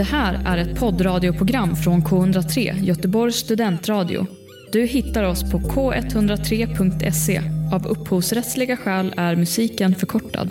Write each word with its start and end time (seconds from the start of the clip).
Det 0.00 0.04
här 0.04 0.42
är 0.46 0.58
ett 0.58 0.78
poddradioprogram 0.78 1.76
från 1.76 2.02
K103, 2.02 2.82
Göteborgs 2.84 3.36
studentradio. 3.36 4.26
Du 4.72 4.86
hittar 4.86 5.22
oss 5.22 5.50
på 5.52 5.58
k103.se. 5.58 7.42
Av 7.72 7.86
upphovsrättsliga 7.86 8.76
skäl 8.76 9.14
är 9.16 9.36
musiken 9.36 9.94
förkortad. 9.94 10.50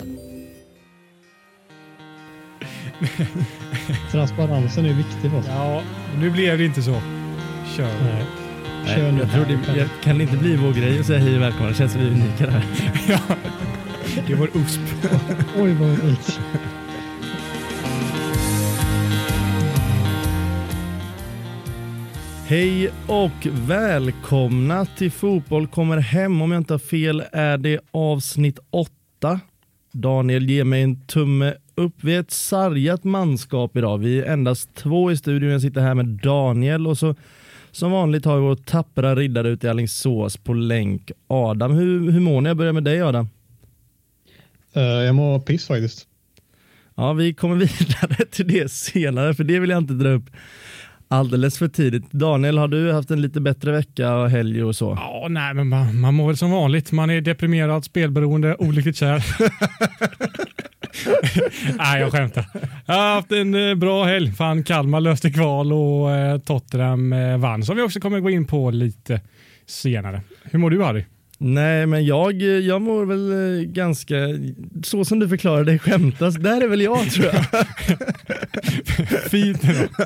Transparensen 4.12 4.86
är 4.86 4.94
viktig 4.94 5.30
för 5.30 5.38
oss. 5.38 5.46
Ja, 5.48 5.82
nu 6.18 6.30
blev 6.30 6.58
det 6.58 6.64
inte 6.64 6.82
så. 6.82 7.00
Kör. 7.76 7.84
Nej. 7.84 8.24
Nej, 8.84 8.96
Kör 8.96 9.12
nu. 9.12 9.20
jag 9.20 9.30
tror 9.30 9.44
det, 9.44 9.78
jag, 9.78 9.88
kan 10.02 10.18
det 10.18 10.24
inte 10.24 10.36
bli 10.36 10.56
vår 10.56 10.72
grej 10.72 11.00
att 11.00 11.06
säga 11.06 11.18
hej 11.18 11.36
och 11.36 11.42
välkomna? 11.42 11.68
Det 11.68 11.74
känns 11.74 11.92
som 11.92 12.00
vi 12.00 12.06
är 12.06 12.12
unika 12.12 12.46
där. 12.46 12.64
Ja, 13.08 13.18
det 14.26 14.32
är 14.32 14.36
vår 14.36 14.50
USP. 14.54 14.80
Oj, 15.58 15.72
vad 15.72 15.88
unikt. 16.04 16.40
Hej 22.50 22.90
och 23.06 23.46
välkomna 23.68 24.86
till 24.86 25.10
Fotboll 25.10 25.66
kommer 25.66 25.96
hem. 25.96 26.42
Om 26.42 26.52
jag 26.52 26.60
inte 26.60 26.74
har 26.74 26.78
fel 26.78 27.22
är 27.32 27.58
det 27.58 27.80
avsnitt 27.90 28.58
åtta. 28.70 29.40
Daniel 29.92 30.50
ger 30.50 30.64
mig 30.64 30.82
en 30.82 31.06
tumme 31.06 31.54
upp. 31.74 31.94
Vi 32.00 32.14
är 32.14 32.20
ett 32.20 32.30
sargat 32.30 33.04
manskap 33.04 33.76
idag. 33.76 33.98
Vi 33.98 34.18
är 34.18 34.24
endast 34.24 34.74
två 34.74 35.12
i 35.12 35.16
studion. 35.16 35.50
Jag 35.50 35.60
sitter 35.60 35.80
här 35.80 35.94
med 35.94 36.06
Daniel 36.06 36.86
och 36.86 36.98
så 36.98 37.14
som 37.70 37.90
vanligt 37.90 38.24
har 38.24 38.36
vi 38.36 38.42
vår 38.42 38.54
tappra 38.54 39.14
riddare 39.14 39.48
ute 39.48 39.66
i 39.66 39.70
Alingsås 39.70 40.36
på 40.36 40.54
länk. 40.54 41.10
Adam, 41.26 41.72
hur, 41.72 42.10
hur 42.10 42.20
mår 42.20 42.40
ni? 42.40 42.48
Jag 42.50 42.56
börjar 42.56 42.72
med 42.72 42.84
dig 42.84 43.02
Adam. 43.02 43.28
Eh, 44.72 44.82
jag 44.82 45.14
mår 45.14 45.40
piss 45.40 45.66
faktiskt. 45.66 46.06
Ja, 46.94 47.12
vi 47.12 47.34
kommer 47.34 47.56
vidare 47.56 48.26
till 48.30 48.48
det 48.48 48.70
senare, 48.70 49.34
för 49.34 49.44
det 49.44 49.60
vill 49.60 49.70
jag 49.70 49.78
inte 49.78 49.94
dra 49.94 50.08
upp 50.08 50.30
alldeles 51.10 51.58
för 51.58 51.68
tidigt. 51.68 52.12
Daniel, 52.12 52.58
har 52.58 52.68
du 52.68 52.92
haft 52.92 53.10
en 53.10 53.22
lite 53.22 53.40
bättre 53.40 53.72
vecka 53.72 54.14
och 54.14 54.30
helg 54.30 54.64
och 54.64 54.76
så? 54.76 54.98
Ja, 55.00 55.26
nej, 55.30 55.54
men 55.54 55.68
man, 55.68 56.00
man 56.00 56.14
mår 56.14 56.26
väl 56.26 56.36
som 56.36 56.50
vanligt. 56.50 56.92
Man 56.92 57.10
är 57.10 57.20
deprimerad, 57.20 57.84
spelberoende, 57.84 58.56
olyckligt 58.58 58.96
kär. 58.96 59.18
nej, 61.78 62.00
jag 62.00 62.12
skämtar. 62.12 62.44
Jag 62.86 62.94
har 62.94 63.14
haft 63.14 63.32
en 63.32 63.70
eh, 63.70 63.74
bra 63.74 64.04
helg. 64.04 64.32
Fan, 64.32 64.64
Kalmar 64.64 65.00
löste 65.00 65.30
kval 65.30 65.72
och 65.72 66.10
eh, 66.10 66.38
Tottenham 66.38 67.12
eh, 67.12 67.38
vann, 67.38 67.62
som 67.62 67.76
vi 67.76 67.82
också 67.82 68.00
kommer 68.00 68.20
gå 68.20 68.30
in 68.30 68.46
på 68.46 68.70
lite 68.70 69.20
senare. 69.66 70.22
Hur 70.42 70.58
mår 70.58 70.70
du, 70.70 70.82
Harry? 70.82 71.04
Nej, 71.38 71.86
men 71.86 72.06
jag, 72.06 72.42
jag 72.42 72.82
mår 72.82 73.04
väl 73.04 73.32
eh, 73.32 73.64
ganska, 73.64 74.14
så 74.84 75.04
som 75.04 75.18
du 75.18 75.28
förklarar 75.28 75.64
det 75.64 75.78
skämtas, 75.78 76.34
där 76.34 76.60
är 76.60 76.68
väl 76.68 76.80
jag 76.80 77.10
tror 77.10 77.26
jag. 77.26 77.44
Fint 79.30 79.64
ändå. 79.64 79.88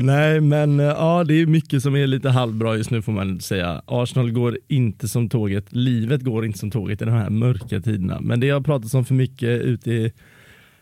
Nej, 0.00 0.40
men 0.40 0.80
eh, 0.80 0.86
ja, 0.86 1.24
det 1.24 1.34
är 1.34 1.46
mycket 1.46 1.82
som 1.82 1.96
är 1.96 2.06
lite 2.06 2.30
halvbra 2.30 2.76
just 2.76 2.90
nu 2.90 3.02
får 3.02 3.12
man 3.12 3.40
säga. 3.40 3.82
Arsenal 3.86 4.30
går 4.32 4.58
inte 4.68 5.08
som 5.08 5.28
tåget, 5.28 5.72
livet 5.72 6.22
går 6.22 6.44
inte 6.44 6.58
som 6.58 6.70
tåget 6.70 7.02
i 7.02 7.04
de 7.04 7.10
här 7.10 7.30
mörka 7.30 7.80
tiderna. 7.80 8.20
Men 8.20 8.40
det 8.40 8.50
har 8.50 8.60
pratats 8.60 8.94
om 8.94 9.04
för 9.04 9.14
mycket 9.14 9.60
ute 9.60 9.90
i 9.90 10.12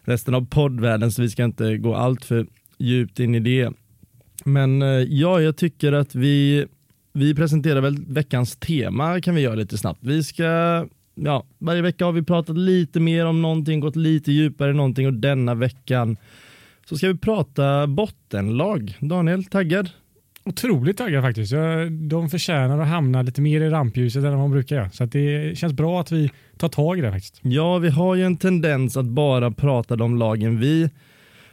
resten 0.04 0.34
av 0.34 0.46
poddvärlden 0.46 1.12
så 1.12 1.22
vi 1.22 1.30
ska 1.30 1.44
inte 1.44 1.76
gå 1.76 1.94
allt 1.94 2.24
för 2.24 2.46
djupt 2.78 3.20
in 3.20 3.34
i 3.34 3.40
det. 3.40 3.70
Men 4.44 4.82
eh, 4.82 4.88
ja, 4.88 5.40
jag 5.40 5.56
tycker 5.56 5.92
att 5.92 6.14
vi, 6.14 6.66
vi 7.12 7.34
presenterar 7.34 7.80
väl 7.80 8.04
veckans 8.06 8.56
tema 8.56 9.20
kan 9.20 9.34
vi 9.34 9.40
göra 9.40 9.54
lite 9.54 9.78
snabbt. 9.78 10.00
Vi 10.02 10.22
ska, 10.22 10.44
ja, 11.14 11.46
varje 11.58 11.82
vecka 11.82 12.04
har 12.04 12.12
vi 12.12 12.22
pratat 12.22 12.56
lite 12.58 13.00
mer 13.00 13.26
om 13.26 13.42
någonting, 13.42 13.80
gått 13.80 13.96
lite 13.96 14.32
djupare 14.32 14.70
i 14.70 14.74
någonting 14.74 15.06
och 15.06 15.14
denna 15.14 15.54
veckan 15.54 16.16
så 16.88 16.96
ska 16.96 17.08
vi 17.08 17.18
prata 17.18 17.86
bottenlag. 17.86 18.94
Daniel, 19.00 19.44
taggad? 19.44 19.90
Otroligt 20.44 20.98
taggad 20.98 21.22
faktiskt. 21.22 21.52
De 22.08 22.30
förtjänar 22.30 22.78
att 22.78 22.88
hamna 22.88 23.22
lite 23.22 23.40
mer 23.40 23.60
i 23.60 23.70
rampljuset 23.70 24.24
än 24.24 24.36
man 24.36 24.50
brukar 24.50 24.76
göra. 24.76 24.90
Så 24.90 25.04
det 25.04 25.58
känns 25.58 25.72
bra 25.72 26.00
att 26.00 26.12
vi 26.12 26.30
tar 26.56 26.68
tag 26.68 26.98
i 26.98 27.00
det 27.00 27.12
faktiskt. 27.12 27.40
Ja, 27.42 27.78
vi 27.78 27.88
har 27.88 28.14
ju 28.14 28.24
en 28.24 28.36
tendens 28.36 28.96
att 28.96 29.06
bara 29.06 29.50
prata 29.50 29.96
de 29.96 30.18
lagen 30.18 30.60
vi 30.60 30.90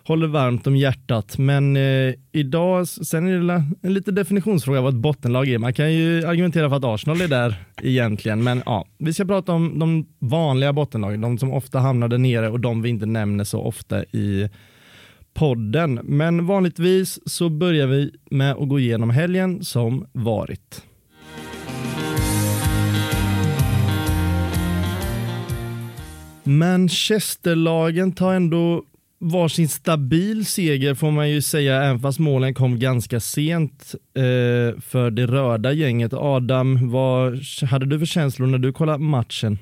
håller 0.07 0.27
varmt 0.27 0.67
om 0.67 0.75
hjärtat, 0.75 1.37
men 1.37 1.77
eh, 1.77 2.13
idag, 2.31 2.87
sen 2.87 3.27
är 3.27 3.39
det 3.39 3.63
en 3.81 3.93
lite 3.93 4.11
definitionsfråga 4.11 4.81
vad 4.81 4.93
ett 4.93 4.99
bottenlag 4.99 5.49
är. 5.49 5.57
Man 5.57 5.73
kan 5.73 5.93
ju 5.93 6.25
argumentera 6.25 6.69
för 6.69 6.75
att 6.75 6.83
Arsenal 6.83 7.21
är 7.21 7.27
där 7.27 7.55
egentligen, 7.81 8.43
men 8.43 8.63
ja, 8.65 8.85
vi 8.97 9.13
ska 9.13 9.25
prata 9.25 9.51
om 9.51 9.79
de 9.79 10.05
vanliga 10.19 10.73
bottenlagen, 10.73 11.21
de 11.21 11.37
som 11.37 11.53
ofta 11.53 11.79
hamnar 11.79 12.07
där 12.07 12.17
nere 12.17 12.49
och 12.49 12.59
de 12.59 12.81
vi 12.81 12.89
inte 12.89 13.05
nämner 13.05 13.43
så 13.43 13.61
ofta 13.61 14.03
i 14.03 14.49
podden. 15.33 15.99
Men 16.03 16.45
vanligtvis 16.45 17.19
så 17.25 17.49
börjar 17.49 17.87
vi 17.87 18.11
med 18.31 18.51
att 18.51 18.69
gå 18.69 18.79
igenom 18.79 19.09
helgen 19.09 19.63
som 19.63 20.07
varit. 20.11 20.83
Manchesterlagen 26.43 28.11
tar 28.11 28.33
ändå 28.33 28.83
varsin 29.19 29.69
stabil 29.69 30.45
seger 30.45 30.93
får 30.93 31.11
man 31.11 31.29
ju 31.29 31.41
säga, 31.41 31.83
även 31.83 31.99
fast 31.99 32.19
målen 32.19 32.53
kom 32.53 32.79
ganska 32.79 33.19
sent 33.19 33.95
eh, 34.15 34.81
för 34.81 35.11
det 35.11 35.27
röda 35.27 35.71
gänget. 35.71 36.13
Adam, 36.13 36.91
vad 36.91 37.39
hade 37.69 37.85
du 37.85 37.99
för 37.99 38.05
känslor 38.05 38.47
när 38.47 38.57
du 38.57 38.73
kollade 38.73 39.03
matchen? 39.03 39.57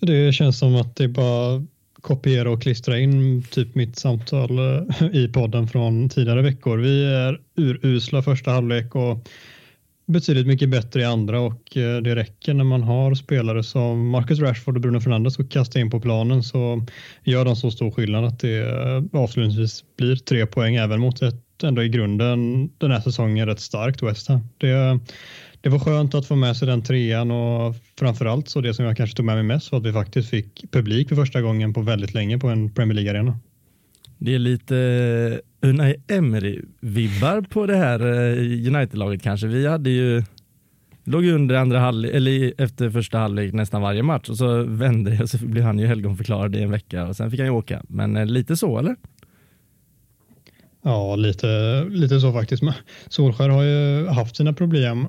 Det 0.00 0.34
känns 0.34 0.58
som 0.58 0.76
att 0.76 0.96
det 0.96 1.08
bara 1.08 1.66
kopiera 2.06 2.50
och 2.50 2.62
klistra 2.62 2.98
in 2.98 3.42
typ 3.50 3.74
mitt 3.74 3.96
samtal 3.98 4.58
eh, 4.58 5.06
i 5.12 5.28
podden 5.28 5.68
från 5.68 6.08
tidigare 6.08 6.42
veckor. 6.42 6.78
Vi 6.78 7.04
är 7.04 7.40
urusla 7.56 8.22
första 8.22 8.50
halvlek 8.50 8.94
och 8.94 9.28
betydligt 10.06 10.46
mycket 10.46 10.70
bättre 10.70 11.00
i 11.00 11.04
andra 11.04 11.40
och 11.40 11.76
eh, 11.76 11.96
det 11.96 12.16
räcker 12.16 12.54
när 12.54 12.64
man 12.64 12.82
har 12.82 13.14
spelare 13.14 13.62
som 13.62 14.08
Marcus 14.08 14.38
Rashford 14.38 14.76
och 14.76 14.80
Bruno 14.80 15.00
Fernandes 15.00 15.38
och 15.38 15.50
kastar 15.50 15.80
in 15.80 15.90
på 15.90 16.00
planen 16.00 16.42
så 16.42 16.86
gör 17.24 17.44
de 17.44 17.56
så 17.56 17.70
stor 17.70 17.90
skillnad 17.90 18.24
att 18.24 18.40
det 18.40 18.58
eh, 18.58 19.20
avslutningsvis 19.20 19.84
blir 19.96 20.16
tre 20.16 20.46
poäng 20.46 20.76
även 20.76 21.00
mot 21.00 21.22
ett 21.22 21.62
ändå 21.62 21.82
i 21.82 21.88
grunden 21.88 22.70
den 22.78 22.90
här 22.90 23.00
säsongen 23.00 23.46
rätt 23.46 23.60
starkt 23.60 24.02
West 24.02 24.28
Ham. 24.28 24.40
Det, 24.58 24.98
det 25.60 25.68
var 25.68 25.78
skönt 25.78 26.14
att 26.14 26.26
få 26.26 26.36
med 26.36 26.56
sig 26.56 26.68
den 26.68 26.82
trean 26.82 27.30
och 27.30 27.74
framförallt 27.98 28.48
så 28.48 28.60
det 28.60 28.74
som 28.74 28.84
jag 28.84 28.96
kanske 28.96 29.16
tog 29.16 29.26
med 29.26 29.34
mig 29.34 29.44
mest 29.44 29.72
var 29.72 29.78
att 29.78 29.86
vi 29.86 29.92
faktiskt 29.92 30.30
fick 30.30 30.64
publik 30.70 31.08
för 31.08 31.16
första 31.16 31.42
gången 31.42 31.74
på 31.74 31.82
väldigt 31.82 32.14
länge 32.14 32.38
på 32.38 32.48
en 32.48 32.74
Premier 32.74 32.94
League-arena. 32.94 33.38
Det 34.18 34.34
är 34.34 34.38
lite 34.38 34.76
eh, 35.62 35.68
Unai 35.68 35.96
Emery-vibbar 36.08 37.42
på 37.42 37.66
det 37.66 37.76
här 37.76 38.00
eh, 38.00 38.66
United-laget 38.74 39.22
kanske. 39.22 39.46
Vi 39.46 39.66
hade 39.66 39.90
ju 39.90 40.22
låg 41.04 41.24
ju 41.24 41.34
under 41.34 41.54
andra 41.54 41.78
halvlek, 41.78 42.14
eller 42.14 42.52
efter 42.58 42.90
första 42.90 43.18
halvlek 43.18 43.52
nästan 43.52 43.82
varje 43.82 44.02
match 44.02 44.28
och 44.28 44.36
så 44.36 44.62
vände 44.62 45.10
det 45.10 45.22
och 45.22 45.30
så 45.30 45.38
blev 45.38 45.64
han 45.64 45.78
ju 45.78 45.86
helgonförklarad 45.86 46.56
i 46.56 46.62
en 46.62 46.70
vecka 46.70 47.06
och 47.06 47.16
sen 47.16 47.30
fick 47.30 47.40
han 47.40 47.46
ju 47.46 47.52
åka. 47.52 47.82
Men 47.88 48.16
eh, 48.16 48.26
lite 48.26 48.56
så 48.56 48.78
eller? 48.78 48.96
Ja, 50.82 51.16
lite, 51.16 51.84
lite 51.84 52.20
så 52.20 52.32
faktiskt. 52.32 52.62
Solskär 53.08 53.48
har 53.48 53.62
ju 53.62 54.06
haft 54.06 54.36
sina 54.36 54.52
problem 54.52 55.06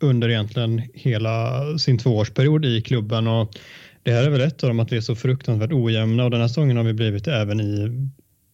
under 0.00 0.28
egentligen 0.28 0.82
hela 0.94 1.64
sin 1.78 1.98
tvåårsperiod 1.98 2.64
i 2.64 2.82
klubben 2.82 3.26
och 3.26 3.54
det 4.02 4.12
här 4.12 4.24
är 4.24 4.30
väl 4.30 4.40
ett 4.40 4.64
av 4.64 4.70
dem 4.70 4.80
att 4.80 4.92
vi 4.92 4.96
är 4.96 5.00
så 5.00 5.14
fruktansvärt 5.14 5.72
ojämna 5.72 6.24
och 6.24 6.30
den 6.30 6.40
här 6.40 6.48
säsongen 6.48 6.76
har 6.76 6.84
vi 6.84 6.92
blivit 6.92 7.28
även 7.28 7.60
i, 7.60 8.08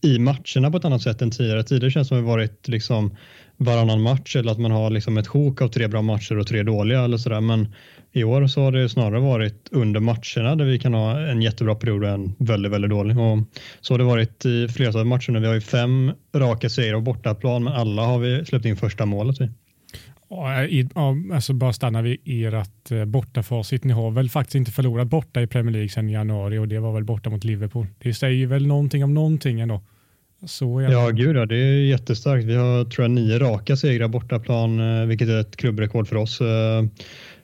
i 0.05 0.19
matcherna 0.19 0.71
på 0.71 0.77
ett 0.77 0.84
annat 0.84 1.03
sätt 1.03 1.23
än 1.23 1.31
tidigare. 1.31 1.62
Tidigare 1.62 1.91
känns 1.91 2.07
det 2.07 2.09
som 2.09 2.19
att 2.19 2.25
vi 2.25 2.29
varit 2.29 2.69
liksom 2.69 3.17
varannan 3.57 4.03
match 4.03 4.37
eller 4.37 4.53
att 4.53 4.59
man 4.59 4.71
har 4.71 4.91
liksom 4.91 5.19
ett 5.19 5.27
sjok 5.27 5.62
av 5.62 5.69
tre 5.69 5.89
bra 5.89 6.03
matcher 6.03 6.39
och 6.39 6.47
tre 6.47 6.62
dåliga 6.62 7.05
eller 7.05 7.17
sådär. 7.17 7.41
Men 7.41 7.69
i 8.13 8.25
år 8.25 8.47
så 8.47 8.61
har 8.61 8.73
det 8.73 8.89
snarare 8.89 9.21
varit 9.21 9.69
under 9.71 10.01
matcherna 10.01 10.57
där 10.57 10.65
vi 10.65 10.78
kan 10.78 10.95
ha 10.95 11.21
en 11.21 11.43
jättebra 11.43 11.75
period 11.75 12.05
och 12.05 12.11
en 12.11 12.34
väldigt, 12.39 12.73
väldigt 12.73 12.91
dålig. 12.91 13.19
Och 13.19 13.39
så 13.81 13.95
har 13.95 13.99
det 13.99 14.05
varit 14.05 14.47
i 14.47 14.69
flera 14.69 15.01
av 15.01 15.07
matcherna. 15.07 15.41
Vi 15.41 15.47
har 15.47 15.55
ju 15.55 15.61
fem 15.61 16.13
raka 16.34 16.69
segrar 16.69 16.95
och 16.95 17.03
bortaplan, 17.03 17.65
men 17.65 17.72
alla 17.72 18.03
har 18.03 18.19
vi 18.19 18.45
släppt 18.45 18.65
in 18.65 18.77
första 18.77 19.07
målet 19.07 19.41
i. 19.41 19.51
I- 20.71 20.89
alltså 21.33 21.53
bara 21.53 21.73
stanna 21.73 22.03
vid 22.03 22.19
ert 22.25 22.91
eh, 22.93 23.05
bortafacit. 23.05 23.84
Ni 23.84 23.93
har 23.93 24.11
väl 24.11 24.28
faktiskt 24.31 24.55
inte 24.55 24.71
förlorat 24.71 25.09
borta 25.09 25.43
i 25.43 25.47
Premier 25.47 25.73
League 25.73 25.89
sedan 25.89 26.09
januari 26.09 26.59
och 26.59 26.69
det 26.69 26.78
var 26.78 26.93
väl 26.93 27.05
borta 27.05 27.31
mot 27.31 27.45
Liverpool. 27.45 27.87
Det 27.99 28.15
säger 28.15 28.47
väl 28.47 28.67
någonting 28.67 29.05
om 29.05 29.15
någonting 29.15 29.61
ändå. 29.61 29.83
Så 30.47 30.78
är 30.78 30.91
Ja, 30.93 31.11
gud 31.11 31.37
ja, 31.37 31.47
det 31.47 31.57
är 31.57 31.84
jättestarkt. 31.84 32.45
Vi 32.45 32.55
har 32.55 32.84
tror 32.84 33.05
jag 33.05 33.11
nio 33.11 33.39
raka 33.39 33.77
segrar 33.77 34.09
bortaplan, 34.09 35.01
eh, 35.01 35.07
vilket 35.07 35.28
är 35.28 35.41
ett 35.41 35.57
klubbrekord 35.57 36.09
för 36.09 36.17
oss. 36.17 36.41
eh, 36.41 36.84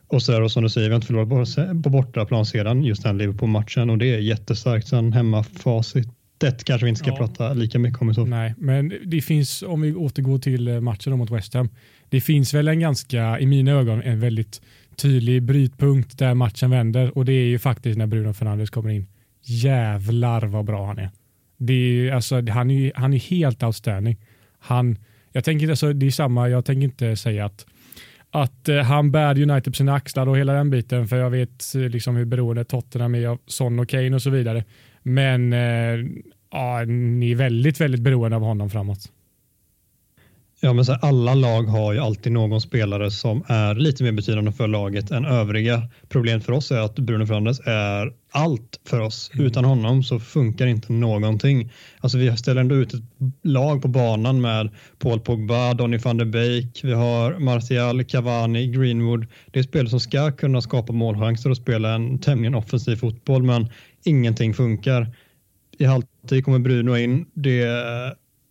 Och 0.08 0.23
så 0.23 0.32
där, 0.32 0.43
och 0.43 0.52
som 0.52 0.62
du 0.62 0.69
säger, 0.69 0.88
vi 0.88 0.93
har 0.93 0.96
inte 0.96 1.06
förlorat 1.06 1.82
på- 1.82 1.90
bortaplan 1.90 2.46
sedan 2.46 2.84
just 2.84 3.02
den 3.02 3.19
Liverpool-matchen 3.19 3.90
och 3.90 3.99
det 3.99 4.06
är 4.14 4.19
jättestarkt. 4.19 4.88
Sen 4.88 5.12
hemmafacitet 5.12 6.64
kanske 6.64 6.84
vi 6.84 6.88
inte 6.88 6.99
ska 6.99 7.11
Ja. 7.11 7.17
prata 7.17 7.52
lika 7.55 7.79
mycket 7.79 8.02
om 8.02 8.11
i 8.11 8.14
så. 8.14 8.25
Nej, 8.25 8.55
men 8.58 8.93
det 9.05 9.20
finns, 9.20 9.62
om 9.62 9.81
vi 9.81 9.94
återgår 9.94 10.38
till 10.38 10.81
matchen 10.81 11.19
mot 11.19 11.31
West 11.31 11.55
Ham, 11.55 11.69
det 12.12 12.20
finns 12.20 12.54
väl 12.54 12.68
en 12.68 12.80
ganska, 12.80 13.40
i 13.40 13.46
mina 13.46 13.70
ögon, 13.72 14.02
en 14.02 14.20
väldigt 14.20 14.60
tydlig 14.96 15.42
brytpunkt 15.42 16.18
där 16.18 16.34
matchen 16.34 16.70
vänder 16.70 17.18
och 17.18 17.24
det 17.24 17.32
är 17.32 17.44
ju 17.44 17.58
faktiskt 17.58 17.98
när 17.98 18.06
Bruno 18.06 18.32
Fernandes 18.32 18.70
kommer 18.70 18.90
in. 18.90 19.06
Jävlar 19.42 20.42
vad 20.42 20.64
bra 20.64 20.86
han 20.86 20.98
är. 20.98 21.10
Det 21.56 21.72
är, 21.72 22.12
alltså, 22.12 22.50
han, 22.50 22.70
är, 22.70 22.92
han 22.94 23.12
är 23.12 23.18
helt 23.18 23.62
outstanding. 23.62 24.16
Han, 24.58 24.98
jag 25.32 25.44
tänker, 25.44 25.68
alltså, 25.68 25.92
det 25.92 26.06
är 26.06 26.10
samma, 26.10 26.48
jag 26.48 26.64
tänker 26.64 26.84
inte 26.84 27.16
säga 27.16 27.44
att 27.44 27.66
att 28.30 28.68
eh, 28.68 28.78
han 28.78 29.10
bär 29.10 29.42
United 29.42 29.72
på 29.72 29.76
sina 29.76 29.94
axlar 29.94 30.28
och 30.28 30.38
hela 30.38 30.52
den 30.52 30.70
biten 30.70 31.08
för 31.08 31.16
jag 31.16 31.30
vet 31.30 31.74
eh, 31.74 31.80
liksom 31.80 32.16
hur 32.16 32.24
beroende 32.24 32.64
Tottenham 32.64 33.14
är 33.14 33.26
av 33.26 33.38
Son 33.46 33.78
och 33.78 33.88
Kane 33.88 34.14
och 34.14 34.22
så 34.22 34.30
vidare. 34.30 34.64
Men 35.02 35.52
eh, 35.52 36.06
ja, 36.50 36.84
ni 36.84 37.30
är 37.30 37.36
väldigt, 37.36 37.80
väldigt 37.80 38.00
beroende 38.00 38.36
av 38.36 38.42
honom 38.42 38.70
framåt. 38.70 39.12
Ja, 40.64 40.72
men 40.72 40.84
så 40.84 40.92
här, 40.92 41.04
alla 41.04 41.34
lag 41.34 41.62
har 41.62 41.92
ju 41.92 41.98
alltid 41.98 42.32
någon 42.32 42.60
spelare 42.60 43.10
som 43.10 43.44
är 43.46 43.74
lite 43.74 44.04
mer 44.04 44.12
betydande 44.12 44.52
för 44.52 44.68
laget 44.68 45.10
än 45.10 45.24
övriga. 45.24 45.88
Problemet 46.08 46.44
för 46.44 46.52
oss 46.52 46.70
är 46.70 46.78
att 46.78 46.94
Bruno 46.94 47.26
Fernandes 47.26 47.60
är 47.60 48.12
allt 48.32 48.80
för 48.88 49.00
oss. 49.00 49.30
Mm. 49.34 49.46
Utan 49.46 49.64
honom 49.64 50.02
så 50.02 50.20
funkar 50.20 50.66
inte 50.66 50.92
någonting. 50.92 51.72
Alltså 52.00 52.18
vi 52.18 52.36
ställer 52.36 52.60
ändå 52.60 52.74
ut 52.74 52.94
ett 52.94 53.00
lag 53.42 53.82
på 53.82 53.88
banan 53.88 54.40
med 54.40 54.70
Paul 54.98 55.20
Pogba, 55.20 55.74
Donny 55.74 55.98
van 55.98 56.16
de 56.16 56.24
Beek, 56.24 56.80
vi 56.84 56.92
har 56.92 57.38
Martial, 57.38 58.04
Cavani, 58.04 58.66
Greenwood. 58.66 59.26
Det 59.50 59.58
är 59.58 59.62
spelare 59.62 59.90
som 59.90 60.00
ska 60.00 60.32
kunna 60.32 60.60
skapa 60.60 60.92
målchanser 60.92 61.50
och 61.50 61.56
spela 61.56 61.94
en 61.94 62.18
tämligen 62.18 62.54
offensiv 62.54 62.96
fotboll, 62.96 63.42
men 63.42 63.68
ingenting 64.04 64.54
funkar. 64.54 65.14
I 65.78 65.84
halvtid 65.84 66.44
kommer 66.44 66.58
Bruno 66.58 66.96
in. 66.96 67.26
Det 67.34 67.64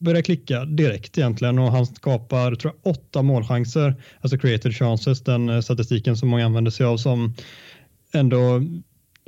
börjar 0.02 0.22
klicka 0.22 0.66
direkt 0.66 1.18
egentligen 1.18 1.60
och 1.60 1.72
han 1.72 1.86
skapar 1.86 2.56
tror 2.56 2.74
jag, 2.84 2.92
åtta 2.92 3.22
målchanser, 3.22 3.96
alltså 4.22 4.38
created 4.38 4.76
chances, 4.76 5.22
den 5.22 5.50
eh, 5.50 5.62
statistiken 5.62 6.18
som 6.18 6.30
många 6.30 6.46
använder 6.46 6.72
sig 6.72 6.86
av 6.86 6.98
som 6.98 7.36
ändå 8.14 8.62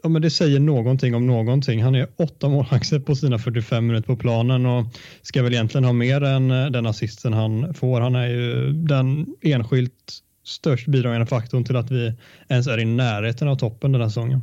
ja, 0.03 0.09
men 0.09 0.21
det 0.21 0.29
säger 0.29 0.59
någonting 0.59 1.15
om 1.15 1.27
någonting. 1.27 1.83
Han 1.83 1.95
är 1.95 2.07
åtta 2.15 2.49
målchanser 2.49 2.99
på 2.99 3.15
sina 3.15 3.39
45 3.39 3.87
minuter 3.87 4.07
på 4.07 4.17
planen 4.17 4.65
och 4.65 4.85
ska 5.21 5.43
väl 5.43 5.53
egentligen 5.53 5.85
ha 5.85 5.93
mer 5.93 6.23
än 6.23 6.51
eh, 6.51 6.65
den 6.65 6.85
assisten 6.85 7.33
han 7.33 7.73
får. 7.73 8.01
Han 8.01 8.15
är 8.15 8.27
ju 8.27 8.71
den 8.71 9.35
enskilt 9.41 10.13
störst 10.43 10.87
bidragande 10.87 11.25
faktorn 11.25 11.63
till 11.63 11.75
att 11.75 11.91
vi 11.91 12.13
ens 12.49 12.67
är 12.67 12.79
i 12.79 12.85
närheten 12.85 13.47
av 13.47 13.55
toppen 13.55 13.91
den 13.91 14.01
här 14.01 14.09
säsongen. 14.09 14.41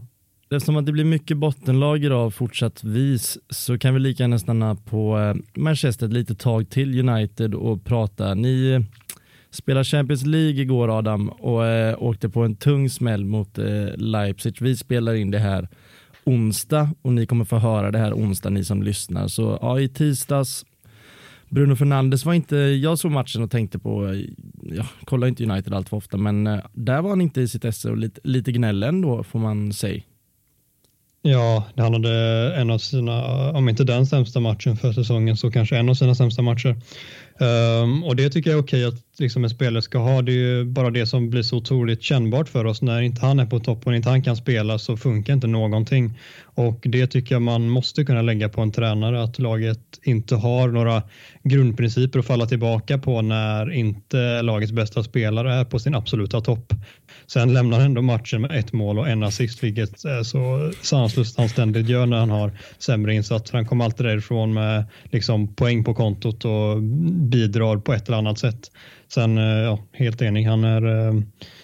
Eftersom 0.53 0.77
att 0.77 0.87
det 0.87 0.93
blir 0.93 1.05
mycket 1.05 1.37
bottenlag 1.37 2.05
idag 2.05 2.35
fortsattvis 2.35 3.39
så 3.51 3.79
kan 3.79 3.95
vi 3.95 4.01
lika 4.01 4.23
gärna 4.23 4.39
stanna 4.39 4.75
på 4.75 5.19
eh, 5.19 5.61
Manchester 5.61 6.07
ett 6.07 6.13
litet 6.13 6.39
tag 6.39 6.71
till 6.71 7.09
United 7.09 7.55
och 7.55 7.85
prata. 7.85 8.35
Ni 8.35 8.71
eh, 8.71 8.81
spelade 9.51 9.85
Champions 9.85 10.27
League 10.27 10.63
igår 10.63 10.99
Adam 10.99 11.29
och 11.29 11.67
eh, 11.67 12.03
åkte 12.03 12.29
på 12.29 12.43
en 12.43 12.57
tung 12.57 12.91
smäll 12.91 13.25
mot 13.25 13.59
Leipzig. 13.97 14.57
Vi 14.61 14.77
spelar 14.77 15.15
in 15.15 15.31
det 15.31 15.39
här 15.39 15.69
onsdag 16.25 16.91
och 17.03 17.13
ni 17.13 17.27
kommer 17.27 17.45
få 17.45 17.59
höra 17.59 17.91
det 17.91 17.99
här 17.99 18.13
onsdag 18.13 18.51
ni 18.51 18.65
som 18.65 18.83
lyssnar. 18.83 19.29
Så 19.29 19.59
ja, 19.63 19.81
i 19.81 19.89
tisdags 19.89 20.65
Bruno 21.49 21.77
Fernandes 21.77 22.25
var 22.25 22.35
inte, 22.35 22.57
jag 22.57 22.99
såg 22.99 23.11
matchen 23.11 23.43
och 23.43 23.51
tänkte 23.51 23.79
på, 23.79 24.23
jag 24.63 24.87
kollar 25.05 25.27
inte 25.27 25.45
United 25.45 25.75
allt 25.75 25.89
för 25.89 25.97
ofta, 25.97 26.17
men 26.17 26.45
där 26.73 27.03
var 27.03 27.11
han 27.11 27.21
inte 27.21 27.41
i 27.41 27.49
sitt 27.49 27.65
esse 27.65 27.91
och 27.91 27.97
lite, 27.97 28.21
lite 28.25 28.53
gnäll 28.53 28.83
ändå 28.83 29.23
får 29.23 29.39
man 29.39 29.73
säga. 29.73 30.03
Ja, 31.23 31.65
han 31.77 31.93
hade 31.93 32.13
en 32.57 32.71
av 32.71 32.79
sina, 32.79 33.51
om 33.53 33.69
inte 33.69 33.85
den 33.85 34.07
sämsta 34.07 34.41
matchen 34.41 34.77
för 34.77 34.93
säsongen 34.93 35.37
så 35.37 35.51
kanske 35.51 35.77
en 35.77 35.89
av 35.89 35.95
sina 35.95 36.15
sämsta 36.15 36.43
matcher. 36.43 36.77
Um, 37.41 38.05
och 38.05 38.17
det 38.17 38.31
tycker 38.31 38.51
jag 38.51 38.59
är 38.59 38.63
okej 38.63 38.85
att 38.85 38.95
liksom 39.19 39.45
en 39.45 39.51
spelare 39.51 39.83
ska 39.83 39.99
ha. 39.99 40.23
Det 40.23 40.33
är 40.33 40.35
ju 40.35 40.65
bara 40.65 40.91
det 40.91 41.07
som 41.07 41.31
blir 41.31 41.43
så 41.43 41.57
otroligt 41.57 42.03
kännbart 42.03 42.49
för 42.49 42.65
oss. 42.65 42.83
När 42.83 43.01
inte 43.01 43.27
han 43.27 43.41
är 43.41 43.47
på 43.47 43.61
topp 43.61 43.87
och 43.87 43.95
inte 43.95 44.09
han 44.09 44.23
kan 44.23 44.37
spela 44.37 44.79
så 44.79 44.97
funkar 44.97 45.33
inte 45.33 45.47
någonting. 45.47 46.19
Och 46.43 46.81
det 46.83 47.07
tycker 47.07 47.35
jag 47.35 47.43
man 47.43 47.69
måste 47.69 48.05
kunna 48.05 48.23
lägga 48.23 48.49
på 48.49 48.61
en 48.61 48.73
tränare 48.73 49.23
att 49.23 49.39
laget 49.39 50.01
inte 50.03 50.37
har 50.37 50.69
några 50.69 51.03
grundprinciper 51.43 52.19
att 52.19 52.27
falla 52.27 52.47
tillbaka 52.47 52.99
på 52.99 53.23
när 53.23 53.73
inte 53.73 54.43
lagets 54.43 54.73
bästa 54.73 55.03
spelare 55.03 55.55
är 55.55 55.65
på 55.65 55.79
sin 55.79 55.95
absoluta 55.95 56.41
topp. 56.41 56.73
Sen 57.33 57.53
lämnar 57.53 57.79
han 57.79 57.87
ändå 57.87 58.03
matchen 58.03 58.41
med 58.41 58.59
ett 58.59 58.73
mål 58.73 58.99
och 58.99 59.09
en 59.09 59.23
assist, 59.23 59.63
vilket 59.63 60.05
är 60.05 60.23
så 60.23 60.73
sanslöst 60.83 61.39
han 61.39 61.49
ständigt 61.49 61.89
gör 61.89 62.07
när 62.07 62.19
han 62.19 62.31
har 62.31 62.53
sämre 62.79 63.15
insatser. 63.15 63.55
Han 63.55 63.67
kommer 63.67 63.85
alltid 63.85 64.07
därifrån 64.07 64.55
med 64.55 64.85
liksom 65.05 65.55
poäng 65.55 65.85
på 65.85 65.95
kontot 65.95 66.45
och 66.45 66.83
bidrar 67.31 67.77
på 67.77 67.93
ett 67.93 68.09
eller 68.09 68.19
annat 68.19 68.39
sätt. 68.39 68.71
Sen, 69.09 69.39
eh, 69.39 69.45
ja, 69.45 69.79
helt 69.93 70.23
enig, 70.23 70.45
han, 70.45 70.65
är, 70.65 71.09
eh, 71.09 71.15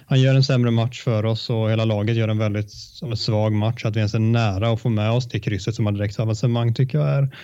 han 0.06 0.20
gör 0.20 0.34
en 0.34 0.44
sämre 0.44 0.70
match 0.70 1.02
för 1.02 1.24
oss 1.24 1.50
och 1.50 1.70
hela 1.70 1.84
laget 1.84 2.16
gör 2.16 2.28
en 2.28 2.38
väldigt 2.38 2.70
svag 3.16 3.52
match. 3.52 3.84
Att 3.84 3.96
vi 3.96 4.00
ens 4.00 4.14
är 4.14 4.18
nära 4.18 4.70
att 4.70 4.80
få 4.80 4.88
med 4.88 5.10
oss 5.10 5.28
det 5.28 5.40
krysset 5.40 5.74
som 5.74 5.86
har 5.86 5.92
direkt 5.92 6.20
avancemang 6.20 6.74
tycker 6.74 6.98
jag 6.98 7.08
är 7.08 7.36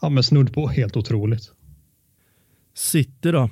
ja, 0.00 0.08
men 0.08 0.22
snudd 0.22 0.54
på 0.54 0.68
helt 0.68 0.96
otroligt. 0.96 1.52
City 2.74 3.30
då? 3.30 3.50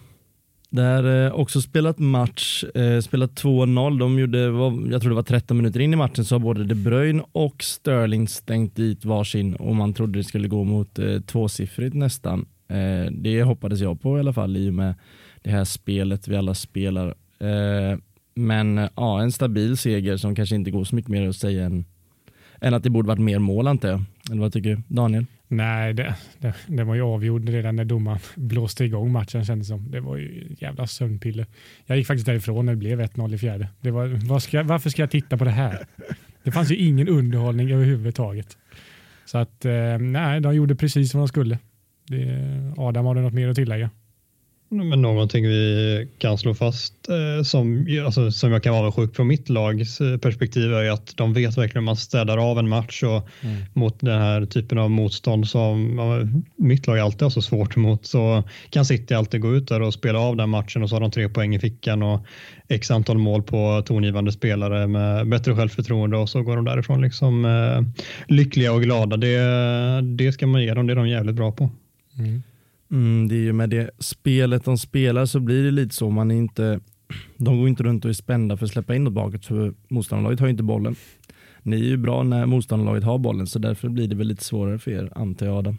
Där 0.71 1.27
eh, 1.27 1.33
också 1.33 1.61
spelat 1.61 1.99
match, 1.99 2.65
eh, 2.75 3.01
spelat 3.01 3.43
2-0. 3.43 3.99
De 3.99 4.19
gjorde, 4.19 4.51
var, 4.51 4.91
jag 4.91 5.01
tror 5.01 5.11
det 5.11 5.17
var 5.17 5.23
13 5.23 5.57
minuter 5.57 5.81
in 5.81 5.93
i 5.93 5.97
matchen 5.97 6.25
så 6.25 6.35
har 6.35 6.41
både 6.41 6.65
De 6.65 6.75
Bruyne 6.75 7.23
och 7.33 7.63
Sterling 7.63 8.29
stängt 8.29 8.77
dit 8.77 9.05
varsin 9.05 9.55
och 9.55 9.77
man 9.77 9.95
trodde 9.95 10.19
det 10.19 10.25
skulle 10.25 10.49
gå 10.49 10.65
mot 10.65 10.99
eh, 10.99 11.21
tvåsiffrigt 11.21 11.95
nästan. 11.95 12.47
Eh, 12.69 13.13
det 13.13 13.43
hoppades 13.43 13.81
jag 13.81 14.01
på 14.01 14.17
i 14.17 14.21
alla 14.21 14.33
fall 14.33 14.57
i 14.57 14.71
och 14.71 14.75
med 14.75 14.95
det 15.43 15.51
här 15.51 15.65
spelet 15.65 16.29
vi 16.29 16.37
alla 16.37 16.55
spelar. 16.55 17.15
Eh, 17.39 17.99
men 18.35 18.79
eh, 18.79 18.89
ja, 18.95 19.23
en 19.23 19.33
stabil 19.33 19.77
seger 19.77 20.17
som 20.17 20.35
kanske 20.35 20.55
inte 20.55 20.71
går 20.71 20.85
så 20.85 20.95
mycket 20.95 21.11
mer 21.11 21.29
att 21.29 21.37
säga 21.37 21.65
än, 21.65 21.85
än 22.61 22.75
att 22.75 22.83
det 22.83 22.91
borde 22.91 23.09
varit 23.09 23.21
mer 23.21 23.39
mål 23.39 23.67
antar 23.67 23.89
jag. 23.89 24.03
Eller 24.31 24.41
vad 24.41 24.53
tycker 24.53 24.71
du 24.71 24.83
Daniel? 24.89 25.27
Nej, 25.49 25.95
det, 25.95 26.15
det, 26.39 26.55
det, 26.67 26.85
var 26.85 26.95
ju 26.95 27.03
avgjord 27.03 27.49
redan 27.49 27.77
när 27.77 27.85
domaren 27.85 28.19
blåste 28.35 28.85
igång 28.85 29.13
matchen 29.13 29.45
kändes 29.45 29.69
som. 29.69 29.91
Det 29.91 30.01
var 30.01 30.17
ju 30.17 30.57
jävla 30.59 30.87
sömnpiller. 30.87 31.47
Jag 31.87 31.99
gick 31.99 32.07
faktiskt 32.07 32.27
därifrån 32.27 32.67
när 32.67 32.73
det 32.73 32.79
blev 32.79 33.01
1-0 33.01 33.35
i 33.35 33.39
fjärde. 33.39 33.69
Det 33.81 33.91
var, 33.91 34.39
ska, 34.39 34.63
varför 34.63 34.91
ska 34.91 35.03
jag 35.03 35.11
titta 35.11 35.37
på 35.37 35.45
det 35.45 35.51
här? 35.51 35.87
Det 36.43 36.53
fanns 36.53 36.71
ju 36.71 36.77
ingen 36.77 37.09
underhållning 37.09 37.71
överhuvudtaget. 37.73 38.59
Så 39.25 39.39
att 39.39 39.65
eh, 39.65 39.99
nej, 39.99 40.41
de 40.41 40.55
gjorde 40.55 40.77
precis 40.77 41.15
vad 41.15 41.23
de 41.23 41.29
skulle. 41.29 41.59
Det, 42.07 42.75
Adam, 42.77 43.07
har 43.07 43.15
du 43.15 43.21
något 43.21 43.35
mer 43.35 43.49
att 43.49 43.57
tillägga? 43.57 43.91
Men 44.71 45.03
någonting 45.03 45.45
vi 45.45 46.09
kan 46.19 46.39
slå 46.39 46.55
fast 46.55 47.09
eh, 47.09 47.43
som, 47.43 47.87
alltså, 48.05 48.31
som 48.31 48.53
jag 48.53 48.63
kan 48.63 48.73
vara 48.73 48.81
avundsjuk 48.81 49.17
från 49.17 49.27
mitt 49.27 49.49
lags 49.49 50.01
eh, 50.01 50.19
perspektiv 50.19 50.75
är 50.75 50.91
att 50.91 51.17
de 51.17 51.33
vet 51.33 51.59
verkligen 51.59 51.83
hur 51.83 51.87
man 51.87 51.97
städar 51.97 52.51
av 52.51 52.59
en 52.59 52.69
match 52.69 53.03
och 53.03 53.29
mm. 53.41 53.57
mot 53.73 54.01
den 54.01 54.21
här 54.21 54.47
typen 54.47 54.79
av 54.79 54.91
motstånd 54.91 55.49
som 55.49 56.43
mitt 56.57 56.87
lag 56.87 56.99
alltid 56.99 57.23
har 57.23 57.31
så 57.31 57.43
svårt 57.43 57.77
mot 57.77 58.07
så 58.07 58.45
kan 58.71 58.85
City 58.85 59.15
alltid 59.15 59.41
gå 59.41 59.55
ut 59.55 59.69
där 59.69 59.83
och 59.83 59.95
spela 59.95 60.19
av 60.19 60.37
den 60.37 60.51
matchen 60.51 60.83
och 60.83 60.89
så 60.89 60.97
har 60.97 61.01
de 61.01 61.11
tre 61.11 61.29
poäng 61.29 61.55
i 61.55 61.59
fickan 61.59 62.03
och 62.03 62.27
x 62.69 62.91
antal 62.91 63.19
mål 63.19 63.43
på 63.43 63.83
tongivande 63.87 64.33
spelare 64.33 64.87
med 64.87 65.29
bättre 65.29 65.57
självförtroende 65.57 66.17
och 66.17 66.29
så 66.29 66.43
går 66.43 66.57
de 66.57 66.65
därifrån 66.65 67.03
liksom 67.03 67.45
eh, 67.45 68.05
lyckliga 68.35 68.73
och 68.73 68.83
glada. 68.83 69.17
Det, 69.17 69.39
det 70.03 70.33
ska 70.33 70.47
man 70.47 70.63
ge 70.63 70.75
dem, 70.75 70.87
det 70.87 70.93
är 70.93 70.97
de 70.97 71.09
jävligt 71.09 71.35
bra 71.35 71.53
på. 71.53 71.71
Mm. 72.19 72.43
Mm, 72.91 73.29
det 73.29 73.35
är 73.35 73.41
ju 73.41 73.53
med 73.53 73.71
det 73.71 73.91
spelet 73.99 74.65
de 74.65 74.79
spelar 74.79 75.27
så 75.27 75.41
blir 75.41 75.65
det 75.65 75.71
lite 75.71 75.95
så. 75.95 76.11
Man 76.11 76.31
är 76.31 76.35
inte, 76.35 76.81
de 77.37 77.59
går 77.59 77.69
inte 77.69 77.83
runt 77.83 78.05
och 78.05 78.09
är 78.09 78.15
spända 78.15 78.57
för 78.57 78.65
att 78.65 78.73
släppa 78.73 78.95
in 78.95 79.05
något 79.05 79.13
bakåt 79.13 79.47
för 79.47 79.75
motståndarlaget 79.89 80.41
har 80.41 80.47
ju 80.47 80.51
inte 80.51 80.63
bollen. 80.63 80.97
Ni 81.63 81.77
är 81.77 81.85
ju 81.85 81.97
bra 81.97 82.23
när 82.23 82.47
motståndarlaget 82.47 83.05
har 83.05 83.19
bollen 83.19 83.47
så 83.47 83.59
därför 83.59 83.89
blir 83.89 84.09
det 84.09 84.17
väl 84.17 84.27
lite 84.27 84.45
svårare 84.45 84.79
för 84.79 84.91
er 84.91 85.13
antar 85.15 85.47
jag 85.47 85.57
Adam. 85.57 85.79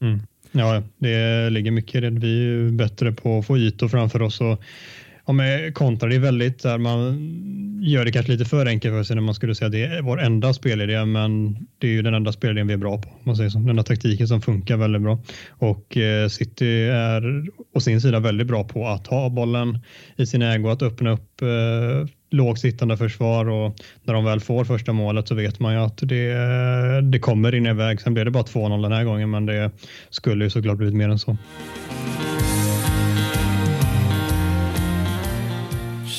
Mm. 0.00 0.20
Ja, 0.52 0.82
det 0.98 1.50
ligger 1.50 1.70
mycket 1.70 1.94
i 1.94 2.00
det. 2.00 2.10
Vi 2.10 2.38
är 2.38 2.42
ju 2.42 2.70
bättre 2.70 3.12
på 3.12 3.38
att 3.38 3.46
få 3.46 3.58
ytor 3.58 3.88
framför 3.88 4.22
oss 4.22 4.40
och 4.40 4.62
Ja, 5.30 5.34
med 5.34 5.74
kontra 5.74 6.08
det 6.08 6.14
är 6.14 6.20
väldigt 6.20 6.62
där 6.62 6.78
man 6.78 7.80
gör 7.82 8.04
det 8.04 8.12
kanske 8.12 8.32
lite 8.32 8.44
för 8.44 8.66
enkelt 8.66 8.94
för 8.94 9.02
sig 9.02 9.16
när 9.16 9.22
man 9.22 9.34
skulle 9.34 9.54
säga 9.54 9.66
att 9.66 9.72
det 9.72 9.84
är 9.84 10.02
vår 10.02 10.20
enda 10.20 10.52
spelidé, 10.52 11.04
men 11.04 11.56
det 11.78 11.86
är 11.86 11.90
ju 11.90 12.02
den 12.02 12.14
enda 12.14 12.32
spelidén 12.32 12.66
vi 12.66 12.72
är 12.72 12.78
bra 12.78 12.98
på. 12.98 13.08
Man 13.22 13.36
säger 13.36 13.50
så. 13.50 13.58
Den 13.58 13.68
enda 13.68 13.82
taktiken 13.82 14.28
som 14.28 14.42
funkar 14.42 14.76
väldigt 14.76 15.02
bra 15.02 15.18
och 15.50 15.96
eh, 15.96 16.28
City 16.28 16.82
är 16.88 17.44
å 17.74 17.80
sin 17.80 18.00
sida 18.00 18.20
väldigt 18.20 18.46
bra 18.46 18.64
på 18.64 18.88
att 18.88 19.06
ha 19.06 19.28
bollen 19.28 19.78
i 20.16 20.26
sin 20.26 20.42
ägo, 20.42 20.68
att 20.68 20.82
öppna 20.82 21.10
upp 21.10 21.42
eh, 21.42 22.08
lågt 22.30 22.60
sittande 22.60 22.96
försvar 22.96 23.48
och 23.48 23.76
när 24.04 24.14
de 24.14 24.24
väl 24.24 24.40
får 24.40 24.64
första 24.64 24.92
målet 24.92 25.28
så 25.28 25.34
vet 25.34 25.60
man 25.60 25.72
ju 25.72 25.80
att 25.80 25.98
det, 26.02 26.34
det 27.00 27.18
kommer 27.18 27.54
in 27.54 27.66
i 27.66 27.72
väg. 27.72 28.00
Sen 28.00 28.14
blev 28.14 28.24
det 28.24 28.30
bara 28.30 28.44
2-0 28.44 28.82
den 28.82 28.92
här 28.92 29.04
gången, 29.04 29.30
men 29.30 29.46
det 29.46 29.70
skulle 30.10 30.44
ju 30.44 30.50
såklart 30.50 30.76
blivit 30.76 30.96
mer 30.96 31.08
än 31.08 31.18
så. 31.18 31.36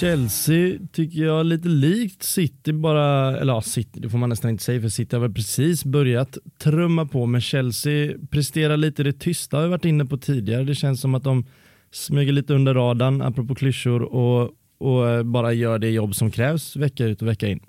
Chelsea 0.02 0.80
tycker 0.92 1.20
jag 1.20 1.46
lite 1.46 1.68
likt 1.68 2.24
City 2.24 2.74
bara, 2.74 3.38
eller 3.38 3.54
ja, 3.54 3.62
City, 3.62 4.00
det 4.00 4.10
får 4.10 4.18
man 4.18 4.30
nästan 4.30 4.52
inte 4.52 4.64
säga 4.64 4.82
för 4.82 4.90
City 4.90 5.16
har 5.16 5.22
väl 5.22 5.34
precis 5.34 5.86
börjat 5.86 6.38
trumma 6.64 7.06
på 7.06 7.26
men 7.26 7.42
Chelsea 7.42 8.14
presterar 8.30 8.78
lite 8.78 9.04
det 9.04 9.14
tysta 9.14 9.58
har 9.58 9.64
vi 9.64 9.70
varit 9.70 9.86
inne 9.86 10.06
på 10.06 10.18
tidigare. 10.18 10.64
Det 10.64 10.76
känns 10.76 11.02
som 11.02 11.16
att 11.16 11.24
de 11.24 11.46
smyger 11.92 12.34
lite 12.34 12.54
under 12.54 12.74
radarn 12.74 13.22
apropå 13.22 13.56
klyschor 13.56 14.02
och, 14.02 14.50
och 14.78 15.10
eh, 15.10 15.24
bara 15.24 15.54
gör 15.54 15.80
det 15.80 15.90
jobb 15.90 16.16
som 16.16 16.32
krävs 16.32 16.76
vecka 16.76 17.06
ut 17.06 17.22
och 17.22 17.28
vecka 17.28 17.48
in. 17.48 17.60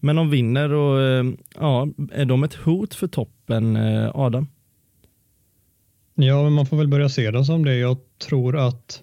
Men 0.00 0.16
de 0.16 0.30
vinner 0.30 0.72
och 0.72 1.00
eh, 1.00 1.24
ja, 1.54 1.88
är 2.12 2.24
de 2.24 2.44
ett 2.44 2.54
hot 2.54 2.94
för 2.94 3.06
toppen, 3.06 3.76
eh, 3.76 4.10
Adam? 4.14 4.46
Ja, 6.14 6.42
men 6.42 6.52
man 6.52 6.66
får 6.66 6.76
väl 6.76 6.88
börja 6.88 7.08
se 7.08 7.30
dem 7.30 7.44
som 7.44 7.64
det. 7.64 7.76
Jag 7.76 7.96
tror 8.28 8.56
att 8.56 9.02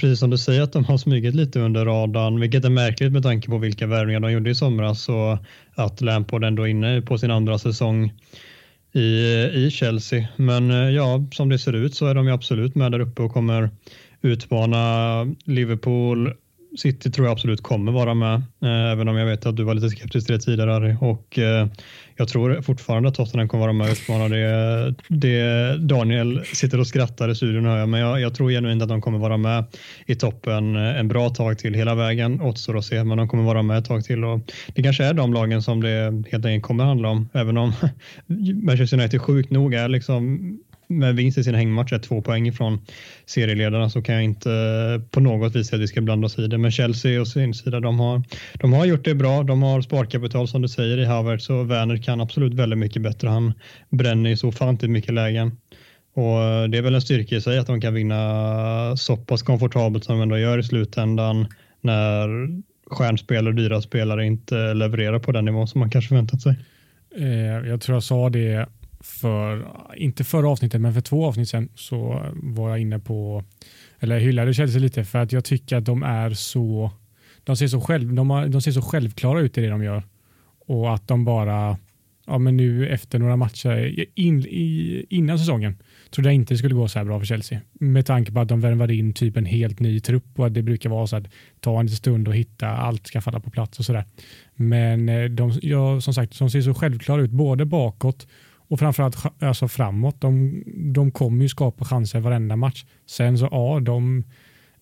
precis 0.00 0.18
som 0.18 0.30
du 0.30 0.38
säger 0.38 0.62
att 0.62 0.72
de 0.72 0.84
har 0.84 0.98
smugit 0.98 1.34
lite 1.34 1.60
under 1.60 1.84
radarn, 1.84 2.40
vilket 2.40 2.64
är 2.64 2.70
märkligt 2.70 3.12
med 3.12 3.22
tanke 3.22 3.48
på 3.48 3.58
vilka 3.58 3.86
värvningar 3.86 4.20
de 4.20 4.32
gjorde 4.32 4.50
i 4.50 4.54
somras 4.54 5.08
och 5.08 5.38
att 5.74 6.00
Lampard 6.00 6.44
ändå 6.44 6.62
är 6.62 6.66
inne 6.66 7.02
på 7.02 7.18
sin 7.18 7.30
andra 7.30 7.58
säsong 7.58 8.12
i, 8.92 9.00
i 9.54 9.70
Chelsea. 9.72 10.28
Men 10.36 10.70
eh, 10.70 10.90
ja, 10.90 11.24
som 11.32 11.48
det 11.48 11.58
ser 11.58 11.72
ut 11.72 11.94
så 11.94 12.06
är 12.06 12.14
de 12.14 12.26
ju 12.26 12.32
absolut 12.32 12.74
med 12.74 12.92
där 12.92 13.00
uppe 13.00 13.22
och 13.22 13.32
kommer 13.32 13.70
utmana 14.22 15.24
Liverpool, 15.44 16.32
City 16.78 17.10
tror 17.10 17.26
jag 17.26 17.32
absolut 17.32 17.62
kommer 17.62 17.92
vara 17.92 18.14
med, 18.14 18.34
eh, 18.62 18.92
även 18.92 19.08
om 19.08 19.16
jag 19.16 19.26
vet 19.26 19.46
att 19.46 19.56
du 19.56 19.64
var 19.64 19.74
lite 19.74 19.90
skeptisk 19.90 20.26
till 20.26 20.36
det 20.36 20.42
tidigare 20.42 20.70
Harry. 20.70 20.96
Och 21.00 21.38
eh, 21.38 21.66
jag 22.20 22.28
tror 22.28 22.62
fortfarande 22.62 23.08
att 23.08 23.14
Tottenham 23.14 23.48
kommer 23.48 23.64
vara 23.64 23.72
med 23.72 23.86
och 23.86 23.92
utmana 23.92 24.28
det. 24.28 24.94
det 25.08 25.76
Daniel 25.78 26.44
sitter 26.44 26.80
och 26.80 26.86
skrattar 26.86 27.28
i 27.28 27.34
studion 27.34 27.64
hör 27.64 27.78
jag, 27.78 27.88
men 27.88 28.00
jag, 28.00 28.20
jag 28.20 28.34
tror 28.34 28.50
genuint 28.50 28.82
att 28.82 28.88
de 28.88 29.00
kommer 29.00 29.18
vara 29.18 29.36
med 29.36 29.64
i 30.06 30.14
toppen 30.14 30.76
eh, 30.76 30.98
en 30.98 31.08
bra 31.08 31.30
tag 31.30 31.58
till 31.58 31.74
hela 31.74 31.94
vägen. 31.94 32.40
Återstår 32.40 32.78
att 32.78 32.84
se, 32.84 33.04
men 33.04 33.18
de 33.18 33.28
kommer 33.28 33.44
vara 33.44 33.62
med 33.62 33.78
ett 33.78 33.84
tag 33.84 34.04
till 34.04 34.24
och 34.24 34.40
det 34.74 34.82
kanske 34.82 35.04
är 35.04 35.14
de 35.14 35.32
lagen 35.32 35.62
som 35.62 35.82
det 35.82 36.24
helt 36.32 36.46
enkelt 36.46 36.62
kommer 36.62 36.84
handla 36.84 37.08
om, 37.08 37.28
även 37.32 37.56
om 37.56 37.72
Manchester 38.62 38.98
United 38.98 39.20
sjukt 39.20 39.50
nog 39.50 39.74
är 39.74 39.88
liksom 39.88 40.58
med 40.90 41.16
vinst 41.16 41.38
i 41.38 41.44
sin 41.44 41.54
hängmatch 41.54 41.92
är 41.92 41.98
två 41.98 42.22
poäng 42.22 42.48
ifrån 42.48 42.80
serieledarna 43.26 43.90
så 43.90 44.02
kan 44.02 44.14
jag 44.14 44.24
inte 44.24 44.52
eh, 44.52 45.10
på 45.10 45.20
något 45.20 45.56
vis 45.56 45.66
säga 45.66 45.76
att 45.76 45.82
vi 45.82 45.88
ska 45.88 46.00
blanda 46.00 46.26
oss 46.26 46.38
i 46.38 46.46
det. 46.46 46.58
Men 46.58 46.70
Chelsea 46.70 47.20
och 47.20 47.28
sin 47.28 47.54
sida, 47.54 47.80
de 47.80 48.00
har, 48.00 48.22
de 48.54 48.72
har 48.72 48.84
gjort 48.84 49.04
det 49.04 49.14
bra. 49.14 49.42
De 49.42 49.62
har 49.62 49.80
sparkapital 49.80 50.48
som 50.48 50.62
du 50.62 50.68
säger 50.68 50.98
i 50.98 51.04
Havertz 51.04 51.44
så 51.44 51.62
Werner 51.62 51.96
kan 51.96 52.20
absolut 52.20 52.54
väldigt 52.54 52.78
mycket 52.78 53.02
bättre. 53.02 53.28
Han 53.28 53.52
bränner 53.90 54.30
ju 54.30 54.36
så 54.36 54.48
ofantligt 54.48 54.90
mycket 54.90 55.14
lägen. 55.14 55.56
Och 56.14 56.42
eh, 56.42 56.68
det 56.68 56.78
är 56.78 56.82
väl 56.82 56.94
en 56.94 57.02
styrka 57.02 57.36
i 57.36 57.40
sig 57.40 57.58
att 57.58 57.66
de 57.66 57.80
kan 57.80 57.94
vinna 57.94 58.96
så 58.96 59.16
pass 59.16 59.42
komfortabelt 59.42 60.04
som 60.04 60.14
de 60.14 60.22
ändå 60.22 60.38
gör 60.38 60.58
i 60.58 60.62
slutändan 60.62 61.46
när 61.80 62.28
stjärnspelare 62.90 63.48
och 63.48 63.54
dyra 63.54 63.80
spelare 63.80 64.26
inte 64.26 64.74
levererar 64.74 65.18
på 65.18 65.32
den 65.32 65.44
nivå 65.44 65.66
som 65.66 65.78
man 65.78 65.90
kanske 65.90 66.14
väntat 66.14 66.42
sig. 66.42 66.54
Eh, 67.16 67.68
jag 67.68 67.80
tror 67.80 67.96
jag 67.96 68.02
sa 68.02 68.30
det 68.30 68.66
för, 69.00 69.66
inte 69.96 70.24
förra 70.24 70.48
avsnittet, 70.48 70.80
men 70.80 70.94
för 70.94 71.00
två 71.00 71.26
avsnitt 71.26 71.48
sedan 71.48 71.68
så 71.74 72.26
var 72.34 72.70
jag 72.70 72.78
inne 72.78 72.98
på, 72.98 73.44
eller 73.98 74.18
hyllade 74.18 74.54
Chelsea 74.54 74.80
lite 74.80 75.04
för 75.04 75.18
att 75.18 75.32
jag 75.32 75.44
tycker 75.44 75.76
att 75.76 75.84
de 75.84 76.02
är 76.02 76.30
så, 76.30 76.90
de 77.44 77.56
ser 77.56 77.66
så, 77.66 77.80
själv, 77.80 78.14
de, 78.14 78.30
har, 78.30 78.46
de 78.46 78.62
ser 78.62 78.72
så 78.72 78.82
självklara 78.82 79.40
ut 79.40 79.58
i 79.58 79.60
det 79.60 79.68
de 79.68 79.84
gör 79.84 80.02
och 80.66 80.94
att 80.94 81.08
de 81.08 81.24
bara, 81.24 81.78
ja 82.26 82.38
men 82.38 82.56
nu 82.56 82.88
efter 82.88 83.18
några 83.18 83.36
matcher 83.36 84.04
in, 84.14 84.40
i, 84.40 85.06
innan 85.08 85.38
säsongen 85.38 85.78
trodde 86.10 86.28
jag 86.28 86.34
inte 86.34 86.54
det 86.54 86.58
skulle 86.58 86.74
gå 86.74 86.88
så 86.88 86.98
här 86.98 87.06
bra 87.06 87.18
för 87.18 87.26
Chelsea 87.26 87.60
med 87.72 88.06
tanke 88.06 88.32
på 88.32 88.40
att 88.40 88.48
de 88.48 88.60
värvade 88.60 88.94
in 88.94 89.12
typ 89.12 89.36
en 89.36 89.44
helt 89.44 89.80
ny 89.80 90.00
trupp 90.00 90.38
och 90.38 90.46
att 90.46 90.54
det 90.54 90.62
brukar 90.62 90.90
vara 90.90 91.06
så 91.06 91.16
att 91.16 91.26
ta 91.60 91.80
en 91.80 91.88
stund 91.88 92.28
och 92.28 92.34
hitta 92.34 92.68
allt 92.68 93.06
ska 93.06 93.20
falla 93.20 93.40
på 93.40 93.50
plats 93.50 93.78
och 93.78 93.84
sådär. 93.84 94.04
Men 94.54 95.08
eh, 95.08 95.24
de, 95.24 95.58
ja, 95.62 96.00
som 96.00 96.14
sagt, 96.14 96.38
de 96.38 96.50
ser 96.50 96.60
så 96.60 96.74
självklara 96.74 97.22
ut 97.22 97.30
både 97.30 97.64
bakåt 97.64 98.26
och 98.70 98.78
framförallt 98.78 99.16
alltså 99.38 99.68
framåt. 99.68 100.20
De, 100.20 100.62
de 100.94 101.10
kommer 101.10 101.42
ju 101.42 101.48
skapa 101.48 101.84
chanser 101.84 102.20
varenda 102.20 102.56
match. 102.56 102.84
Sen 103.06 103.38
så 103.38 103.48
ja, 103.50 103.80
de, 103.80 104.24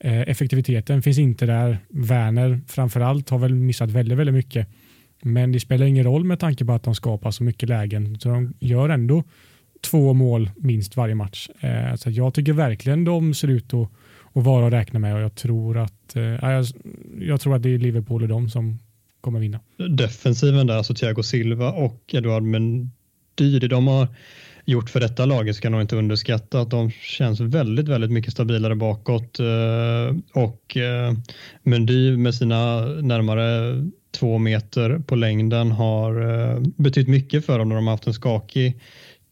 eh, 0.01 0.21
effektiviteten 0.21 1.03
finns 1.03 1.19
inte 1.19 1.47
där. 1.47 1.79
Werner 1.89 2.61
framförallt 2.67 3.31
har 3.31 3.39
väl 3.39 3.55
missat 3.55 3.91
väldigt, 3.91 4.19
väldigt 4.19 4.35
mycket. 4.35 4.69
Men 5.23 5.53
det 5.53 5.61
spelar 5.61 5.87
ingen 5.87 6.05
roll 6.05 6.25
med 6.25 6.41
tanke 6.41 6.65
på 6.65 6.73
att 6.73 6.83
de 6.83 6.95
skapar 6.95 7.31
så 7.31 7.45
mycket 7.45 7.69
lägen. 7.69 8.21
Så 8.21 8.29
de 8.29 8.55
gör 8.61 8.89
ändå 8.89 9.25
två 9.81 10.13
mål 10.13 10.51
minst 10.57 10.97
varje 10.97 11.15
match. 11.15 11.49
Eh, 11.61 11.95
så 11.95 12.11
jag 12.11 12.35
tycker 12.35 12.53
verkligen 12.53 13.05
de 13.05 13.35
ser 13.35 13.49
ut 13.49 13.75
att, 13.75 13.91
att 14.33 14.45
vara 14.45 14.67
att 14.67 14.73
räkna 14.73 14.99
med 14.99 15.15
och 15.15 15.21
jag 15.21 15.35
tror 15.35 15.79
att, 15.79 16.17
eh, 16.17 16.23
jag, 16.23 16.67
jag 17.21 17.41
tror 17.41 17.57
att 17.57 17.63
det 17.63 17.75
är 17.75 17.79
Liverpool 17.79 18.23
och 18.23 18.29
de 18.29 18.51
som 18.51 18.79
kommer 19.21 19.41
vinna. 19.41 19.61
Defensiven 19.91 20.67
där, 20.67 20.77
alltså 20.77 20.95
Thiago 20.95 21.23
Silva 21.23 21.73
och 21.73 22.15
Eduard 22.15 22.43
men 22.43 22.91
dyr. 23.39 23.61
Det 23.61 23.69
de 23.69 23.87
har 23.87 24.09
gjort 24.69 24.91
för 24.91 25.01
detta 25.01 25.27
laget 25.27 25.57
ska 25.57 25.71
nog 25.71 25.81
inte 25.81 25.97
underskatta 25.97 26.61
att 26.61 26.71
de 26.71 26.91
känns 26.91 27.41
väldigt, 27.41 27.89
väldigt 27.89 28.11
mycket 28.11 28.33
stabilare 28.33 28.75
bakåt 28.75 29.41
eh, 29.41 30.17
och 30.43 30.77
eh, 30.77 31.13
Mendy 31.63 32.17
med 32.17 32.35
sina 32.35 32.81
närmare 32.87 33.75
två 34.19 34.39
meter 34.39 34.99
på 34.99 35.17
längden 35.17 35.71
har 35.71 36.31
eh, 36.31 36.61
betytt 36.77 37.09
mycket 37.09 37.47
för 37.47 37.59
dem 37.59 37.69
när 37.69 37.77
de 37.77 37.87
har 37.87 37.95
haft 37.95 38.07
en 38.07 38.15
skakig 38.15 38.81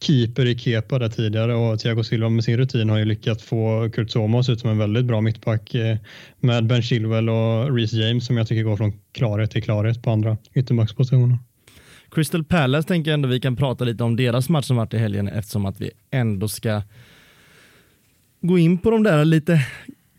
keeper 0.00 0.46
i 0.46 0.58
Kepa 0.58 0.98
där 0.98 1.08
tidigare 1.08 1.54
och 1.54 1.80
Thiago 1.80 2.04
Silva 2.04 2.28
med 2.28 2.44
sin 2.44 2.56
rutin 2.56 2.90
har 2.90 2.98
ju 2.98 3.04
lyckats 3.04 3.44
få 3.44 3.90
Kurt 3.90 4.10
Zouma 4.10 4.38
ut 4.48 4.60
som 4.60 4.70
en 4.70 4.78
väldigt 4.78 5.04
bra 5.04 5.20
mittback 5.20 5.75
med 6.40 6.66
Ben 6.66 6.82
Chilwell 6.82 7.28
och 7.28 7.76
Reece 7.76 7.92
James 7.92 8.26
som 8.26 8.36
jag 8.36 8.48
tycker 8.48 8.62
går 8.62 8.76
från 8.76 8.92
klarhet 9.12 9.50
till 9.50 9.62
klarhet 9.62 10.02
på 10.02 10.10
andra 10.10 10.36
ytterbackspositioner. 10.54 11.38
Crystal 12.16 12.44
Palace 12.44 12.88
tänker 12.88 13.11
jag 13.11 13.14
ändå 13.14 13.28
vi 13.28 13.40
kan 13.40 13.56
prata 13.56 13.85
lite 13.85 14.04
om 14.04 14.16
deras 14.16 14.49
match 14.49 14.66
som 14.66 14.76
varit 14.76 14.94
i 14.94 14.99
helgen 14.99 15.28
eftersom 15.28 15.66
att 15.66 15.80
vi 15.80 15.90
ändå 16.11 16.49
ska 16.49 16.82
gå 18.40 18.58
in 18.58 18.78
på 18.78 18.90
de 18.90 19.02
där 19.02 19.25
lite 19.25 19.66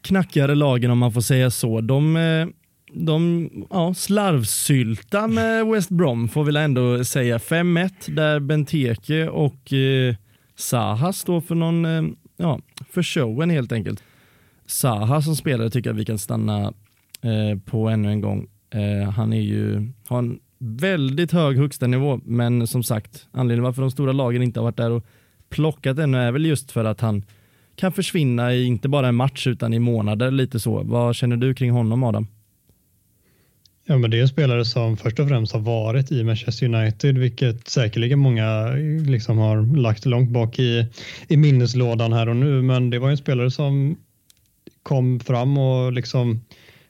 knackigare 0.01 0.55
lagen 0.55 0.91
om 0.91 0.97
man 0.97 1.11
får 1.11 1.21
säga 1.21 1.51
så. 1.51 1.81
De, 1.81 2.15
eh, 2.17 2.47
de 2.93 3.49
ja, 3.69 3.93
slarvsylta 3.93 5.27
med 5.27 5.67
West 5.67 5.89
Brom 5.89 6.29
får 6.29 6.43
vi 6.43 6.57
ändå 6.57 7.03
säga. 7.03 7.37
5-1 7.37 7.91
där 8.07 8.39
Benteke 8.39 9.27
och 9.27 9.73
eh, 9.73 10.15
Saha 10.55 11.13
står 11.13 11.41
för 11.41 11.55
någon, 11.55 11.85
eh, 11.85 12.03
ja, 12.37 12.59
för 12.89 13.03
showen 13.03 13.49
helt 13.49 13.71
enkelt. 13.71 14.03
Saha 14.65 15.21
som 15.21 15.35
spelare 15.35 15.69
tycker 15.69 15.89
jag 15.89 15.95
vi 15.95 16.05
kan 16.05 16.19
stanna 16.19 16.73
eh, 17.21 17.59
på 17.65 17.89
ännu 17.89 18.09
en 18.09 18.21
gång. 18.21 18.47
Eh, 18.69 19.09
han 19.09 19.33
är 19.33 19.41
ju, 19.41 19.91
har 20.07 20.19
en 20.19 20.39
väldigt 20.59 21.31
hög 21.31 21.57
högsta 21.57 21.87
nivå, 21.87 22.19
men 22.25 22.67
som 22.67 22.83
sagt, 22.83 23.27
anledningen 23.31 23.63
varför 23.63 23.81
de 23.81 23.91
stora 23.91 24.11
lagen 24.11 24.43
inte 24.43 24.59
har 24.59 24.63
varit 24.65 24.77
där 24.77 24.91
och 24.91 25.05
plockat 25.49 25.99
ännu 25.99 26.17
är 26.17 26.31
väl 26.31 26.45
just 26.45 26.71
för 26.71 26.85
att 26.85 27.01
han 27.01 27.23
kan 27.75 27.91
försvinna 27.91 28.53
i 28.53 28.65
inte 28.65 28.89
bara 28.89 29.07
en 29.07 29.15
match 29.15 29.47
utan 29.47 29.73
i 29.73 29.79
månader 29.79 30.31
lite 30.31 30.59
så. 30.59 30.83
Vad 30.83 31.15
känner 31.15 31.37
du 31.37 31.53
kring 31.53 31.71
honom 31.71 32.03
Adam? 32.03 32.27
Ja, 33.89 33.97
men 33.97 34.11
det 34.11 34.17
är 34.17 34.21
en 34.21 34.27
spelare 34.27 34.65
som 34.65 34.97
först 34.97 35.19
och 35.19 35.27
främst 35.27 35.53
har 35.53 35.59
varit 35.59 36.11
i 36.11 36.23
Manchester 36.23 36.65
United, 36.65 37.17
vilket 37.17 37.67
säkerligen 37.67 38.19
många 38.19 38.67
liksom 39.07 39.37
har 39.37 39.77
lagt 39.77 40.05
långt 40.05 40.29
bak 40.29 40.59
i, 40.59 40.85
i 41.27 41.37
minneslådan 41.37 42.13
här 42.13 42.29
och 42.29 42.35
nu. 42.35 42.61
Men 42.61 42.89
det 42.89 42.99
var 42.99 43.09
en 43.09 43.17
spelare 43.17 43.51
som 43.51 43.97
kom 44.83 45.19
fram 45.19 45.57
och 45.57 45.93
liksom 45.93 46.41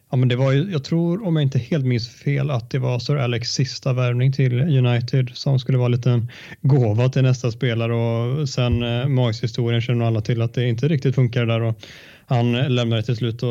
Ja, 0.10 0.18
men 0.18 0.30
det 0.30 0.36
var 0.36 0.52
ju, 0.52 0.72
jag 0.72 0.84
tror, 0.84 1.28
om 1.28 1.36
jag 1.36 1.44
inte 1.44 1.60
helt 1.60 1.86
minns 1.86 2.10
fel, 2.10 2.52
att 2.52 2.70
det 2.70 2.80
var 2.80 3.00
Sir 3.00 3.16
Alex 3.16 3.50
sista 3.50 3.94
värvning 3.94 4.32
till 4.32 4.62
United 4.62 5.30
som 5.34 5.60
skulle 5.60 5.78
vara 5.78 5.86
en 5.86 5.92
liten 5.92 6.32
gåva 6.62 7.10
till 7.10 7.24
nästa 7.24 7.52
spelare. 7.52 7.94
Och 7.94 8.50
sen 8.50 8.84
eh, 8.84 9.08
Moyes-historien 9.08 9.82
känner 9.82 10.06
alla 10.06 10.22
till 10.22 10.42
att 10.42 10.54
det 10.54 10.68
inte 10.68 10.88
riktigt 10.88 11.16
funkar 11.16 11.46
där 11.46 11.62
och 11.62 11.82
han 12.26 12.76
lämnade 12.76 13.04
till 13.04 13.16
slut 13.16 13.44
och 13.44 13.50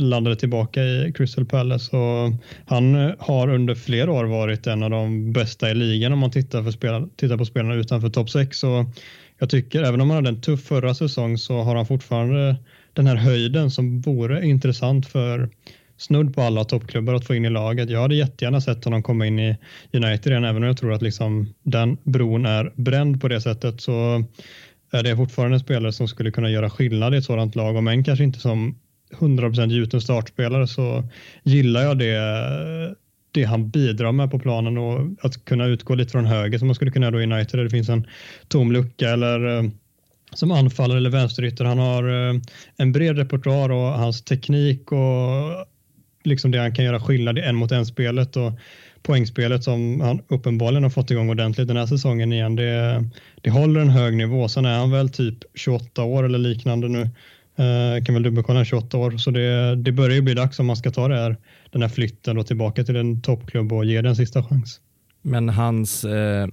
landade 0.00 0.36
tillbaka 0.36 0.82
i 0.82 1.12
Crystal 1.16 1.46
Palace. 1.46 1.96
Och 1.96 2.32
han 2.66 2.94
eh, 2.94 3.14
har 3.18 3.48
under 3.48 3.74
flera 3.74 4.12
år 4.12 4.24
varit 4.24 4.66
en 4.66 4.82
av 4.82 4.90
de 4.90 5.32
bästa 5.32 5.70
i 5.70 5.74
ligan 5.74 6.12
om 6.12 6.18
man 6.18 6.30
tittar, 6.30 6.62
för 6.62 6.70
spel, 6.70 7.08
tittar 7.16 7.36
på 7.36 7.44
spelarna 7.44 7.74
utanför 7.74 8.08
topp 8.08 8.30
6 8.30 8.64
och 8.64 8.84
jag 9.38 9.50
tycker 9.50 9.82
även 9.82 10.00
om 10.00 10.10
han 10.10 10.16
hade 10.16 10.28
en 10.28 10.40
tuff 10.40 10.64
förra 10.64 10.94
säsong 10.94 11.38
så 11.38 11.62
har 11.62 11.76
han 11.76 11.86
fortfarande 11.86 12.56
den 12.92 13.06
här 13.06 13.16
höjden 13.16 13.70
som 13.70 14.00
vore 14.00 14.46
intressant 14.46 15.06
för 15.06 15.48
snudd 16.00 16.34
på 16.34 16.42
alla 16.42 16.64
toppklubbar 16.64 17.14
att 17.14 17.26
få 17.26 17.34
in 17.34 17.44
i 17.44 17.50
laget. 17.50 17.90
Jag 17.90 18.00
hade 18.00 18.14
jättegärna 18.14 18.60
sett 18.60 18.84
honom 18.84 19.02
komma 19.02 19.26
in 19.26 19.38
i 19.38 19.56
United 19.92 20.32
igen, 20.32 20.44
även 20.44 20.62
om 20.62 20.66
jag 20.66 20.76
tror 20.76 20.92
att 20.92 21.02
liksom 21.02 21.54
den 21.62 21.96
bron 22.02 22.46
är 22.46 22.72
bränd 22.74 23.20
på 23.20 23.28
det 23.28 23.40
sättet 23.40 23.80
så 23.80 24.24
är 24.92 25.02
det 25.02 25.16
fortfarande 25.16 25.56
en 25.56 25.60
spelare 25.60 25.92
som 25.92 26.08
skulle 26.08 26.30
kunna 26.30 26.50
göra 26.50 26.70
skillnad 26.70 27.14
i 27.14 27.16
ett 27.16 27.24
sådant 27.24 27.54
lag, 27.54 27.76
om 27.76 27.88
än 27.88 28.04
kanske 28.04 28.24
inte 28.24 28.38
som 28.38 28.78
100% 29.18 29.68
gjuten 29.68 30.00
startspelare 30.00 30.66
så 30.66 31.08
gillar 31.42 31.82
jag 31.82 31.98
det 31.98 32.96
det 33.32 33.44
han 33.44 33.70
bidrar 33.70 34.12
med 34.12 34.30
på 34.30 34.38
planen 34.38 34.78
och 34.78 35.00
att 35.22 35.44
kunna 35.44 35.66
utgå 35.66 35.94
lite 35.94 36.10
från 36.10 36.26
höger 36.26 36.58
som 36.58 36.68
man 36.68 36.74
skulle 36.74 36.90
kunna 36.90 37.06
göra 37.06 37.20
i 37.20 37.24
United 37.24 37.58
där 37.58 37.64
det 37.64 37.70
finns 37.70 37.88
en 37.88 38.06
tom 38.48 38.72
lucka 38.72 39.10
eller 39.10 39.58
eh, 39.58 39.70
som 40.32 40.50
anfallare 40.50 40.98
eller 40.98 41.10
vänsterytter. 41.10 41.64
Han 41.64 41.78
har 41.78 42.28
eh, 42.28 42.40
en 42.76 42.92
bred 42.92 43.18
repertoar 43.18 43.70
och 43.70 43.92
hans 43.98 44.22
teknik 44.22 44.92
och 44.92 45.66
liksom 46.24 46.50
det 46.50 46.58
han 46.58 46.74
kan 46.74 46.84
göra 46.84 47.00
skillnad 47.00 47.38
i 47.38 47.40
en 47.40 47.56
mot 47.56 47.72
en 47.72 47.86
spelet 47.86 48.36
och 48.36 48.52
poängspelet 49.02 49.64
som 49.64 50.00
han 50.00 50.20
uppenbarligen 50.28 50.82
har 50.82 50.90
fått 50.90 51.10
igång 51.10 51.30
ordentligt 51.30 51.68
den 51.68 51.76
här 51.76 51.86
säsongen 51.86 52.32
igen. 52.32 52.56
Det, 52.56 53.04
det 53.40 53.50
håller 53.50 53.80
en 53.80 53.90
hög 53.90 54.16
nivå. 54.16 54.48
Sen 54.48 54.64
är 54.64 54.78
han 54.78 54.90
väl 54.90 55.08
typ 55.08 55.38
28 55.54 56.02
år 56.02 56.24
eller 56.24 56.38
liknande 56.38 56.88
nu. 56.88 57.08
Eh, 57.56 58.04
kan 58.04 58.14
väl 58.14 58.22
dubbelkolla 58.22 58.64
28 58.64 58.96
år, 58.96 59.10
så 59.10 59.30
det, 59.30 59.76
det 59.76 59.92
börjar 59.92 60.14
ju 60.14 60.22
bli 60.22 60.34
dags 60.34 60.58
om 60.58 60.66
man 60.66 60.76
ska 60.76 60.90
ta 60.90 61.08
det 61.08 61.16
här, 61.16 61.36
den 61.70 61.82
här 61.82 61.88
flytten 61.88 62.38
och 62.38 62.46
tillbaka 62.46 62.84
till 62.84 62.96
en 62.96 63.22
toppklubb 63.22 63.72
och 63.72 63.84
ge 63.84 64.02
den 64.02 64.16
sista 64.16 64.42
chans. 64.42 64.80
Men 65.22 65.48
hans, 65.48 66.04
eh, 66.04 66.48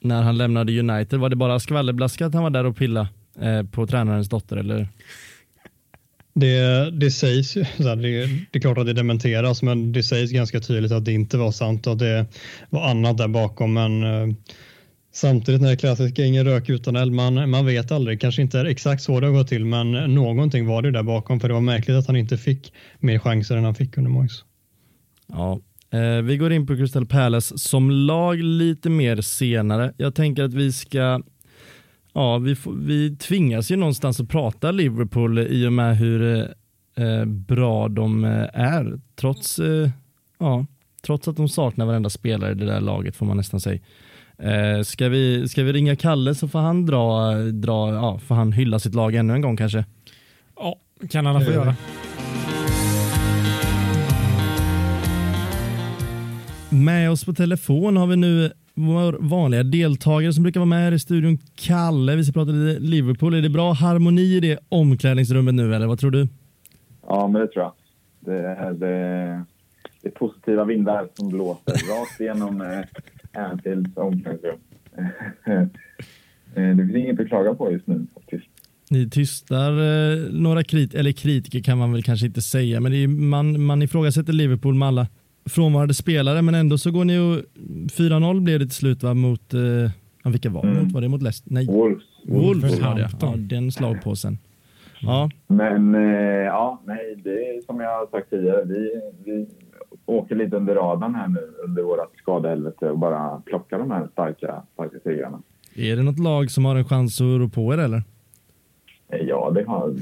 när 0.00 0.22
han 0.22 0.38
lämnade 0.38 0.78
United, 0.78 1.20
var 1.20 1.28
det 1.28 1.36
bara 1.36 1.60
skvallerblaska 1.60 2.26
att 2.26 2.34
han 2.34 2.42
var 2.42 2.50
där 2.50 2.66
och 2.66 2.76
pilla 2.76 3.08
eh, 3.40 3.62
på 3.62 3.86
tränarens 3.86 4.28
dotter 4.28 4.56
eller? 4.56 4.88
Det, 6.34 6.90
det 6.90 7.10
sägs 7.10 7.56
ju, 7.56 7.64
det, 7.78 7.94
det 8.50 8.58
är 8.58 8.60
klart 8.60 8.78
att 8.78 8.86
det 8.86 8.92
dementeras, 8.92 9.62
men 9.62 9.92
det 9.92 10.02
sägs 10.02 10.32
ganska 10.32 10.60
tydligt 10.60 10.92
att 10.92 11.04
det 11.04 11.12
inte 11.12 11.36
var 11.36 11.52
sant 11.52 11.86
och 11.86 11.92
att 11.92 11.98
det 11.98 12.26
var 12.70 12.90
annat 12.90 13.18
där 13.18 13.28
bakom. 13.28 13.72
Men 13.72 14.02
eh, 14.02 14.34
samtidigt 15.12 15.60
när 15.60 15.70
det 15.70 15.76
klassiska 15.76 16.24
ingen 16.24 16.44
rök 16.44 16.68
utan 16.68 16.96
eld, 16.96 17.12
man, 17.12 17.50
man 17.50 17.66
vet 17.66 17.92
aldrig, 17.92 18.20
kanske 18.20 18.42
inte 18.42 18.58
är 18.58 18.64
exakt 18.64 19.02
så 19.02 19.20
det 19.20 19.26
har 19.26 19.34
gått 19.34 19.48
till, 19.48 19.64
men 19.64 20.14
någonting 20.14 20.66
var 20.66 20.82
det 20.82 20.90
där 20.90 21.02
bakom 21.02 21.40
för 21.40 21.48
det 21.48 21.54
var 21.54 21.60
märkligt 21.60 21.96
att 21.96 22.06
han 22.06 22.16
inte 22.16 22.38
fick 22.38 22.72
mer 22.98 23.18
chanser 23.18 23.56
än 23.56 23.64
han 23.64 23.74
fick 23.74 23.96
under 23.96 24.10
Moise. 24.10 24.44
Ja, 25.26 25.60
eh, 25.90 26.22
vi 26.22 26.36
går 26.36 26.52
in 26.52 26.66
på 26.66 26.76
Crystal 26.76 27.06
Palace 27.06 27.58
som 27.58 27.90
lag 27.90 28.38
lite 28.38 28.90
mer 28.90 29.20
senare. 29.20 29.92
Jag 29.96 30.14
tänker 30.14 30.42
att 30.42 30.54
vi 30.54 30.72
ska 30.72 31.22
Ja, 32.16 32.38
vi, 32.38 32.54
får, 32.54 32.72
vi 32.72 33.16
tvingas 33.16 33.70
ju 33.70 33.76
någonstans 33.76 34.20
att 34.20 34.28
prata 34.28 34.70
Liverpool 34.70 35.38
i 35.38 35.66
och 35.66 35.72
med 35.72 35.96
hur 35.96 36.40
eh, 36.96 37.24
bra 37.24 37.88
de 37.88 38.24
eh, 38.24 38.48
är. 38.52 39.00
Trots, 39.16 39.58
eh, 39.58 39.90
ja, 40.38 40.66
trots 41.02 41.28
att 41.28 41.36
de 41.36 41.48
saknar 41.48 41.86
varenda 41.86 42.10
spelare 42.10 42.52
i 42.52 42.54
det 42.54 42.66
där 42.66 42.80
laget 42.80 43.16
får 43.16 43.26
man 43.26 43.36
nästan 43.36 43.60
säga. 43.60 43.80
Eh, 44.38 44.82
ska, 44.82 45.08
vi, 45.08 45.48
ska 45.48 45.62
vi 45.62 45.72
ringa 45.72 45.96
Kalle 45.96 46.34
så 46.34 46.48
får 46.48 46.58
han 46.58 46.86
dra, 46.86 47.34
dra 47.52 47.94
ja, 47.94 48.18
får 48.18 48.34
han 48.34 48.52
hylla 48.52 48.78
sitt 48.78 48.94
lag 48.94 49.14
ännu 49.14 49.34
en 49.34 49.40
gång 49.40 49.56
kanske? 49.56 49.84
Ja, 50.56 50.76
kan 51.10 51.26
han 51.26 51.44
få 51.44 51.50
göra. 51.50 51.76
Med 56.70 57.10
oss 57.10 57.24
på 57.24 57.32
telefon 57.32 57.96
har 57.96 58.06
vi 58.06 58.16
nu 58.16 58.52
vår 58.74 59.16
vanliga 59.20 59.62
deltagare 59.62 60.32
som 60.32 60.42
brukar 60.42 60.60
vara 60.60 60.68
med 60.68 60.78
här 60.78 60.92
i 60.92 60.98
studion, 60.98 61.38
Kalle. 61.54 62.16
Vi 62.16 62.24
ska 62.24 62.32
prata 62.32 62.50
lite 62.50 62.80
Liverpool. 62.80 63.34
Är 63.34 63.42
det 63.42 63.48
bra 63.48 63.72
harmoni 63.72 64.36
i 64.36 64.40
det 64.40 64.58
omklädningsrummet 64.68 65.54
nu 65.54 65.74
eller 65.74 65.86
vad 65.86 65.98
tror 65.98 66.10
du? 66.10 66.28
Ja, 67.06 67.28
men 67.28 67.40
det 67.40 67.48
tror 67.48 67.64
jag. 67.64 67.72
Det 68.20 68.48
är, 68.48 68.72
det, 68.72 69.44
det 70.02 70.08
är 70.08 70.12
positiva 70.12 70.64
vindar 70.64 71.08
som 71.14 71.28
blåser 71.28 71.72
rakt 71.72 72.20
igenom 72.20 72.60
eh, 72.60 73.42
Anfields 73.44 73.96
omklädningsrum. 73.96 74.58
Eh, 76.56 76.76
det 76.76 76.86
finns 76.86 76.96
inget 76.96 77.20
att 77.20 77.28
klaga 77.28 77.54
på 77.54 77.72
just 77.72 77.86
nu 77.86 78.06
faktiskt. 78.14 78.46
Ni 78.90 79.10
tystar 79.10 79.70
eh, 79.70 80.18
några 80.32 80.64
krit 80.64 80.94
eller 80.94 81.12
kritiker 81.12 81.60
kan 81.60 81.78
man 81.78 81.92
väl 81.92 82.02
kanske 82.02 82.26
inte 82.26 82.42
säga, 82.42 82.80
men 82.80 82.92
är, 82.92 83.08
man, 83.08 83.62
man 83.62 83.82
ifrågasätter 83.82 84.32
Liverpool 84.32 84.74
med 84.74 84.88
alla 84.88 85.06
frånvarande 85.46 85.94
spelare, 85.94 86.42
men 86.42 86.54
ändå 86.54 86.78
så 86.78 86.90
går 86.90 87.04
ni 87.04 87.12
ju 87.12 87.42
4-0 87.86 88.40
blev 88.40 88.58
det 88.58 88.64
till 88.64 88.74
slut 88.74 89.02
va, 89.02 89.14
mot, 89.14 89.54
eh, 89.54 90.30
vilka 90.30 90.50
var 90.50 90.62
det 90.62 90.68
mm. 90.68 90.84
mot? 90.84 90.92
Var 90.92 91.00
det 91.00 91.08
mot 91.08 91.22
Leicester? 91.22 91.52
Nej. 91.52 91.66
Wolves. 91.66 92.04
Wolves 92.28 92.80
var 92.80 92.94
det, 92.94 93.08
ja. 93.20 93.34
Den 93.36 93.72
slagpåsen. 93.72 94.38
Ja. 95.00 95.30
Men 95.46 95.94
eh, 95.94 96.00
ja, 96.44 96.82
nej, 96.84 97.16
det 97.24 97.30
är 97.30 97.60
som 97.66 97.80
jag 97.80 97.98
har 97.98 98.06
sagt 98.06 98.30
tidigare. 98.30 98.64
Vi, 98.64 99.00
vi 99.24 99.46
åker 100.06 100.34
lite 100.34 100.56
under 100.56 100.74
radarn 100.74 101.14
här 101.14 101.28
nu 101.28 101.52
under 101.64 101.82
vårt 101.82 102.18
skadehelvete 102.18 102.90
och 102.90 102.98
bara 102.98 103.40
plockar 103.40 103.78
de 103.78 103.90
här 103.90 104.08
starka, 104.12 104.62
starka 104.74 104.96
segrarna. 105.04 105.42
Är 105.74 105.96
det 105.96 106.02
något 106.02 106.18
lag 106.18 106.50
som 106.50 106.64
har 106.64 106.76
en 106.76 106.84
chans 106.84 107.20
att 107.20 107.40
rå 107.40 107.48
på 107.48 107.74
er 107.74 107.78
eller? 107.78 108.02
Ja, 109.20 109.50
det 109.54 109.64
har 109.64 109.94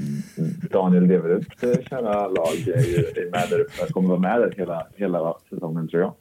Daniel 0.71 1.07
Leverups 1.07 1.47
kära 1.89 2.27
lag 2.27 2.67
är 2.75 2.85
ju 2.85 3.29
med 3.31 3.47
där 3.49 3.59
uppe. 3.59 3.93
kommer 3.93 4.09
vara 4.09 4.19
med 4.19 4.39
där 4.39 4.53
hela, 4.57 4.87
hela 4.95 5.33
säsongen 5.49 5.87
tror 5.87 6.01
jag. 6.01 6.13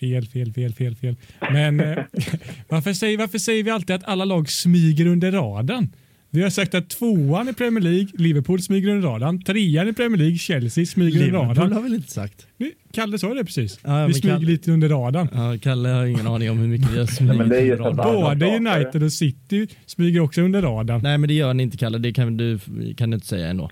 Fel, 0.00 0.26
fel, 0.26 0.52
fel, 0.52 0.72
fel, 0.72 0.94
fel. 0.96 1.16
Men 1.52 1.80
eh, 1.80 1.98
varför, 2.68 2.92
säger, 2.92 3.18
varför 3.18 3.38
säger 3.38 3.64
vi 3.64 3.70
alltid 3.70 3.96
att 3.96 4.04
alla 4.04 4.24
lag 4.24 4.48
smyger 4.48 5.06
under 5.06 5.32
radarn? 5.32 5.88
Vi 6.30 6.42
har 6.42 6.50
sagt 6.50 6.74
att 6.74 6.90
tvåan 6.90 7.48
i 7.48 7.52
Premier 7.52 7.84
League, 7.84 8.08
Liverpool 8.14 8.60
smyger 8.60 8.88
under 8.88 9.08
radarn. 9.08 9.42
Trean 9.42 9.88
i 9.88 9.92
Premier 9.92 10.18
League, 10.18 10.36
Chelsea 10.36 10.86
smyger 10.86 11.20
under 11.20 11.38
radarn. 11.38 11.48
Liverpool 11.48 11.72
har 11.72 11.82
väl 11.82 11.94
inte 11.94 12.10
sagt? 12.12 12.46
Kalle 12.92 13.18
sa 13.18 13.34
det 13.34 13.44
precis. 13.44 13.80
Ja, 13.84 14.06
vi 14.06 14.14
smyger 14.14 14.36
Kalle, 14.36 14.46
lite 14.46 14.70
under 14.72 14.88
radarn. 14.88 15.28
Ja, 15.32 15.58
Kalle 15.62 15.88
har 15.88 16.06
ingen 16.06 16.26
aning 16.26 16.50
om 16.50 16.58
hur 16.58 16.68
mycket 16.68 16.92
vi 16.92 16.98
har 16.98 17.06
smugit 17.06 17.40
under 17.40 17.76
radarn. 17.76 18.38
Både 18.38 18.56
United 18.56 19.02
och 19.02 19.12
City 19.12 19.68
smyger 19.86 20.20
också 20.20 20.40
under 20.42 20.62
radarn. 20.62 21.00
Nej, 21.02 21.18
men 21.18 21.28
det 21.28 21.34
gör 21.34 21.54
ni 21.54 21.62
inte 21.62 21.76
Kalle. 21.76 21.98
Det 21.98 22.12
kan 22.12 22.36
du, 22.36 22.58
kan 22.96 23.10
du 23.10 23.14
inte 23.14 23.26
säga 23.26 23.46
ändå. 23.48 23.70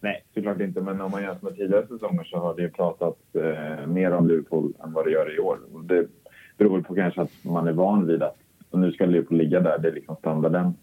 Nej, 0.00 0.24
såklart 0.34 0.60
inte. 0.60 0.80
Men 0.80 1.00
om 1.00 1.10
man 1.10 1.22
jämför 1.22 1.46
med 1.46 1.56
tidigare 1.56 1.86
säsonger 1.86 2.24
så 2.24 2.36
har 2.38 2.56
det 2.56 2.62
ju 2.62 2.68
pratat 2.70 3.18
eh, 3.34 3.86
mer 3.86 4.12
om 4.12 4.28
Liverpool 4.28 4.72
än 4.84 4.92
vad 4.92 5.04
det 5.06 5.10
gör 5.10 5.36
i 5.36 5.38
år. 5.38 5.58
Det 5.88 6.06
beror 6.58 6.82
på 6.82 6.94
kanske 6.94 7.20
att 7.20 7.32
man 7.42 7.68
är 7.68 7.72
van 7.72 8.06
vid 8.06 8.22
att 8.22 8.36
nu 8.72 8.92
ska 8.92 9.06
Liverpool 9.06 9.38
ligga 9.38 9.60
där. 9.60 9.78
Det 9.78 9.88
är 9.88 9.92
liksom 9.92 10.16
standarden. 10.16 10.74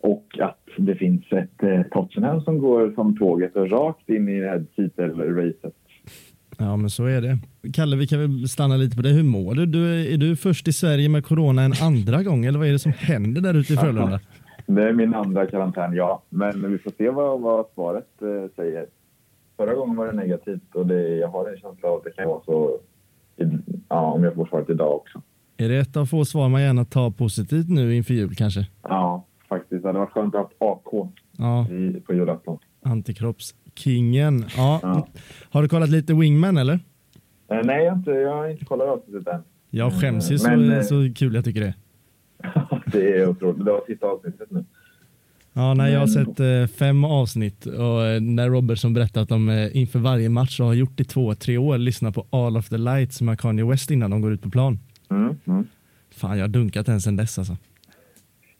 Och 0.00 0.38
att 0.40 0.68
det 0.78 0.94
finns 0.94 1.32
ett 1.32 1.62
eh, 1.62 1.82
Tottenham 1.82 2.40
som 2.40 2.58
går 2.58 2.92
som 2.94 3.18
tåget 3.18 3.56
och 3.56 3.70
rakt 3.70 4.08
in 4.08 4.28
i 4.28 4.40
det 4.40 4.48
här 4.48 4.64
titelracet. 4.76 5.74
Ja, 6.58 6.76
men 6.76 6.90
så 6.90 7.04
är 7.04 7.20
det. 7.20 7.38
Kalle, 7.72 7.96
vi 7.96 8.06
kan 8.06 8.18
väl 8.18 8.48
stanna 8.48 8.76
lite 8.76 8.96
på 8.96 9.02
det. 9.02 9.08
Hur 9.08 9.22
mår 9.22 9.54
du? 9.54 9.66
du? 9.66 10.12
Är 10.14 10.16
du 10.16 10.36
först 10.36 10.68
i 10.68 10.72
Sverige 10.72 11.08
med 11.08 11.24
corona 11.24 11.62
en 11.62 11.72
andra 11.82 12.22
gång 12.22 12.44
eller 12.44 12.58
vad 12.58 12.68
är 12.68 12.72
det 12.72 12.78
som 12.78 12.92
händer 12.92 13.40
där 13.40 13.54
ute 13.54 13.72
i 13.72 13.76
Frölunda? 13.76 14.20
Det 14.66 14.88
är 14.88 14.92
min 14.92 15.14
andra 15.14 15.46
karantän, 15.46 15.94
ja. 15.94 16.22
Men 16.28 16.72
vi 16.72 16.78
får 16.78 16.92
se 16.98 17.10
vad, 17.10 17.40
vad 17.40 17.66
svaret 17.74 18.22
eh, 18.22 18.50
säger. 18.56 18.86
Förra 19.56 19.74
gången 19.74 19.96
var 19.96 20.06
det 20.06 20.12
negativt 20.12 20.74
och 20.74 20.86
det, 20.86 21.08
jag 21.08 21.28
har 21.28 21.50
en 21.50 21.56
känsla 21.56 21.88
av 21.88 21.96
att 21.96 22.04
det 22.04 22.10
kan 22.10 22.28
vara 22.28 22.40
så 22.44 22.78
ja, 23.88 24.12
om 24.12 24.24
jag 24.24 24.34
får 24.34 24.46
svaret 24.46 24.70
idag 24.70 24.96
också. 24.96 25.22
Är 25.56 25.68
det 25.68 25.78
ett 25.78 25.96
av 25.96 26.06
få 26.06 26.24
svar 26.24 26.48
man 26.48 26.62
gärna 26.62 26.84
tar 26.84 27.10
positivt 27.10 27.68
nu 27.68 27.96
inför 27.96 28.14
jul 28.14 28.34
kanske? 28.34 28.66
Ja, 28.82 29.24
faktiskt. 29.50 29.82
Det 29.82 29.88
hade 29.88 29.98
varit 29.98 30.12
skönt 30.12 30.34
att 30.34 30.50
ha 30.58 30.72
AK 30.72 31.10
ja. 31.38 31.68
i, 31.70 32.00
på 32.06 32.14
julafton. 32.14 32.58
Antikroppskingen. 32.82 34.44
Ja. 34.56 34.80
ja. 34.82 35.06
Har 35.50 35.62
du 35.62 35.68
kollat 35.68 35.88
lite 35.88 36.14
Wingman 36.14 36.56
eller? 36.56 36.74
Eh, 37.50 37.60
nej, 37.64 37.84
jag 37.84 37.90
har, 37.90 37.98
inte, 37.98 38.10
jag 38.10 38.34
har 38.34 38.48
inte 38.48 38.64
kollat 38.64 38.88
avsnittet 38.88 39.28
än. 39.28 39.42
Jag 39.70 40.00
skäms 40.00 40.30
ju 40.30 40.38
så, 40.38 40.50
Men, 40.50 40.72
eh, 40.72 40.82
så 40.82 41.12
kul 41.16 41.34
jag 41.34 41.44
tycker 41.44 41.60
det 41.60 41.66
är. 41.66 41.74
det 42.92 43.18
är 43.18 43.28
otroligt. 43.28 43.64
Det 43.64 43.72
var 43.72 43.82
sista 43.86 44.06
avsnittet 44.06 44.50
nu. 44.50 44.64
Ja, 45.52 45.74
nej, 45.74 45.92
jag 45.92 46.00
har 46.00 46.06
sett 46.06 46.40
eh, 46.40 46.76
fem 46.78 47.04
avsnitt 47.04 47.66
och 47.66 48.06
eh, 48.06 48.20
när 48.20 48.50
Robertson 48.50 48.94
berättade 48.94 49.22
att 49.22 49.28
de 49.28 49.48
eh, 49.48 49.76
inför 49.76 49.98
varje 49.98 50.28
match 50.28 50.60
har 50.60 50.74
gjort 50.74 51.00
i 51.00 51.04
två, 51.04 51.34
tre 51.34 51.58
år 51.58 51.78
lyssnat 51.78 52.14
på 52.14 52.26
All 52.30 52.56
of 52.56 52.68
the 52.68 52.78
Lights 52.78 53.20
med 53.20 53.40
Kanye 53.40 53.64
West 53.64 53.90
innan 53.90 54.10
de 54.10 54.20
går 54.20 54.32
ut 54.32 54.42
på 54.42 54.50
plan. 54.50 54.78
Mm, 55.10 55.36
mm. 55.44 55.66
Fan, 56.10 56.38
jag 56.38 56.44
har 56.44 56.48
dunkat 56.48 56.86
den 56.86 57.00
sen 57.00 57.16
dess 57.16 57.38
alltså 57.38 57.56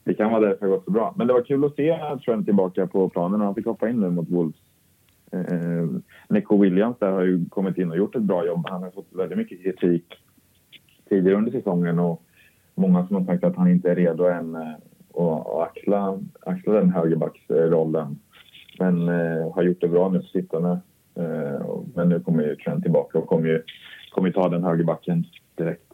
det 0.05 0.15
kan 0.15 0.31
vara 0.31 0.41
därför 0.41 0.61
det 0.61 0.71
har 0.71 0.77
gått 0.77 0.85
så 0.85 0.91
bra. 0.91 1.15
Men 1.17 1.27
det 1.27 1.33
var 1.33 1.43
kul 1.43 1.65
att 1.65 1.77
se 1.77 1.99
Trent 2.25 2.47
tillbaka 2.47 2.87
på 2.87 3.09
planen. 3.09 3.41
Han 3.41 3.55
fick 3.55 3.67
hoppa 3.67 3.89
in 3.89 4.01
nu 4.01 4.11
mot 4.11 4.29
Wolves. 4.29 4.57
Eh, 5.33 5.89
Nico 6.29 6.57
Williams 6.63 6.97
där 6.99 7.11
har 7.11 7.23
ju 7.23 7.45
kommit 7.49 7.79
in 7.79 7.91
och 7.91 7.97
gjort 7.97 8.17
ett 8.17 8.23
bra 8.23 8.47
jobb. 8.47 8.67
Han 8.71 8.83
har 8.83 8.91
fått 8.91 9.09
väldigt 9.11 9.39
mycket 9.39 9.63
kritik 9.63 10.05
tidigare 11.09 11.39
under 11.39 11.53
säsongen 11.53 11.99
och 11.99 12.23
många 12.75 13.07
som 13.07 13.17
har 13.17 13.25
sagt 13.25 13.45
att 13.45 13.57
han 13.57 13.71
inte 13.71 13.91
är 13.91 13.97
redo 13.97 14.25
än 14.25 14.55
eh, 14.55 14.75
att 15.15 15.69
axla, 15.69 16.19
axla 16.41 16.73
den 16.73 16.91
högerbacksrollen. 16.91 18.19
Men 18.79 19.09
eh, 19.09 19.53
har 19.55 19.63
gjort 19.63 19.81
det 19.81 19.89
bra 19.89 20.09
nu 20.09 20.19
på 20.19 20.27
sistone. 20.27 20.81
Eh, 21.15 21.67
men 21.95 22.09
nu 22.09 22.21
kommer 22.21 22.43
ju 22.43 22.57
Trent 22.57 22.83
tillbaka 22.83 23.19
och 23.19 23.27
kommer 23.27 23.49
ju, 23.49 23.63
kommer 24.11 24.29
ju 24.29 24.33
ta 24.33 24.49
den 24.49 24.65
högerbacken 24.65 25.25
direkt. 25.55 25.90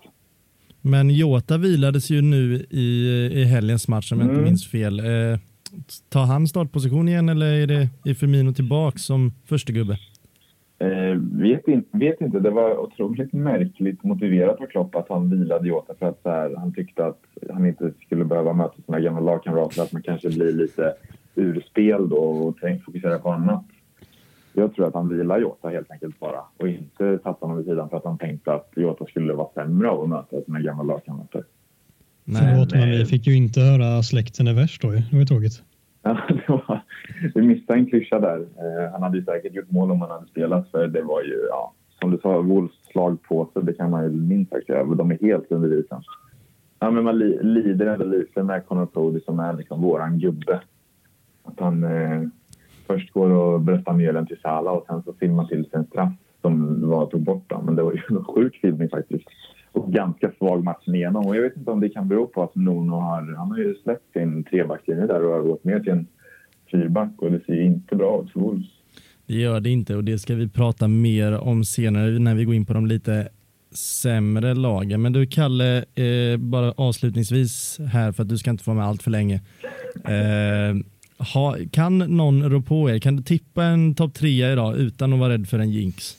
Men 0.87 1.11
Jota 1.11 1.59
vilades 1.59 2.11
ju 2.11 2.23
nu 2.23 2.67
i, 2.71 3.09
i 3.33 3.45
helgens 3.45 3.89
match 3.89 4.13
om 4.13 4.19
jag 4.19 4.25
inte 4.25 4.35
mm. 4.35 4.45
minns 4.45 4.71
fel. 4.71 4.99
Eh, 4.99 5.39
tar 6.09 6.25
han 6.25 6.47
startposition 6.47 7.09
igen 7.09 7.29
eller 7.29 7.47
är 7.47 7.67
det 7.67 8.11
är 8.11 8.15
Firmino 8.15 8.53
tillbaka 8.53 8.99
som 8.99 9.33
första 9.45 9.73
gubbe? 9.73 9.99
Eh, 10.79 11.21
vet, 11.33 11.69
in, 11.69 11.85
vet 11.93 12.21
inte. 12.21 12.41
Det 12.41 12.51
var 12.51 12.79
otroligt 12.79 13.33
märkligt 13.33 14.05
motiverat 14.05 14.61
av 14.61 14.67
Klopp 14.67 14.95
att 14.95 15.09
han 15.09 15.31
vilade 15.31 15.69
Jota 15.69 15.95
för 15.99 16.07
att 16.07 16.21
här, 16.25 16.55
han 16.57 16.73
tyckte 16.73 17.07
att 17.07 17.21
han 17.51 17.67
inte 17.67 17.93
skulle 18.07 18.25
behöva 18.25 18.53
möta 18.53 18.83
sina 18.87 19.01
gamla 19.01 19.21
lagkamrater. 19.21 19.83
Att 19.83 19.93
man 19.93 20.03
kanske 20.03 20.29
blir 20.29 20.53
lite 20.53 20.95
ur 21.35 21.65
spel 21.71 22.09
då 22.09 22.17
och 22.17 22.57
fokusera 22.85 23.19
på 23.19 23.31
annat 23.31 23.65
jag 24.57 24.75
tror 24.75 24.87
att 24.87 24.95
han 24.95 25.09
vilar 25.09 25.39
Jota 25.39 25.69
helt 25.69 25.91
enkelt 25.91 26.21
bara 26.21 26.41
och 26.57 26.69
inte 26.69 27.19
satte 27.23 27.45
honom 27.45 27.57
vid 27.57 27.67
sidan 27.67 27.89
för 27.89 27.97
att 27.97 28.05
han 28.05 28.19
tänkte 28.19 28.53
att 28.53 28.71
Jota 28.77 29.07
skulle 29.07 29.33
vara 29.33 29.49
sämre 29.55 29.89
av 29.89 30.03
att 30.03 30.09
möta 30.09 30.45
sina 30.45 30.61
gamla 30.61 30.83
lagkamrater. 30.83 31.45
Förlåt, 32.27 32.73
men 32.73 32.91
vi 32.91 33.05
fick 33.05 33.27
ju 33.27 33.37
inte 33.37 33.61
höra 33.61 34.03
släkten 34.03 34.47
är 34.47 34.55
värst 34.55 34.83
då. 34.83 34.91
Det 34.91 35.05
var 35.13 35.19
ju 35.19 35.27
tråkigt. 35.27 35.63
Ja, 36.03 36.19
det 36.29 36.49
var, 36.49 36.83
vi 37.35 37.43
missade 37.43 37.79
en 37.79 37.87
klyscha 37.87 38.21
där. 38.21 38.39
Eh, 38.39 38.93
han 38.93 39.03
hade 39.03 39.19
ju 39.19 39.25
säkert 39.25 39.55
gjort 39.55 39.71
mål 39.71 39.91
om 39.91 40.01
han 40.01 40.11
hade 40.11 40.27
spelat 40.27 40.71
för 40.71 40.89
det 40.89 41.03
var 41.03 41.23
ju, 41.23 41.47
ja, 41.49 41.73
som 42.01 42.11
du 42.11 42.19
sa, 42.19 42.41
Wolves 42.41 42.73
slag 42.93 43.23
på 43.23 43.51
sig. 43.53 43.63
Det 43.63 43.73
kan 43.73 43.91
man 43.91 44.05
ju 44.05 44.11
minst 44.11 44.51
sagt 44.51 44.69
göra. 44.69 44.85
De 44.85 45.11
är 45.11 45.19
helt 45.21 45.53
under 45.53 45.81
isen. 45.81 46.03
Ja, 46.79 46.91
men 46.91 47.05
man 47.05 47.19
li, 47.19 47.39
lider 47.43 47.87
ändå 47.87 48.05
lite 48.05 48.43
med 48.43 48.67
Conor 48.67 48.87
Cody 48.87 49.21
som 49.21 49.41
är 49.41 49.53
liksom 49.53 49.83
våran 49.83 50.19
gubbe. 50.19 50.61
Att 51.45 51.61
han, 51.61 51.85
eh, 51.85 52.23
först 52.87 53.13
går 53.13 53.31
och 53.31 53.61
bröstar 53.61 53.93
mjölen 53.93 54.27
till 54.27 54.41
Sala 54.43 54.71
och 54.71 54.87
sen 54.87 55.03
så 55.03 55.13
filmar 55.13 55.45
till 55.45 55.65
sig 55.65 55.79
en 55.79 55.87
straff 55.87 56.13
som 56.41 56.81
var 56.89 57.07
tog 57.07 57.23
bort 57.23 57.51
dem. 57.51 57.67
Men 57.67 57.77
det 57.77 57.83
var 57.83 57.93
ju 57.93 58.01
en 58.09 58.25
sjuk 58.25 58.57
filmning 58.61 58.89
faktiskt. 58.89 59.25
Och 59.73 59.93
ganska 59.93 60.33
svag 60.39 60.65
matchen 60.65 60.95
igenom. 60.95 61.27
Och 61.27 61.37
jag 61.37 61.43
vet 61.43 61.57
inte 61.57 61.71
om 61.71 61.81
det 61.81 61.89
kan 61.89 62.09
bero 62.09 62.27
på 62.27 62.43
att 62.43 62.55
Nuno 62.55 62.95
har, 62.95 63.37
han 63.37 63.51
har 63.51 63.59
ju 63.59 63.75
släppt 63.75 64.13
sin 64.13 64.45
trebackslinje 64.45 65.07
där 65.07 65.25
och 65.25 65.33
har 65.33 65.43
gått 65.43 65.65
ner 65.65 65.81
till 65.81 65.93
en 65.93 66.07
fyrback 66.71 67.13
och 67.19 67.31
det 67.31 67.45
ser 67.45 67.53
ju 67.53 67.65
inte 67.65 67.97
bra 67.97 68.23
ut 68.23 68.33
för 68.33 68.41
Wolves. 68.41 68.67
Det 69.27 69.35
gör 69.35 69.61
det 69.61 69.71
inte 69.71 69.97
och 69.97 70.05
det 70.05 70.19
ska 70.19 70.35
vi 70.35 70.49
prata 70.49 70.89
mer 70.89 71.39
om 71.39 71.65
senare 71.65 72.19
när 72.19 72.35
vi 72.35 72.45
går 72.45 72.55
in 72.55 72.67
på 72.67 72.73
de 72.73 72.87
lite 72.87 73.29
sämre 73.77 74.55
lagen. 74.55 75.03
Men 75.03 75.13
du 75.13 75.27
Kalle, 75.27 75.77
eh, 75.79 76.37
bara 76.39 76.73
avslutningsvis 76.73 77.79
här 77.93 78.13
för 78.13 78.23
att 78.23 78.29
du 78.29 78.39
ska 78.39 78.51
inte 78.51 78.65
få 78.65 78.75
med 78.75 78.85
allt 78.85 79.03
för 79.03 79.11
länge. 79.11 79.41
Eh, 80.05 80.77
ha, 81.35 81.57
kan 81.71 81.99
någon 81.99 82.51
rå 82.51 82.61
på 82.63 82.91
er? 82.91 82.99
Kan 82.99 83.17
du 83.17 83.23
tippa 83.23 83.65
en 83.65 83.95
topp 83.95 84.15
trea 84.15 84.53
idag 84.53 84.77
utan 84.77 85.13
att 85.13 85.19
vara 85.19 85.33
rädd 85.33 85.49
för 85.49 85.59
en 85.59 85.71
jinx? 85.71 86.17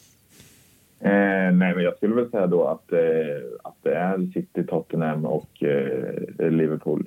Eh, 0.99 1.09
nej, 1.53 1.75
men 1.75 1.83
jag 1.83 1.97
skulle 1.97 2.15
väl 2.15 2.29
säga 2.29 2.47
då 2.47 2.67
att, 2.67 2.91
eh, 2.91 2.99
att 3.63 3.75
det 3.83 3.95
är 3.95 4.17
City, 4.33 4.63
Tottenham 4.67 5.25
och 5.25 5.63
eh, 5.63 6.51
Liverpool. 6.51 7.05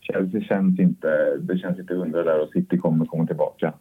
Chelsea 0.00 0.40
känns 0.40 0.78
inte, 0.80 1.36
det 1.40 1.58
känns 1.58 1.78
lite 1.78 1.94
hundra 1.94 2.22
där 2.22 2.40
och 2.42 2.48
City 2.52 2.78
kommer 2.78 3.06
komma 3.06 3.26
tillbaka. 3.26 3.72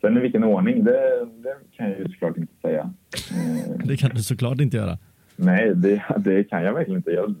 Sen 0.00 0.16
i 0.16 0.20
vilken 0.20 0.44
ordning, 0.44 0.84
det, 0.84 1.26
det 1.42 1.56
kan 1.76 1.90
jag 1.90 1.98
ju 1.98 2.08
såklart 2.08 2.36
inte 2.36 2.52
säga. 2.62 2.90
Eh, 3.32 3.86
Det 3.86 3.96
kan 3.96 4.10
du 4.14 4.22
såklart 4.22 4.60
inte 4.60 4.76
göra. 4.76 4.98
nej, 5.36 5.74
det, 5.74 6.02
det 6.18 6.44
kan 6.44 6.62
jag 6.62 6.72
verkligen 6.74 6.98
inte. 6.98 7.10
Jag, 7.10 7.34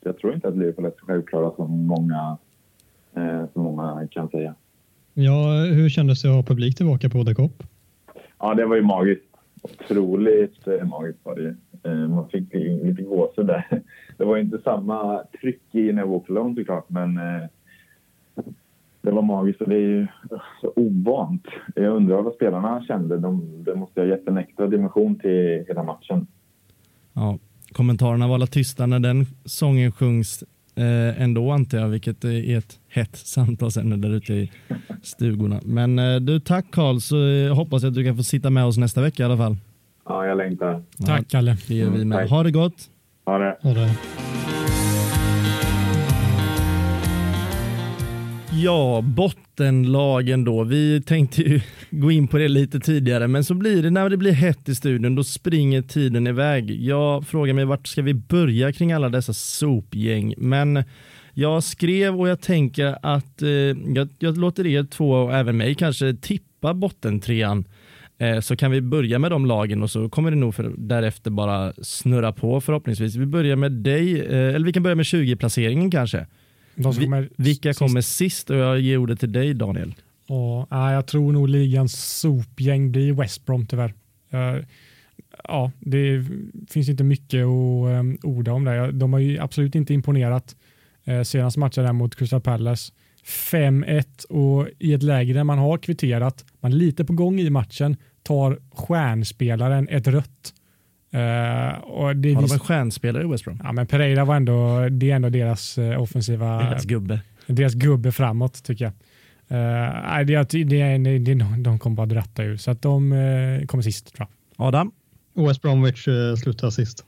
jag 0.00 0.18
tror 0.18 0.34
inte 0.34 0.48
att 0.48 0.56
Liverpool 0.56 0.84
är 0.84 0.90
så 1.00 1.06
självklara 1.06 1.50
som 1.56 1.86
många, 1.86 2.38
eh, 3.16 3.44
som 3.52 3.62
många 3.62 4.08
kan 4.10 4.28
säga. 4.28 4.54
Ja, 5.14 5.52
hur 5.72 5.88
kändes 5.88 6.22
det 6.22 6.28
att 6.28 6.34
ha 6.34 6.42
publik 6.42 6.76
tillbaka 6.76 7.08
på 7.10 7.24
The 7.24 7.34
Cop? 7.34 7.62
Ja, 8.38 8.54
det 8.54 8.66
var 8.66 8.76
ju 8.76 8.82
magiskt. 8.82 9.24
Otroligt 9.62 10.66
eh, 10.66 10.86
magiskt 10.88 11.18
var 11.22 11.34
det. 11.36 11.54
Eh, 11.90 12.08
man 12.08 12.28
fick 12.28 12.54
li- 12.54 12.84
lite 12.84 13.02
gåshud 13.02 13.46
där. 13.46 13.64
Det 14.18 14.24
var 14.24 14.36
ju 14.36 14.42
inte 14.42 14.58
samma 14.64 15.22
tryck 15.40 15.62
i 15.72 15.92
Never 15.92 16.08
Walk 16.10 16.30
Alone 16.30 16.54
såklart, 16.54 16.90
men 16.90 17.16
eh, 17.18 17.42
det 19.02 19.10
var 19.10 19.22
magiskt 19.22 19.60
och 19.60 19.68
det 19.68 19.74
är 19.76 19.80
ju 19.80 20.06
så 20.60 20.72
ovant. 20.76 21.46
Jag 21.74 21.96
undrar 21.96 22.22
vad 22.22 22.34
spelarna 22.34 22.84
kände. 22.84 23.18
De, 23.18 23.64
det 23.64 23.74
måste 23.74 24.00
ha 24.00 24.06
gett 24.08 24.28
en 24.28 24.36
extra 24.38 24.66
dimension 24.66 25.18
till 25.18 25.64
hela 25.68 25.82
matchen. 25.82 26.26
Ja, 27.12 27.38
kommentarerna 27.72 28.26
var 28.28 28.34
alla 28.34 28.46
tysta 28.46 28.86
när 28.86 28.98
den 29.00 29.26
sången 29.44 29.92
sjungs 29.92 30.44
eh, 30.76 31.22
ändå 31.22 31.50
antar 31.50 31.78
jag, 31.78 31.88
vilket 31.88 32.24
är 32.24 32.58
ett 32.58 32.78
hett 32.88 33.16
samtalsämne 33.16 33.96
där 33.96 34.10
ute 34.14 34.34
i 34.34 34.50
stugorna. 35.02 35.60
Men 35.64 35.98
eh, 35.98 36.16
du, 36.16 36.40
tack 36.40 36.66
Karl, 36.72 36.98
så 36.98 37.26
eh, 37.28 37.54
hoppas 37.54 37.82
jag 37.82 37.90
att 37.90 37.94
du 37.94 38.04
kan 38.04 38.16
få 38.16 38.22
sitta 38.22 38.50
med 38.50 38.64
oss 38.64 38.76
nästa 38.76 39.00
vecka 39.02 39.22
i 39.22 39.26
alla 39.26 39.36
fall. 39.36 39.56
Ja, 40.08 40.26
jag 40.26 40.38
längtar. 40.38 40.82
Tack 41.06 41.28
Kalle. 41.28 41.56
Det 41.68 41.74
gör 41.74 41.90
vi 41.90 41.96
Mm, 41.96 42.08
med. 42.08 42.28
Ha 42.28 42.42
det 42.42 42.50
gott! 42.50 42.74
Ha 43.26 43.38
det. 43.38 43.58
Ja, 43.62 43.70
det. 43.74 43.90
Ja, 48.64 49.00
bottenlagen 49.02 50.44
då. 50.44 50.64
Vi 50.64 51.02
tänkte 51.02 51.42
ju 51.42 51.60
gå 51.90 52.10
in 52.10 52.28
på 52.28 52.38
det 52.38 52.48
lite 52.48 52.80
tidigare, 52.80 53.28
men 53.28 53.44
så 53.44 53.54
blir 53.54 53.82
det 53.82 53.90
när 53.90 54.08
det 54.08 54.16
blir 54.16 54.32
hett 54.32 54.68
i 54.68 54.74
studion, 54.74 55.14
då 55.14 55.24
springer 55.24 55.82
tiden 55.82 56.26
iväg. 56.26 56.70
Jag 56.70 57.26
frågar 57.26 57.54
mig 57.54 57.64
vart 57.64 57.86
ska 57.86 58.02
vi 58.02 58.14
börja 58.14 58.72
kring 58.72 58.92
alla 58.92 59.08
dessa 59.08 59.32
sopgäng? 59.32 60.34
Men 60.36 60.84
jag 61.34 61.62
skrev 61.64 62.20
och 62.20 62.28
jag 62.28 62.40
tänker 62.40 62.98
att 63.02 63.42
eh, 63.42 63.48
jag, 63.94 64.08
jag 64.18 64.38
låter 64.38 64.66
er 64.66 64.84
två 64.84 65.10
och 65.10 65.34
även 65.34 65.56
mig 65.56 65.74
kanske 65.74 66.14
tippa 66.14 66.74
bottentrean. 66.74 67.64
Eh, 68.18 68.40
så 68.40 68.56
kan 68.56 68.70
vi 68.70 68.80
börja 68.80 69.18
med 69.18 69.30
de 69.30 69.46
lagen 69.46 69.82
och 69.82 69.90
så 69.90 70.08
kommer 70.08 70.30
det 70.30 70.36
nog 70.36 70.54
för, 70.54 70.72
därefter 70.76 71.30
bara 71.30 71.72
snurra 71.82 72.32
på 72.32 72.60
förhoppningsvis. 72.60 73.16
Vi 73.16 73.26
börjar 73.26 73.56
med 73.56 73.72
dig, 73.72 74.20
eh, 74.20 74.54
eller 74.54 74.66
vi 74.66 74.72
kan 74.72 74.82
börja 74.82 74.96
med 74.96 75.04
20-placeringen 75.06 75.90
kanske. 75.90 76.26
De 76.76 76.94
som 76.94 77.04
kommer 77.04 77.28
vilka 77.36 77.68
sist. 77.68 77.78
kommer 77.78 78.00
sist? 78.00 78.50
Och 78.50 78.56
jag 78.56 78.80
ger 78.80 78.96
ordet 78.96 79.20
till 79.20 79.32
dig 79.32 79.54
Daniel. 79.54 79.94
Ja, 80.26 80.92
jag 80.92 81.06
tror 81.06 81.32
nog 81.32 81.48
ligans 81.48 82.18
sopgäng 82.20 82.92
blir 82.92 83.12
West 83.12 83.46
Brom 83.46 83.66
tyvärr. 83.66 83.94
Ja, 85.48 85.70
det 85.80 86.24
finns 86.70 86.88
inte 86.88 87.04
mycket 87.04 87.40
att 87.40 88.00
um, 88.00 88.18
orda 88.22 88.52
om 88.52 88.64
det. 88.64 88.92
De 88.92 89.12
har 89.12 89.20
ju 89.20 89.38
absolut 89.38 89.74
inte 89.74 89.94
imponerat 89.94 90.56
eh, 91.04 91.22
senaste 91.22 91.60
matchen 91.60 91.84
där 91.84 91.92
mot 91.92 92.16
Crystal 92.16 92.40
Palace. 92.40 92.92
5-1 93.24 94.24
och 94.24 94.68
i 94.78 94.92
ett 94.92 95.02
läge 95.02 95.32
där 95.32 95.44
man 95.44 95.58
har 95.58 95.78
kvitterat, 95.78 96.44
man 96.60 96.72
är 96.72 96.76
lite 96.76 97.04
på 97.04 97.12
gång 97.12 97.40
i 97.40 97.50
matchen, 97.50 97.96
tar 98.22 98.58
stjärnspelaren 98.72 99.88
ett 99.88 100.06
rött. 100.06 100.54
Eh, 101.14 101.78
och 101.78 102.16
det 102.16 102.34
Har 102.34 102.42
de 102.42 102.52
en 102.52 102.58
stjärnspelare 102.58 103.24
i 103.24 103.26
West 103.26 103.44
Brom? 103.44 103.60
ja, 103.64 103.72
men 103.72 103.86
Pereira 103.86 104.24
var 104.24 104.36
ändå, 104.36 104.88
det 104.90 105.10
är 105.10 105.16
ändå 105.16 105.28
deras 105.28 105.78
eh, 105.78 106.02
offensiva 106.02 106.58
Deras 106.58 106.84
gubbe. 106.84 107.20
deras 107.46 107.74
gubbe 107.74 108.12
framåt 108.12 108.64
tycker 108.64 108.84
jag. 108.84 108.92
Uh, 109.50 109.58
nej, 110.10 110.24
det, 110.24 110.50
det, 110.50 110.64
det, 110.64 111.18
det, 111.18 111.34
de 111.58 111.78
kommer 111.78 111.96
bara 111.96 112.06
dratta 112.06 112.42
ur 112.42 112.56
så 112.56 112.70
att 112.70 112.82
de 112.82 113.12
eh, 113.12 113.66
kommer 113.66 113.82
sist 113.82 114.14
tror 114.14 114.28
jag. 114.56 114.66
Adam? 114.66 114.92
West 115.34 115.62
Bromwich 115.62 116.08
eh, 116.08 116.36
slutar 116.36 116.70
sist. 116.70 117.04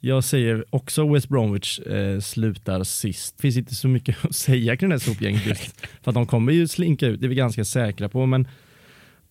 Jag 0.00 0.24
säger 0.24 0.64
också 0.70 1.12
West 1.12 1.28
Bromwich 1.28 1.78
eh, 1.80 2.20
slutar 2.20 2.84
sist. 2.84 3.36
Det 3.36 3.42
finns 3.42 3.56
inte 3.56 3.74
så 3.74 3.88
mycket 3.88 4.24
att 4.24 4.34
säga 4.34 4.76
kring 4.76 4.90
det 4.90 4.94
här 4.94 5.00
sopgänget 5.00 5.46
just. 5.46 5.86
För 6.02 6.10
att 6.10 6.14
de 6.14 6.26
kommer 6.26 6.52
ju 6.52 6.68
slinka 6.68 7.06
ut, 7.06 7.20
det 7.20 7.26
är 7.26 7.28
vi 7.28 7.34
ganska 7.34 7.64
säkra 7.64 8.08
på. 8.08 8.26
Men 8.26 8.48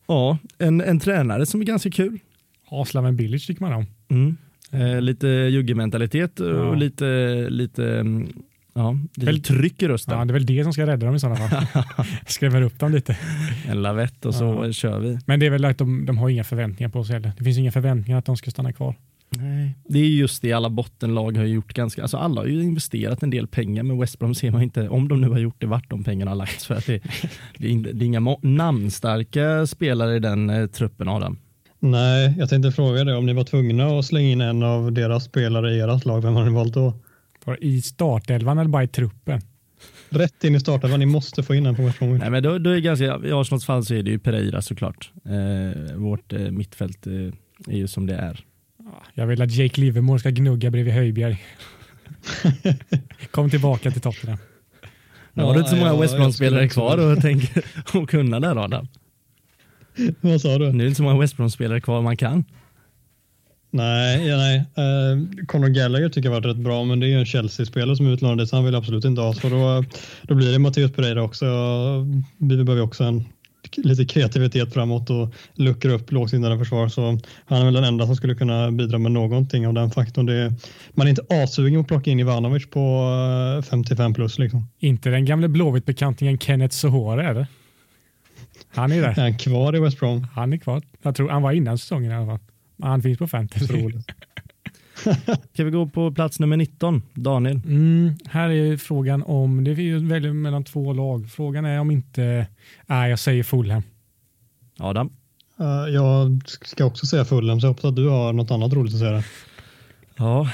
ja, 0.08 0.38
en, 0.58 0.82
en 0.82 1.00
tränare 1.00 1.46
som 1.46 1.62
är 1.62 1.66
ganska 1.66 1.92
kul. 1.92 2.20
Aslaven 2.70 3.16
Bilic 3.16 3.48
tycker 3.48 3.62
man 3.62 3.74
om. 3.74 3.86
Mm. 4.10 4.38
Eh, 4.72 5.02
lite 5.02 5.28
juggementalitet 5.28 6.40
och 6.40 6.50
Ja. 6.50 6.74
lite, 6.76 7.06
lite, 7.50 8.00
mm, 8.00 8.28
ja, 8.74 8.98
lite 9.16 9.26
Väl- 9.26 9.42
tryck 9.44 9.82
i 9.84 9.88
rösten. 9.88 10.18
Ja, 10.20 10.26
det 10.26 10.32
är 10.32 10.34
väl 10.34 10.46
det 10.46 10.64
som 10.64 10.74
ska 10.74 10.88
rädda 10.88 11.06
dem 11.06 11.16
i 11.16 11.20
sådana 11.20 11.36
fall. 11.48 11.66
Skrämmer 12.28 12.62
upp 12.62 12.80
dem 12.80 12.92
lite. 12.92 13.18
En 13.68 13.82
lavett 13.82 14.26
och 14.26 14.36
så 14.36 14.44
Ja. 14.66 14.72
kör 14.72 15.00
vi. 15.00 15.20
Men 15.26 15.40
det 15.40 15.46
är 15.46 15.50
väl 15.50 15.66
att 15.66 15.78
de, 15.78 16.06
de 16.06 16.18
har 16.18 16.30
inga 16.30 16.44
förväntningar 16.44 16.90
på 16.90 17.04
sig 17.04 17.14
heller. 17.14 17.32
Det 17.38 17.44
finns 17.44 17.58
inga 17.58 17.72
förväntningar 17.72 18.18
att 18.20 18.26
de 18.26 18.38
ska 18.38 18.52
stanna 18.52 18.74
kvar. 18.74 18.96
Nej. 19.38 19.74
Det 19.90 20.00
är 20.00 20.04
just 20.08 20.42
det 20.42 20.54
alla 20.54 20.70
bottenlag 20.70 21.38
har 21.38 21.44
gjort 21.46 21.74
ganska, 21.74 22.02
alltså 22.02 22.18
alla 22.18 22.42
har 22.42 22.46
ju 22.48 22.62
investerat 22.64 23.24
en 23.24 23.30
del 23.30 23.48
pengar 23.48 23.84
men 23.84 24.00
West 24.00 24.20
Brom 24.20 24.36
ser 24.36 24.52
man 24.52 24.62
inte, 24.62 24.90
om 24.90 25.08
de 25.08 25.22
nu 25.22 25.30
har 25.30 25.40
gjort 25.40 25.56
det, 25.60 25.68
vart 25.68 25.90
de 25.90 26.04
pengarna 26.04 26.32
har 26.32 26.36
lagts 26.36 26.66
för 26.66 26.76
att 26.76 26.86
det, 26.86 27.00
det, 27.58 27.72
är, 27.74 27.94
det 27.94 28.06
är 28.06 28.08
inga 28.08 28.20
namnstarka 28.42 29.68
spelare 29.68 30.16
i 30.16 30.20
den 30.20 30.50
eh, 30.50 30.68
truppen 30.68 31.08
Adam. 31.08 31.38
Nej, 31.86 32.34
jag 32.38 32.50
tänkte 32.50 32.72
fråga 32.72 33.04
dig 33.04 33.16
om 33.16 33.26
ni 33.26 33.34
var 33.34 33.44
tvungna 33.44 34.00
att 34.00 34.06
slänga 34.06 34.30
in 34.30 34.42
en 34.42 34.64
av 34.64 34.92
deras 34.92 35.24
spelare 35.24 35.74
i 35.74 35.80
ert 35.80 36.06
lag. 36.06 36.22
Vem 36.22 36.36
har 36.36 36.46
ni 36.46 36.52
valt 36.52 36.74
då? 36.74 36.94
Var 37.46 37.64
I 37.64 37.82
startelvan 37.82 38.58
eller 38.58 38.70
bara 38.70 38.84
i 38.84 38.88
truppen? 38.88 39.42
Rätt 40.10 40.44
in 40.44 40.56
i 40.56 40.60
startelvan. 40.60 41.00
Ni 41.00 41.06
måste 41.06 41.44
få 41.44 41.56
in 41.56 41.66
en 41.66 41.76
på 41.76 41.82
West. 41.82 42.02
Nej 42.02 42.30
men 42.30 42.44
då, 42.44 42.58
då 42.58 42.70
är 42.70 42.74
det 42.74 42.82
ganska, 42.82 43.06
i 43.06 43.32
Arsenals 43.32 43.66
fall 43.66 43.86
så 43.86 43.94
är 43.94 44.04
det 44.04 44.12
ju 44.12 44.20
Pereira 44.20 44.62
såklart. 44.62 45.12
Eh, 45.26 45.96
vårt 45.96 46.34
eh, 46.34 46.40
mittfält 46.40 47.08
eh, 47.08 47.14
är 47.68 47.78
ju 47.78 47.88
som 47.88 48.06
det 48.06 48.16
är. 48.16 48.40
Jag 49.14 49.28
vill 49.28 49.42
att 49.42 49.56
Jake 49.56 49.82
Livermore 49.82 50.20
ska 50.20 50.30
gnugga 50.30 50.72
bredvid 50.72 50.94
Höjbjerg. 50.94 51.44
Kom 53.32 53.50
tillbaka 53.50 53.92
till 53.92 54.02
Tottenham. 54.02 54.38
Nu 55.34 55.44
har 55.44 55.54
du 55.54 55.60
inte 55.60 55.70
så 55.70 55.76
Ja, 55.76 55.80
många 55.80 55.94
ja, 55.94 56.02
West 56.02 56.16
Brom-spelare 56.16 56.70
kvar 56.70 56.98
och, 56.98 57.22
tänker, 57.22 57.66
och 57.94 58.10
kunna 58.10 58.40
där 58.40 58.64
Adam. 58.64 58.88
Vad 60.22 60.42
sa 60.42 60.58
du? 60.58 60.66
Nu 60.66 60.70
är 60.70 60.78
det 60.78 60.86
inte 60.86 60.98
så 60.98 61.04
många 61.04 61.20
West 61.20 61.38
Brom-spelare 61.38 61.82
kvar 61.82 62.02
man 62.02 62.18
kan. 62.18 62.46
Nej, 63.72 64.28
ja, 64.28 64.38
nej. 64.38 64.58
Uh, 64.58 65.46
Conor 65.46 65.68
Gallagher 65.68 66.10
tycker 66.10 66.30
jag 66.30 66.42
varit 66.42 66.46
rätt 66.46 66.64
bra, 66.64 66.84
men 66.84 67.00
det 67.00 67.06
är 67.06 67.10
ju 67.10 67.20
en 67.20 67.26
Chelsea-spelare 67.26 67.96
som 67.96 68.08
är 68.08 68.12
utlånad 68.12 68.38
dit, 68.38 68.50
så 68.50 68.56
han 68.56 68.66
vill 68.66 68.76
absolut 68.76 69.06
inte 69.06 69.22
ha. 69.22 69.34
Så 69.34 69.50
då, 69.50 69.84
då 70.22 70.36
blir 70.36 70.52
det 70.52 70.60
Matteus 70.60 70.92
Pereira 70.92 71.24
också. 71.24 71.46
Vi 72.38 72.64
behöver 72.64 72.82
också 72.82 73.04
en 73.04 73.24
lite 73.78 74.06
kreativitet 74.06 74.74
framåt 74.74 75.10
och 75.10 75.34
luckra 75.54 75.92
upp 75.92 76.12
lågsinnade 76.12 76.58
försvar. 76.58 76.88
Så 76.88 77.20
han 77.46 77.62
är 77.62 77.66
väl 77.66 77.74
den 77.74 77.84
enda 77.84 78.06
som 78.06 78.16
skulle 78.16 78.36
kunna 78.36 78.72
bidra 78.72 78.98
med 78.98 79.12
någonting 79.12 79.68
av 79.68 79.74
den 79.74 79.92
faktorn. 79.92 80.26
Det, 80.26 80.54
man 80.94 81.08
är 81.08 81.10
inte 81.10 81.26
asugen 81.30 81.80
att 81.80 81.88
plocka 81.88 82.12
in 82.12 82.20
Ivanovic 82.20 82.70
på 82.70 83.10
eh, 83.58 83.64
55 83.64 84.14
plus 84.14 84.40
liksom. 84.40 84.68
Inte 84.80 85.10
den 85.10 85.26
gamle 85.26 85.48
Blåvitt-bekantingen 85.48 86.38
Kenneth 86.38 86.76
Sohore 86.76 87.24
är 87.24 87.34
det? 87.34 87.48
Han 88.76 88.92
är 88.92 88.98
Är 88.98 89.02
där. 89.02 89.14
han 89.22 89.38
kvar 89.38 89.76
i 89.76 89.80
West 89.80 90.00
Brom? 90.00 90.28
Han 90.34 90.54
är 90.54 90.58
kvar. 90.58 90.82
Jag 91.02 91.16
tror 91.16 91.30
han 91.30 91.42
var 91.42 91.52
innan 91.52 91.78
säsongen 91.78 92.12
i 92.12 92.16
alla 92.16 92.26
fall. 92.26 92.40
Men 92.76 92.90
Han 92.90 93.02
finns 93.02 93.18
på 93.20 93.28
fantasy. 93.28 93.66
Ska 95.54 95.64
vi 95.64 95.72
gå 95.72 95.88
på 95.88 96.12
plats 96.12 96.40
nummer 96.40 96.58
19, 96.58 97.02
Daniel? 97.14 97.62
Mm, 97.66 98.14
här 98.26 98.50
är 98.50 98.78
frågan 98.78 99.24
om, 99.24 99.64
det 99.64 99.72
är 99.72 99.76
ju 99.76 100.08
välja 100.08 100.34
mellan 100.34 100.64
två 100.64 100.94
lag. 100.94 101.30
Frågan 101.30 101.66
är 101.66 101.80
om 101.80 101.92
inte, 101.92 102.48
nej 102.88 103.10
jag 103.10 103.20
säger 103.20 103.44
Fulham. 103.44 103.84
Adam? 104.80 105.10
Eh, 105.60 105.94
jag 105.94 106.42
ska 106.48 106.86
också 106.86 107.06
säga 107.06 107.26
Fulham, 107.26 107.60
så 107.62 107.66
jag 107.66 107.70
hoppas 107.72 107.86
att 107.86 107.96
du 107.96 108.08
har 108.10 108.34
något 108.34 108.52
annat 108.52 108.74
roligt 108.74 108.94
att 108.94 109.00
säga. 109.00 109.24
Ja, 110.16 110.50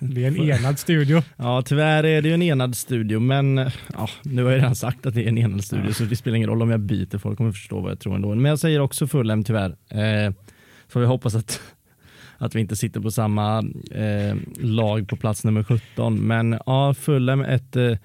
Det 0.14 0.24
är 0.24 0.28
en 0.28 0.36
enad 0.36 0.78
studio. 0.78 1.22
Ja, 1.36 1.62
tyvärr 1.62 2.04
är 2.04 2.22
det 2.22 2.28
ju 2.28 2.34
en 2.34 2.42
enad 2.42 2.76
studio, 2.76 3.20
men 3.20 3.70
ja, 3.92 4.08
nu 4.22 4.44
har 4.44 4.50
jag 4.50 4.58
redan 4.58 4.74
sagt 4.74 5.06
att 5.06 5.14
det 5.14 5.24
är 5.24 5.28
en 5.28 5.38
enad 5.38 5.64
studio 5.64 5.92
så 5.92 6.04
det 6.04 6.16
spelar 6.16 6.36
ingen 6.36 6.48
roll 6.48 6.62
om 6.62 6.70
jag 6.70 6.80
byter, 6.80 7.18
folk 7.18 7.36
kommer 7.36 7.52
förstå 7.52 7.80
vad 7.80 7.90
jag 7.90 8.00
tror 8.00 8.14
ändå. 8.14 8.34
Men 8.34 8.44
jag 8.44 8.58
säger 8.58 8.80
också 8.80 9.06
Fulham 9.06 9.44
tyvärr. 9.44 9.76
Eh, 9.88 10.32
får 10.88 11.00
vi 11.00 11.06
hoppas 11.06 11.34
att, 11.34 11.60
att 12.38 12.54
vi 12.54 12.60
inte 12.60 12.76
sitter 12.76 13.00
på 13.00 13.10
samma 13.10 13.58
eh, 13.90 14.36
lag 14.58 15.08
på 15.08 15.16
plats 15.16 15.44
nummer 15.44 15.62
17. 15.62 16.26
Men 16.26 16.58
ja, 16.66 16.94
Fulham 16.94 17.40
ett 17.40 17.76
eh, 17.76 17.96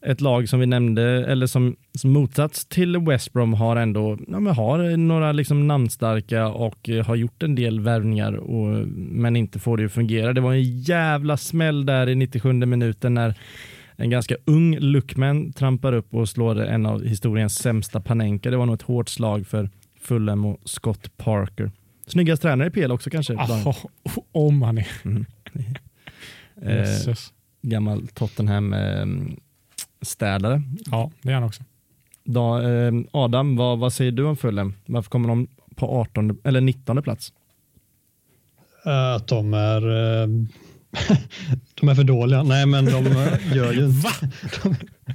ett 0.00 0.20
lag 0.20 0.48
som 0.48 0.60
vi 0.60 0.66
nämnde, 0.66 1.02
eller 1.02 1.46
som, 1.46 1.76
som 1.92 2.12
motsats 2.12 2.66
till 2.66 2.98
West 2.98 3.32
Brom 3.32 3.54
har 3.54 3.76
ändå 3.76 4.18
ja, 4.28 4.52
har 4.52 4.96
några 4.96 5.32
liksom 5.32 5.66
namnstarka 5.66 6.48
och 6.48 6.88
har 7.06 7.16
gjort 7.16 7.42
en 7.42 7.54
del 7.54 7.80
värvningar 7.80 8.32
och, 8.32 8.88
men 8.96 9.36
inte 9.36 9.58
får 9.58 9.76
det 9.76 9.84
att 9.84 9.92
fungera. 9.92 10.32
Det 10.32 10.40
var 10.40 10.52
en 10.52 10.80
jävla 10.80 11.36
smäll 11.36 11.86
där 11.86 12.08
i 12.08 12.14
97 12.14 12.52
minuten 12.52 13.14
när 13.14 13.34
en 13.96 14.10
ganska 14.10 14.36
ung 14.44 14.78
Luckman 14.78 15.52
trampar 15.52 15.92
upp 15.92 16.14
och 16.14 16.28
slår 16.28 16.60
en 16.60 16.86
av 16.86 17.04
historiens 17.04 17.54
sämsta 17.54 18.00
Panenka. 18.00 18.50
Det 18.50 18.56
var 18.56 18.66
nog 18.66 18.74
ett 18.74 18.82
hårt 18.82 19.08
slag 19.08 19.46
för 19.46 19.70
Fulham 20.00 20.44
och 20.44 20.60
Scott 20.64 21.16
Parker. 21.16 21.70
Snyggast 22.06 22.42
tränare 22.42 22.68
i 22.68 22.70
PL 22.70 22.92
också 22.92 23.10
kanske? 23.10 23.34
Oh, 23.34 23.84
om 24.32 24.62
han 24.62 24.78
är. 24.78 24.88
Mm. 25.04 25.24
eh, 26.62 27.14
gammal 27.62 28.08
Tottenham 28.08 28.72
eh, 28.72 29.06
städare. 30.02 30.62
Ja, 30.90 31.10
det 31.22 31.30
är 31.30 31.34
han 31.34 31.44
också. 31.44 31.62
Då, 32.24 32.60
eh, 32.60 32.92
Adam, 33.12 33.56
vad, 33.56 33.78
vad 33.78 33.92
säger 33.92 34.12
du 34.12 34.24
om 34.24 34.36
Fulham? 34.36 34.74
Varför 34.86 35.10
kommer 35.10 35.28
de 35.28 35.48
på 35.74 36.00
18 36.00 36.38
eller 36.44 36.60
19 36.60 37.02
plats? 37.02 37.32
Att 38.84 39.28
de 39.28 39.54
är 39.54 39.80
de 41.80 41.88
är 41.88 41.94
för 41.94 42.04
dåliga. 42.04 42.42
Nej, 42.42 42.66
men 42.66 42.84
de 42.84 43.04
gör 43.54 43.72
ju 43.72 43.84
inte... 43.84 44.08
Va? 44.08 44.12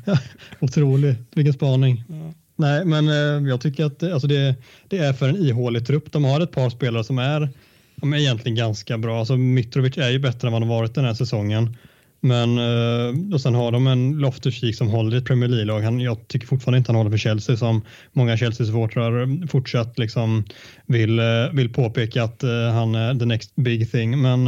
Otroligt. 0.59 1.17
Vilken 1.35 1.53
spaning. 1.53 2.03
Ja. 2.07 2.33
Nej, 2.55 2.85
men 2.85 3.07
jag 3.45 3.61
tycker 3.61 3.85
att 3.85 4.03
alltså 4.03 4.27
det, 4.27 4.55
det, 4.87 4.97
är 4.97 5.13
för 5.13 5.29
en 5.29 5.35
ihålig 5.35 5.87
trupp. 5.87 6.11
De 6.11 6.23
har 6.23 6.41
ett 6.41 6.51
par 6.51 6.69
spelare 6.69 7.03
som 7.03 7.19
är, 7.19 7.49
de 7.95 8.13
är 8.13 8.17
egentligen 8.17 8.55
ganska 8.55 8.97
bra. 8.97 9.19
Alltså 9.19 9.37
Mitrovic 9.37 9.97
är 9.97 10.09
ju 10.09 10.19
bättre 10.19 10.47
än 10.47 10.51
vad 10.51 10.61
han 10.61 10.69
har 10.69 10.77
varit 10.77 10.95
den 10.95 11.05
här 11.05 11.13
säsongen. 11.13 11.77
Men 12.23 12.57
eh, 12.57 13.33
och 13.33 13.41
sen 13.41 13.55
har 13.55 13.71
de 13.71 13.87
en 13.87 14.19
Loftus-Cheek 14.19 14.73
som 14.73 14.87
håller 14.87 15.15
i 15.15 15.17
ett 15.17 15.25
Premier 15.25 15.49
League-lag. 15.49 16.01
Jag 16.01 16.27
tycker 16.27 16.47
fortfarande 16.47 16.77
inte 16.77 16.91
han 16.91 16.95
håller 16.95 17.11
för 17.11 17.17
Chelsea 17.17 17.57
som 17.57 17.81
många 18.11 18.37
Chelsea-supportrar 18.37 19.47
fortsatt 19.47 19.99
liksom 19.99 20.43
vill, 20.85 21.19
eh, 21.19 21.25
vill 21.53 21.73
påpeka 21.73 22.23
att 22.23 22.43
eh, 22.43 22.49
han 22.49 22.95
är 22.95 23.19
the 23.19 23.25
next 23.25 23.55
big 23.55 23.91
thing. 23.91 24.21
Men 24.21 24.47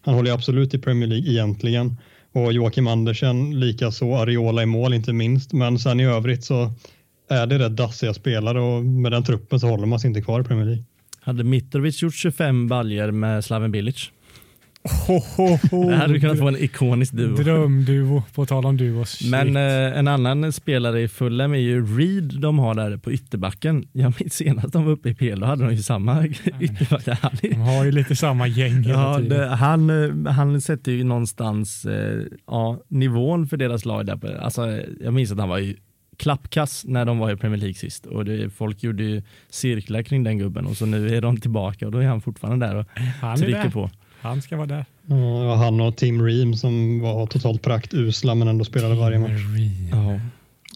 han 0.00 0.14
håller 0.14 0.32
absolut 0.32 0.74
i 0.74 0.78
Premier 0.78 1.08
League 1.08 1.30
egentligen. 1.32 1.96
Och 2.32 2.52
Joakim 2.52 2.86
Andersen 2.86 3.60
likaså, 3.60 4.14
Ariola 4.14 4.62
i 4.62 4.66
mål 4.66 4.94
inte 4.94 5.12
minst. 5.12 5.52
Men 5.52 5.78
sen 5.78 6.00
i 6.00 6.06
övrigt 6.06 6.44
så 6.44 6.72
är 7.30 7.46
det 7.46 7.58
rätt 7.58 7.76
dassiga 7.76 8.14
spelare 8.14 8.60
och 8.60 8.84
med 8.84 9.12
den 9.12 9.24
truppen 9.24 9.60
så 9.60 9.66
håller 9.66 9.86
man 9.86 10.00
sig 10.00 10.08
inte 10.08 10.22
kvar 10.22 10.40
i 10.40 10.44
Premier 10.44 10.66
League. 10.66 10.84
Hade 11.20 11.44
Mitrovic 11.44 12.02
gjort 12.02 12.14
25 12.14 12.68
baljer 12.68 13.10
med 13.10 13.44
Slaven 13.44 13.72
Bilic? 13.72 14.10
Det 15.88 15.96
hade 15.96 16.20
kunnat 16.20 16.38
få 16.38 16.48
en 16.48 16.56
ikonisk 16.56 17.12
duo. 17.12 17.36
Drömduo, 17.36 18.22
på 18.34 18.46
tal 18.46 18.66
om 18.66 18.76
duo. 18.76 19.04
Men 19.30 19.56
eh, 19.56 19.98
en 19.98 20.08
annan 20.08 20.52
spelare 20.52 21.02
i 21.02 21.08
Fulham 21.08 21.54
är 21.54 21.58
ju 21.58 21.96
Reed 21.98 22.40
de 22.40 22.58
har 22.58 22.74
där 22.74 22.96
på 22.96 23.12
ytterbacken. 23.12 23.88
Jag 23.92 24.14
minns 24.20 24.34
senast 24.34 24.72
de 24.72 24.84
var 24.84 24.92
uppe 24.92 25.08
i 25.08 25.14
PL, 25.14 25.40
då 25.40 25.46
hade 25.46 25.64
de 25.64 25.74
ju 25.74 25.82
samma 25.82 26.26
ytterback. 26.60 27.40
De 27.42 27.54
har 27.54 27.84
ju 27.84 27.92
lite 27.92 28.16
samma 28.16 28.46
gäng 28.46 28.82
hela 28.82 29.02
ja, 29.02 29.16
tiden. 29.18 29.38
Det, 29.38 29.46
han, 29.46 29.90
eh, 30.26 30.32
han 30.32 30.60
sätter 30.60 30.92
ju 30.92 31.04
någonstans 31.04 31.84
eh, 31.84 32.22
ja, 32.46 32.82
nivån 32.88 33.46
för 33.46 33.56
deras 33.56 33.84
lag. 33.84 34.06
Där. 34.06 34.38
Alltså, 34.40 34.80
jag 35.00 35.14
minns 35.14 35.32
att 35.32 35.38
han 35.38 35.48
var 35.48 35.58
ju 35.58 35.76
klappkass 36.16 36.84
när 36.86 37.04
de 37.04 37.18
var 37.18 37.30
i 37.30 37.36
Premier 37.36 37.60
League 37.60 37.74
sist 37.74 38.06
och 38.06 38.24
det, 38.24 38.50
folk 38.50 38.82
gjorde 38.82 39.02
ju 39.02 39.22
cirklar 39.50 40.02
kring 40.02 40.24
den 40.24 40.38
gubben 40.38 40.66
och 40.66 40.76
så 40.76 40.86
nu 40.86 41.16
är 41.16 41.20
de 41.20 41.36
tillbaka 41.36 41.86
och 41.86 41.92
då 41.92 41.98
är 41.98 42.06
han 42.06 42.20
fortfarande 42.20 42.66
där 42.66 42.76
och 42.76 42.86
han 43.20 43.38
trycker 43.38 43.70
på. 43.70 43.90
Han 44.22 44.42
ska 44.42 44.56
vara 44.56 44.66
där. 44.66 44.84
Ja, 45.06 45.54
han 45.54 45.80
och 45.80 45.96
Tim 45.96 46.26
Ream 46.26 46.54
som 46.54 47.00
var 47.00 47.26
totalt 47.26 47.62
praktusla 47.62 48.34
men 48.34 48.48
ändå 48.48 48.64
spelade 48.64 48.94
varje 48.94 49.18
match. 49.18 49.40
Ja. 49.92 50.20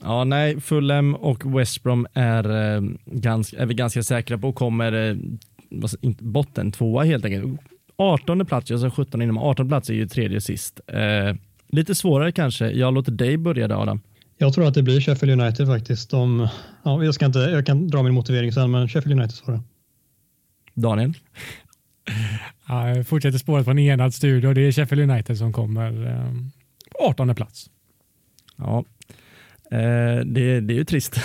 ja, 0.03 0.25
nej, 0.25 0.61
Fulham 0.61 1.15
och 1.15 1.59
West 1.59 1.83
Brom 1.83 2.07
är, 2.15 2.75
eh, 2.75 2.83
ganska, 3.05 3.59
är 3.59 3.67
vi 3.67 3.75
ganska 3.75 4.03
säkra 4.03 4.39
på 4.39 4.53
kommer 4.53 5.11
eh, 5.11 5.17
botten 6.19 6.73
tvåa 6.73 7.05
helt 7.05 7.25
enkelt. 7.25 7.61
18 7.97 8.47
plats, 8.47 8.71
jag 8.71 8.81
sa 8.81 8.91
17 8.91 9.23
innan, 9.23 9.39
18 9.39 9.69
plats 9.69 9.91
är 9.91 9.95
ju 9.95 10.09
tredje 10.09 10.41
sist. 10.41 10.81
Eh, 10.87 11.37
lite 11.69 11.95
svårare 11.95 12.33
kanske. 12.33 12.71
Jag 12.71 12.95
låter 12.95 13.13
dig 13.13 13.37
börja 13.37 13.79
Adam. 13.79 14.01
Jag 14.39 14.55
tror 14.55 14.67
att 14.67 14.75
det 14.75 14.83
blir 14.83 15.01
Sheffield 15.01 15.41
United 15.41 15.67
faktiskt. 15.67 16.11
De, 16.11 16.49
ja, 16.83 17.05
jag, 17.05 17.15
ska 17.15 17.27
inte, 17.27 17.39
jag 17.39 17.67
kan 17.67 17.89
dra 17.89 18.03
min 18.03 18.15
motivering 18.15 18.53
sen, 18.53 18.71
men 18.71 18.89
Sheffield 18.89 19.21
United 19.21 19.37
svarar. 19.37 19.61
Daniel? 20.75 21.15
Ja, 22.69 23.05
fortsätter 23.05 23.39
spåret 23.39 23.65
på 23.65 23.71
en 23.71 23.79
enad 23.79 24.15
studio. 24.15 24.53
Det 24.53 24.61
är 24.61 24.73
Sheffield 24.73 25.11
United 25.11 25.39
som 25.39 25.53
kommer 25.53 26.07
eh, 26.07 26.33
på 26.91 26.99
18 26.99 27.35
plats. 27.35 27.71
Ja, 28.57 28.85
eh, 29.71 30.25
det, 30.25 30.61
det 30.61 30.75
är 30.75 30.79
ju 30.79 30.85
trist. 30.85 31.15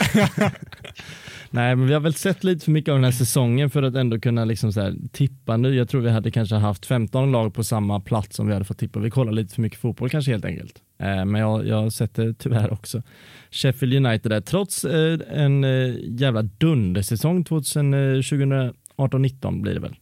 Nej, 1.54 1.76
men 1.76 1.88
vi 1.88 1.94
har 1.94 2.00
väl 2.00 2.14
sett 2.14 2.44
lite 2.44 2.66
för 2.66 2.72
mycket 2.72 2.92
av 2.92 2.98
den 2.98 3.04
här 3.04 3.12
säsongen 3.12 3.70
för 3.70 3.84
att 3.84 3.96
ändå 3.96 4.20
kunna 4.20 4.46
liksom 4.46 4.74
så 4.74 4.94
tippa 5.12 5.58
nu. 5.58 5.76
Jag 5.76 5.90
tror 5.90 6.02
vi 6.02 6.10
hade 6.10 6.32
kanske 6.32 6.56
haft 6.56 6.86
15 6.86 7.32
lag 7.32 7.54
på 7.54 7.64
samma 7.64 8.00
plats 8.00 8.40
om 8.40 8.48
vi 8.48 8.54
hade 8.54 8.66
fått 8.66 8.78
tippa. 8.78 9.00
Vi 9.00 9.10
kollar 9.10 9.32
lite 9.32 9.56
för 9.56 9.62
mycket 9.62 9.80
fotboll 9.80 10.10
kanske 10.10 10.32
helt 10.32 10.46
enkelt. 10.46 10.82
Eh, 11.00 11.26
men 11.26 11.42
jag, 11.42 11.68
jag 11.68 11.92
det 12.14 12.34
tyvärr 12.34 12.74
också. 12.74 13.04
Sheffield 13.52 14.06
United 14.06 14.32
där, 14.32 14.42
trots 14.42 14.86
eh, 14.86 15.20
en 15.30 15.64
eh, 15.64 15.96
jävla 16.08 16.42
dundersäsong 16.42 17.44
2018-19 17.44 19.62
blir 19.62 19.74
det 19.74 19.80
väl. 19.80 19.96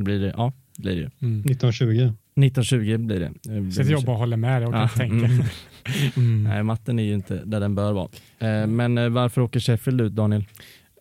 Eller 0.00 0.04
blir 0.04 0.18
det? 0.18 0.34
Ja, 0.36 0.52
blir 0.78 0.96
det. 0.96 1.26
Mm. 1.26 1.40
1920. 1.40 2.12
1920 2.36 2.96
blir 2.98 3.20
det. 3.20 3.90
Jag 3.90 4.04
bara 4.04 4.16
håller 4.16 4.36
med 4.36 4.62
dig 4.62 4.66
och 4.66 4.72
kan 4.72 4.82
ja. 4.82 4.88
tänka. 4.88 5.26
Mm. 5.26 5.44
mm. 6.16 6.44
Nej, 6.44 6.62
matten 6.62 6.98
är 6.98 7.02
ju 7.02 7.14
inte 7.14 7.44
där 7.44 7.60
den 7.60 7.74
bör 7.74 7.92
vara. 7.92 8.08
Eh, 8.38 8.66
men 8.66 8.98
eh, 8.98 9.08
varför 9.08 9.40
åker 9.40 9.60
Sheffield 9.60 10.00
ut, 10.00 10.12
Daniel? 10.12 10.44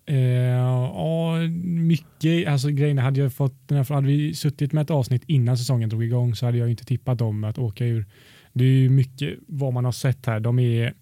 Eh, 0.06 0.18
ja, 0.18 1.36
mycket. 1.64 2.48
Alltså 2.48 2.70
grejerna 2.70 3.02
hade 3.02 3.20
jag 3.20 3.34
fått, 3.34 3.72
hade 3.90 4.08
vi 4.08 4.34
suttit 4.34 4.74
med 4.74 4.82
ett 4.82 4.92
avsnitt 4.92 5.24
innan 5.28 5.58
säsongen 5.58 5.90
drog 5.90 6.04
igång 6.04 6.36
så 6.36 6.46
hade 6.46 6.58
jag 6.58 6.70
inte 6.70 6.86
tippat 6.86 7.18
dem 7.18 7.44
att 7.44 7.58
åka 7.58 7.86
ur. 7.86 8.06
Det 8.54 8.64
är 8.64 8.68
ju 8.68 8.90
mycket 8.90 9.40
vad 9.48 9.74
man 9.74 9.86
har 9.86 9.92
sett 9.92 10.26
här. 10.26 10.40
De 10.40 10.60
är, 10.60 10.94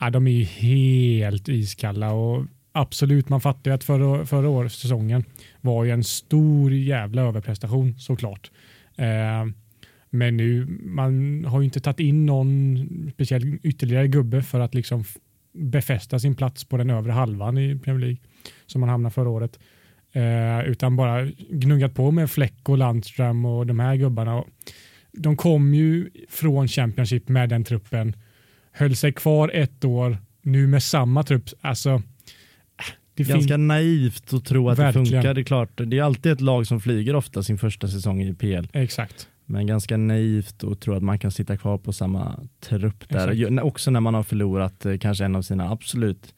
ja, 0.00 0.10
de 0.10 0.26
är 0.26 0.44
helt 0.44 1.48
iskalla 1.48 2.12
och 2.12 2.44
absolut, 2.72 3.28
man 3.28 3.40
fattar 3.40 3.70
ju 3.70 3.74
att 3.74 3.84
förra, 3.84 4.26
förra 4.26 4.48
årets 4.48 4.80
säsongen 4.80 5.24
var 5.60 5.84
ju 5.84 5.90
en 5.90 6.04
stor 6.04 6.72
jävla 6.72 7.22
överprestation 7.22 7.98
såklart. 7.98 8.50
Eh, 8.96 9.46
men 10.10 10.36
nu, 10.36 10.66
man 10.82 11.44
har 11.44 11.60
ju 11.60 11.64
inte 11.64 11.80
tagit 11.80 12.00
in 12.00 12.26
någon 12.26 12.88
speciell 13.14 13.58
ytterligare 13.62 14.08
gubbe 14.08 14.42
för 14.42 14.60
att 14.60 14.74
liksom 14.74 15.04
befästa 15.52 16.18
sin 16.18 16.34
plats 16.34 16.64
på 16.64 16.76
den 16.76 16.90
övre 16.90 17.12
halvan 17.12 17.58
i 17.58 17.78
Premier 17.78 18.00
League 18.00 18.22
som 18.66 18.80
man 18.80 18.90
hamnade 18.90 19.12
förra 19.12 19.28
året. 19.28 19.58
Eh, 20.12 20.60
utan 20.70 20.96
bara 20.96 21.24
gnuggat 21.50 21.94
på 21.94 22.10
med 22.10 22.30
Fläck 22.30 22.68
och 22.68 22.78
Landström 22.78 23.44
och 23.44 23.66
de 23.66 23.80
här 23.80 23.96
gubbarna. 23.96 24.44
De 25.12 25.36
kom 25.36 25.74
ju 25.74 26.10
från 26.28 26.68
Championship 26.68 27.28
med 27.28 27.48
den 27.48 27.64
truppen, 27.64 28.16
höll 28.72 28.96
sig 28.96 29.12
kvar 29.12 29.50
ett 29.54 29.84
år, 29.84 30.18
nu 30.42 30.66
med 30.66 30.82
samma 30.82 31.22
trupp. 31.22 31.44
Alltså, 31.60 32.02
det 33.28 33.32
Ganska 33.32 33.56
naivt 33.56 34.34
att 34.34 34.44
tro 34.44 34.68
att 34.68 34.78
Verkligen. 34.78 35.04
det 35.04 35.10
funkar. 35.10 35.34
Det 35.34 35.40
är 35.40 35.44
klart, 35.44 35.80
det 35.86 35.98
är 35.98 36.02
alltid 36.02 36.32
ett 36.32 36.40
lag 36.40 36.66
som 36.66 36.80
flyger 36.80 37.16
ofta 37.16 37.42
sin 37.42 37.58
första 37.58 37.88
säsong 37.88 38.22
i 38.22 38.34
PL. 38.34 38.68
Exakt. 38.72 39.28
Men 39.46 39.66
ganska 39.66 39.96
naivt 39.96 40.64
att 40.64 40.80
tro 40.80 40.94
att 40.94 41.02
man 41.02 41.18
kan 41.18 41.30
sitta 41.30 41.56
kvar 41.56 41.78
på 41.78 41.92
samma 41.92 42.40
trupp 42.60 43.08
där. 43.08 43.28
Exakt. 43.28 43.62
Också 43.62 43.90
när 43.90 44.00
man 44.00 44.14
har 44.14 44.22
förlorat 44.22 44.86
eh, 44.86 44.98
kanske 44.98 45.24
en 45.24 45.36
av 45.36 45.42
sina 45.42 45.70
absolut 45.70 46.34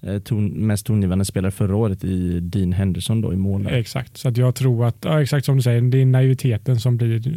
eh, 0.00 0.18
ton, 0.18 0.46
mest 0.48 0.86
tongivande 0.86 1.24
spelare 1.24 1.52
förra 1.52 1.76
året 1.76 2.04
i 2.04 2.40
Dean 2.40 2.72
Henderson 2.72 3.20
då 3.20 3.32
i 3.32 3.36
mål. 3.36 3.66
Exakt, 3.66 4.16
så 4.16 4.28
att 4.28 4.36
jag 4.36 4.54
tror 4.54 4.86
att, 4.86 4.96
ja, 5.00 5.22
exakt 5.22 5.46
som 5.46 5.56
du 5.56 5.62
säger, 5.62 5.80
det 5.80 5.98
är 5.98 6.06
naiviteten 6.06 6.80
som 6.80 6.96
blir 6.96 7.28
eh, 7.28 7.32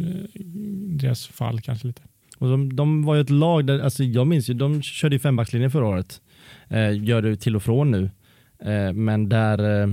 deras 0.86 1.26
fall 1.26 1.60
kanske 1.60 1.86
lite. 1.86 2.02
Och 2.38 2.48
de, 2.48 2.76
de 2.76 3.04
var 3.04 3.14
ju 3.14 3.20
ett 3.20 3.30
lag 3.30 3.66
där, 3.66 3.78
alltså 3.80 4.04
jag 4.04 4.26
minns 4.26 4.50
ju, 4.50 4.54
de 4.54 4.82
körde 4.82 5.16
i 5.16 5.18
fembackslinjen 5.18 5.70
förra 5.70 5.86
året. 5.86 6.20
Eh, 6.68 7.04
gör 7.04 7.22
det 7.22 7.36
till 7.36 7.56
och 7.56 7.62
från 7.62 7.90
nu. 7.90 8.10
Eh, 8.64 8.92
men 8.92 9.28
där 9.28 9.82
eh, 9.82 9.88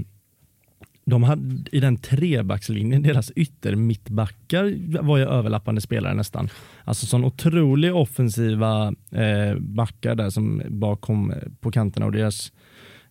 de 1.06 1.23
hade, 1.23 1.69
i 1.71 1.80
den 1.80 1.97
trebackslinjen, 1.97 3.04
deras 3.04 3.32
yttermittbackar 3.32 4.73
var 5.01 5.17
ju 5.17 5.23
överlappande 5.23 5.82
spelare 5.82 6.13
nästan. 6.13 6.49
Alltså 6.84 7.06
sån 7.06 7.25
otroligt 7.25 7.93
offensiva 7.93 8.93
eh, 9.12 9.60
backar 9.60 10.15
där 10.15 10.30
som 10.30 10.62
bakom 10.69 11.30
kom 11.30 11.32
eh, 11.32 11.38
på 11.60 11.71
kanterna 11.71 12.06
och 12.06 12.12
deras 12.12 12.51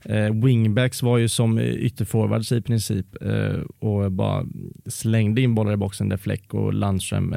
eh, 0.05 0.35
wingbacks 0.45 1.03
var 1.03 1.19
ju 1.19 1.29
som 1.29 1.59
ytterforwards 1.59 2.53
i 2.53 2.63
princip 2.63 3.07
eh, 3.23 3.61
och 3.79 4.13
bara 4.13 4.45
slängde 4.87 5.41
in 5.41 5.55
bollar 5.55 5.73
i 5.73 5.77
boxen 5.77 6.09
där 6.09 6.17
Fläck 6.17 6.55
och 6.55 6.75
Landström 6.75 7.35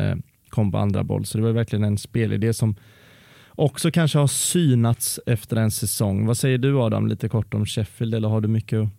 kom 0.49 0.71
på 0.71 0.77
andra 0.77 1.03
boll. 1.03 1.25
Så 1.25 1.37
det 1.37 1.43
var 1.43 1.51
verkligen 1.51 1.83
en 1.83 1.97
spelidé 1.97 2.53
som 2.53 2.75
också 3.57 3.91
kanske 3.91 4.17
har 4.17 4.27
synats 4.27 5.19
efter 5.25 5.55
en 5.55 5.71
säsong. 5.71 6.25
Vad 6.25 6.37
säger 6.37 6.57
du 6.57 6.79
Adam, 6.79 7.07
lite 7.07 7.29
kort 7.29 7.53
om 7.53 7.65
Sheffield 7.65 8.15
eller 8.15 8.27
har 8.27 8.41
du 8.41 8.47
mycket 8.47 8.89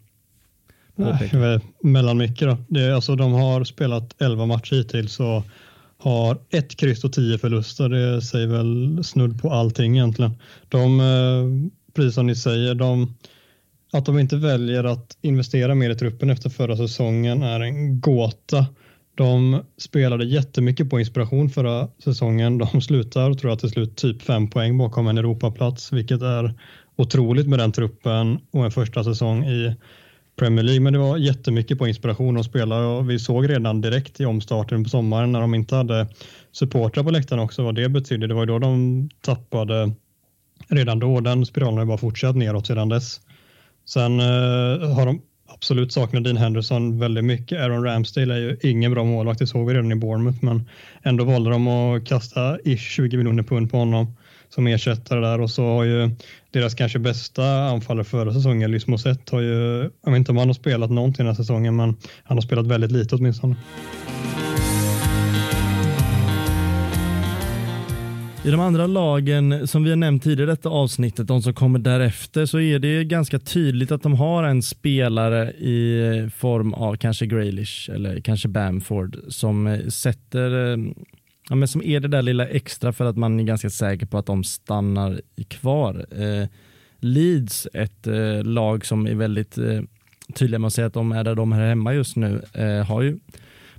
att 1.02 1.32
Nej, 1.32 1.60
mellan 1.82 2.18
mycket 2.18 2.48
då. 2.48 2.56
Det 2.68 2.80
är, 2.80 2.92
alltså, 2.92 3.16
de 3.16 3.32
har 3.32 3.64
spelat 3.64 4.22
11 4.22 4.46
matcher 4.46 4.74
hittills 4.74 5.20
och 5.20 5.42
har 5.98 6.38
ett 6.50 6.76
kryss 6.76 7.04
och 7.04 7.12
tio 7.12 7.38
förluster. 7.38 7.88
Det 7.88 8.22
säger 8.22 8.46
väl 8.46 9.04
snudd 9.04 9.42
på 9.42 9.52
allting 9.52 9.96
egentligen. 9.96 10.32
De, 10.68 11.00
eh, 11.00 11.70
precis 11.94 12.14
som 12.14 12.26
ni 12.26 12.36
säger, 12.36 12.74
de, 12.74 13.14
att 13.92 14.06
de 14.06 14.18
inte 14.18 14.36
väljer 14.36 14.84
att 14.84 15.16
investera 15.20 15.74
mer 15.74 15.90
i 15.90 15.94
truppen 15.94 16.30
efter 16.30 16.50
förra 16.50 16.76
säsongen 16.76 17.42
är 17.42 17.60
en 17.60 18.00
gåta. 18.00 18.66
De 19.18 19.62
spelade 19.76 20.24
jättemycket 20.24 20.90
på 20.90 20.98
inspiration 20.98 21.50
förra 21.50 21.88
säsongen. 22.04 22.58
De 22.58 22.80
slutar, 22.80 23.34
tror 23.34 23.50
jag, 23.50 23.58
till 23.58 23.70
slut 23.70 23.96
typ 23.96 24.22
fem 24.22 24.50
poäng 24.50 24.78
bakom 24.78 25.08
en 25.08 25.18
Europaplats, 25.18 25.92
vilket 25.92 26.22
är 26.22 26.54
otroligt 26.96 27.48
med 27.48 27.58
den 27.58 27.72
truppen 27.72 28.38
och 28.50 28.64
en 28.64 28.70
första 28.70 29.04
säsong 29.04 29.44
i 29.44 29.76
Premier 30.36 30.64
League. 30.64 30.80
Men 30.80 30.92
det 30.92 30.98
var 30.98 31.16
jättemycket 31.16 31.78
på 31.78 31.88
inspiration 31.88 32.34
de 32.34 32.44
spelade 32.44 32.86
och 32.86 33.10
vi 33.10 33.18
såg 33.18 33.50
redan 33.50 33.80
direkt 33.80 34.20
i 34.20 34.24
omstarten 34.24 34.84
på 34.84 34.90
sommaren 34.90 35.32
när 35.32 35.40
de 35.40 35.54
inte 35.54 35.76
hade 35.76 36.08
supportrar 36.52 37.04
på 37.04 37.10
läktaren 37.10 37.42
också 37.42 37.62
vad 37.62 37.74
det 37.74 37.88
betydde. 37.88 38.26
Det 38.26 38.34
var 38.34 38.42
ju 38.42 38.46
då 38.46 38.58
de 38.58 39.08
tappade 39.20 39.92
redan 40.68 40.98
då. 40.98 41.20
Den 41.20 41.46
spiralen 41.46 41.78
har 41.78 41.84
bara 41.84 41.98
fortsatt 41.98 42.36
neråt 42.36 42.66
sedan 42.66 42.88
dess. 42.88 43.20
Sen 43.84 44.20
eh, 44.20 44.94
har 44.94 45.06
de 45.06 45.22
absolut 45.58 45.92
saknar 45.92 46.20
Dean 46.20 46.36
Henderson 46.36 46.98
väldigt 46.98 47.24
mycket. 47.24 47.60
Aaron 47.60 47.84
Ramsdale 47.84 48.34
är 48.34 48.38
ju 48.38 48.56
ingen 48.62 48.92
bra 48.92 49.04
målvakt, 49.04 49.38
det 49.38 49.46
såg 49.46 49.68
vi 49.68 49.74
redan 49.74 49.92
i 49.92 49.94
Bournemouth, 49.94 50.44
men 50.44 50.68
ändå 51.02 51.24
valde 51.24 51.50
de 51.50 51.68
att 51.68 52.04
kasta 52.04 52.58
ish 52.64 52.90
20 52.90 53.16
miljoner 53.16 53.42
pund 53.42 53.70
på 53.70 53.76
honom 53.76 54.16
som 54.48 54.66
ersättare 54.66 55.20
där 55.20 55.40
och 55.40 55.50
så 55.50 55.64
har 55.64 55.84
ju 55.84 56.10
deras 56.50 56.74
kanske 56.74 56.98
bästa 56.98 57.44
anfallare 57.44 58.04
förra 58.04 58.32
säsongen, 58.32 58.70
Lys 58.70 58.86
Moset, 58.86 59.30
har 59.30 59.40
ju, 59.40 59.90
jag 60.04 60.10
vet 60.10 60.18
inte 60.18 60.30
om 60.30 60.36
han 60.36 60.48
har 60.48 60.54
spelat 60.54 60.90
någonting 60.90 61.26
den 61.26 61.34
här 61.34 61.42
säsongen, 61.42 61.76
men 61.76 61.96
han 62.24 62.36
har 62.36 62.42
spelat 62.42 62.66
väldigt 62.66 62.92
lite 62.92 63.14
åtminstone. 63.14 63.56
I 68.44 68.50
de 68.50 68.60
andra 68.60 68.86
lagen 68.86 69.68
som 69.68 69.84
vi 69.84 69.90
har 69.90 69.96
nämnt 69.96 70.22
tidigare 70.22 70.50
i 70.50 70.54
detta 70.54 70.68
avsnittet, 70.68 71.26
de 71.26 71.42
som 71.42 71.54
kommer 71.54 71.78
därefter, 71.78 72.46
så 72.46 72.60
är 72.60 72.78
det 72.78 73.04
ganska 73.04 73.38
tydligt 73.38 73.92
att 73.92 74.02
de 74.02 74.14
har 74.14 74.44
en 74.44 74.62
spelare 74.62 75.50
i 75.50 76.30
form 76.36 76.74
av 76.74 76.96
kanske 76.96 77.26
Graylish 77.26 77.90
eller 77.90 78.20
kanske 78.20 78.48
Bamford 78.48 79.18
som 79.28 79.66
eh, 79.66 79.86
sätter 79.86 80.72
eh, 80.72 80.78
ja, 81.48 81.54
men 81.54 81.68
som 81.68 81.82
är 81.82 82.00
det 82.00 82.08
där 82.08 82.22
lilla 82.22 82.48
extra 82.48 82.92
för 82.92 83.04
att 83.04 83.16
man 83.16 83.40
är 83.40 83.44
ganska 83.44 83.70
säker 83.70 84.06
på 84.06 84.18
att 84.18 84.26
de 84.26 84.44
stannar 84.44 85.20
kvar. 85.48 86.06
Eh, 86.10 86.48
Leeds, 87.00 87.68
ett 87.74 88.06
eh, 88.06 88.44
lag 88.44 88.86
som 88.86 89.06
är 89.06 89.14
väldigt 89.14 89.58
eh, 89.58 89.80
tydliga 90.34 90.58
med 90.58 90.66
att 90.66 90.72
säga 90.72 90.86
att 90.86 90.94
de 90.94 91.12
är 91.12 91.24
där 91.24 91.34
de 91.34 91.52
är 91.52 91.68
hemma 91.68 91.94
just 91.94 92.16
nu, 92.16 92.42
eh, 92.52 92.86
har 92.86 93.02
ju 93.02 93.18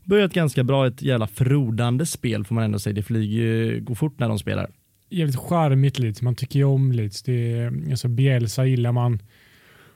börjat 0.10 0.34
ganska 0.34 0.64
bra. 0.64 0.88
Ett 0.88 1.02
jävla 1.02 1.28
frodande 1.28 2.06
spel 2.06 2.46
får 2.46 2.56
man 2.56 2.64
ändå 2.64 2.80
säga. 2.80 2.94
Det 2.94 3.04
flyger, 3.04 3.80
går 3.80 3.96
fort 3.96 4.20
när 4.20 4.30
de 4.30 4.40
spelar. 4.40 4.70
Jävligt 5.10 5.36
charmigt 5.36 6.00
Leeds. 6.00 6.22
Man 6.22 6.36
tycker 6.36 6.60
ju 6.60 6.66
om 6.66 6.92
Leeds. 6.92 7.24
Det 7.24 7.52
är, 7.52 7.74
alltså 7.92 8.08
Bielsa 8.08 8.66
gillar 8.66 8.92
man. 8.92 9.20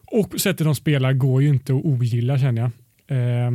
Och 0.05 0.41
sättet 0.41 0.65
de 0.65 0.75
spelar 0.75 1.13
går 1.13 1.41
ju 1.41 1.49
inte 1.49 1.73
att 1.75 1.85
ogilla 1.85 2.39
känner 2.39 2.61
jag. 2.61 2.71
Eh, 3.17 3.51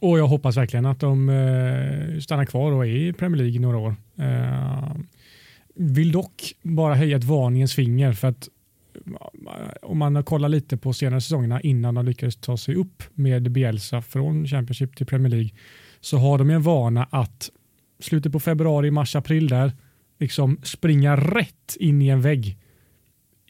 och 0.00 0.18
jag 0.18 0.26
hoppas 0.26 0.56
verkligen 0.56 0.86
att 0.86 1.00
de 1.00 1.28
eh, 1.28 2.20
stannar 2.20 2.44
kvar 2.44 2.72
och 2.72 2.86
är 2.86 2.90
i 2.90 3.12
Premier 3.12 3.36
League 3.36 3.56
i 3.56 3.58
några 3.58 3.78
år. 3.78 3.94
Eh, 4.18 4.96
vill 5.74 6.12
dock 6.12 6.52
bara 6.62 6.94
höja 6.94 7.16
ett 7.16 7.24
varningens 7.24 7.74
finger 7.74 8.12
för 8.12 8.28
att 8.28 8.48
om 9.82 9.98
man 9.98 10.24
kollar 10.24 10.48
lite 10.48 10.76
på 10.76 10.92
senare 10.92 11.20
säsongerna 11.20 11.60
innan 11.60 11.94
de 11.94 12.04
lyckades 12.04 12.36
ta 12.36 12.56
sig 12.56 12.74
upp 12.74 13.02
med 13.14 13.50
Bielsa 13.50 14.02
från 14.02 14.46
Championship 14.46 14.96
till 14.96 15.06
Premier 15.06 15.30
League 15.30 15.50
så 16.00 16.18
har 16.18 16.38
de 16.38 16.50
en 16.50 16.62
vana 16.62 17.08
att 17.10 17.50
slutet 18.00 18.32
på 18.32 18.40
februari, 18.40 18.90
mars, 18.90 19.16
april 19.16 19.48
där 19.48 19.72
liksom 20.18 20.60
springa 20.62 21.16
rätt 21.16 21.76
in 21.80 22.02
i 22.02 22.08
en 22.08 22.20
vägg 22.20 22.58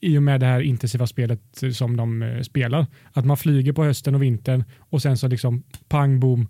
i 0.00 0.18
och 0.18 0.22
med 0.22 0.40
det 0.40 0.46
här 0.46 0.60
intensiva 0.60 1.06
spelet 1.06 1.62
som 1.72 1.96
de 1.96 2.22
eh, 2.22 2.40
spelar. 2.40 2.86
Att 3.12 3.26
man 3.26 3.36
flyger 3.36 3.72
på 3.72 3.84
hösten 3.84 4.14
och 4.14 4.22
vintern 4.22 4.64
och 4.78 5.02
sen 5.02 5.18
så 5.18 5.28
liksom 5.28 5.62
pang 5.88 6.20
boom 6.20 6.48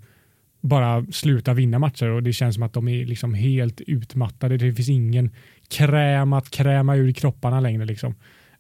bara 0.60 1.06
sluta 1.12 1.54
vinna 1.54 1.78
matcher 1.78 2.08
och 2.08 2.22
det 2.22 2.32
känns 2.32 2.54
som 2.54 2.62
att 2.62 2.72
de 2.72 2.88
är 2.88 3.06
liksom 3.06 3.34
helt 3.34 3.80
utmattade. 3.80 4.56
Det 4.56 4.72
finns 4.72 4.88
ingen 4.88 5.30
kräm 5.68 6.32
att 6.32 6.50
kräma 6.50 6.96
ur 6.96 7.12
kropparna 7.12 7.60
längre. 7.60 7.84
Liksom. 7.84 8.14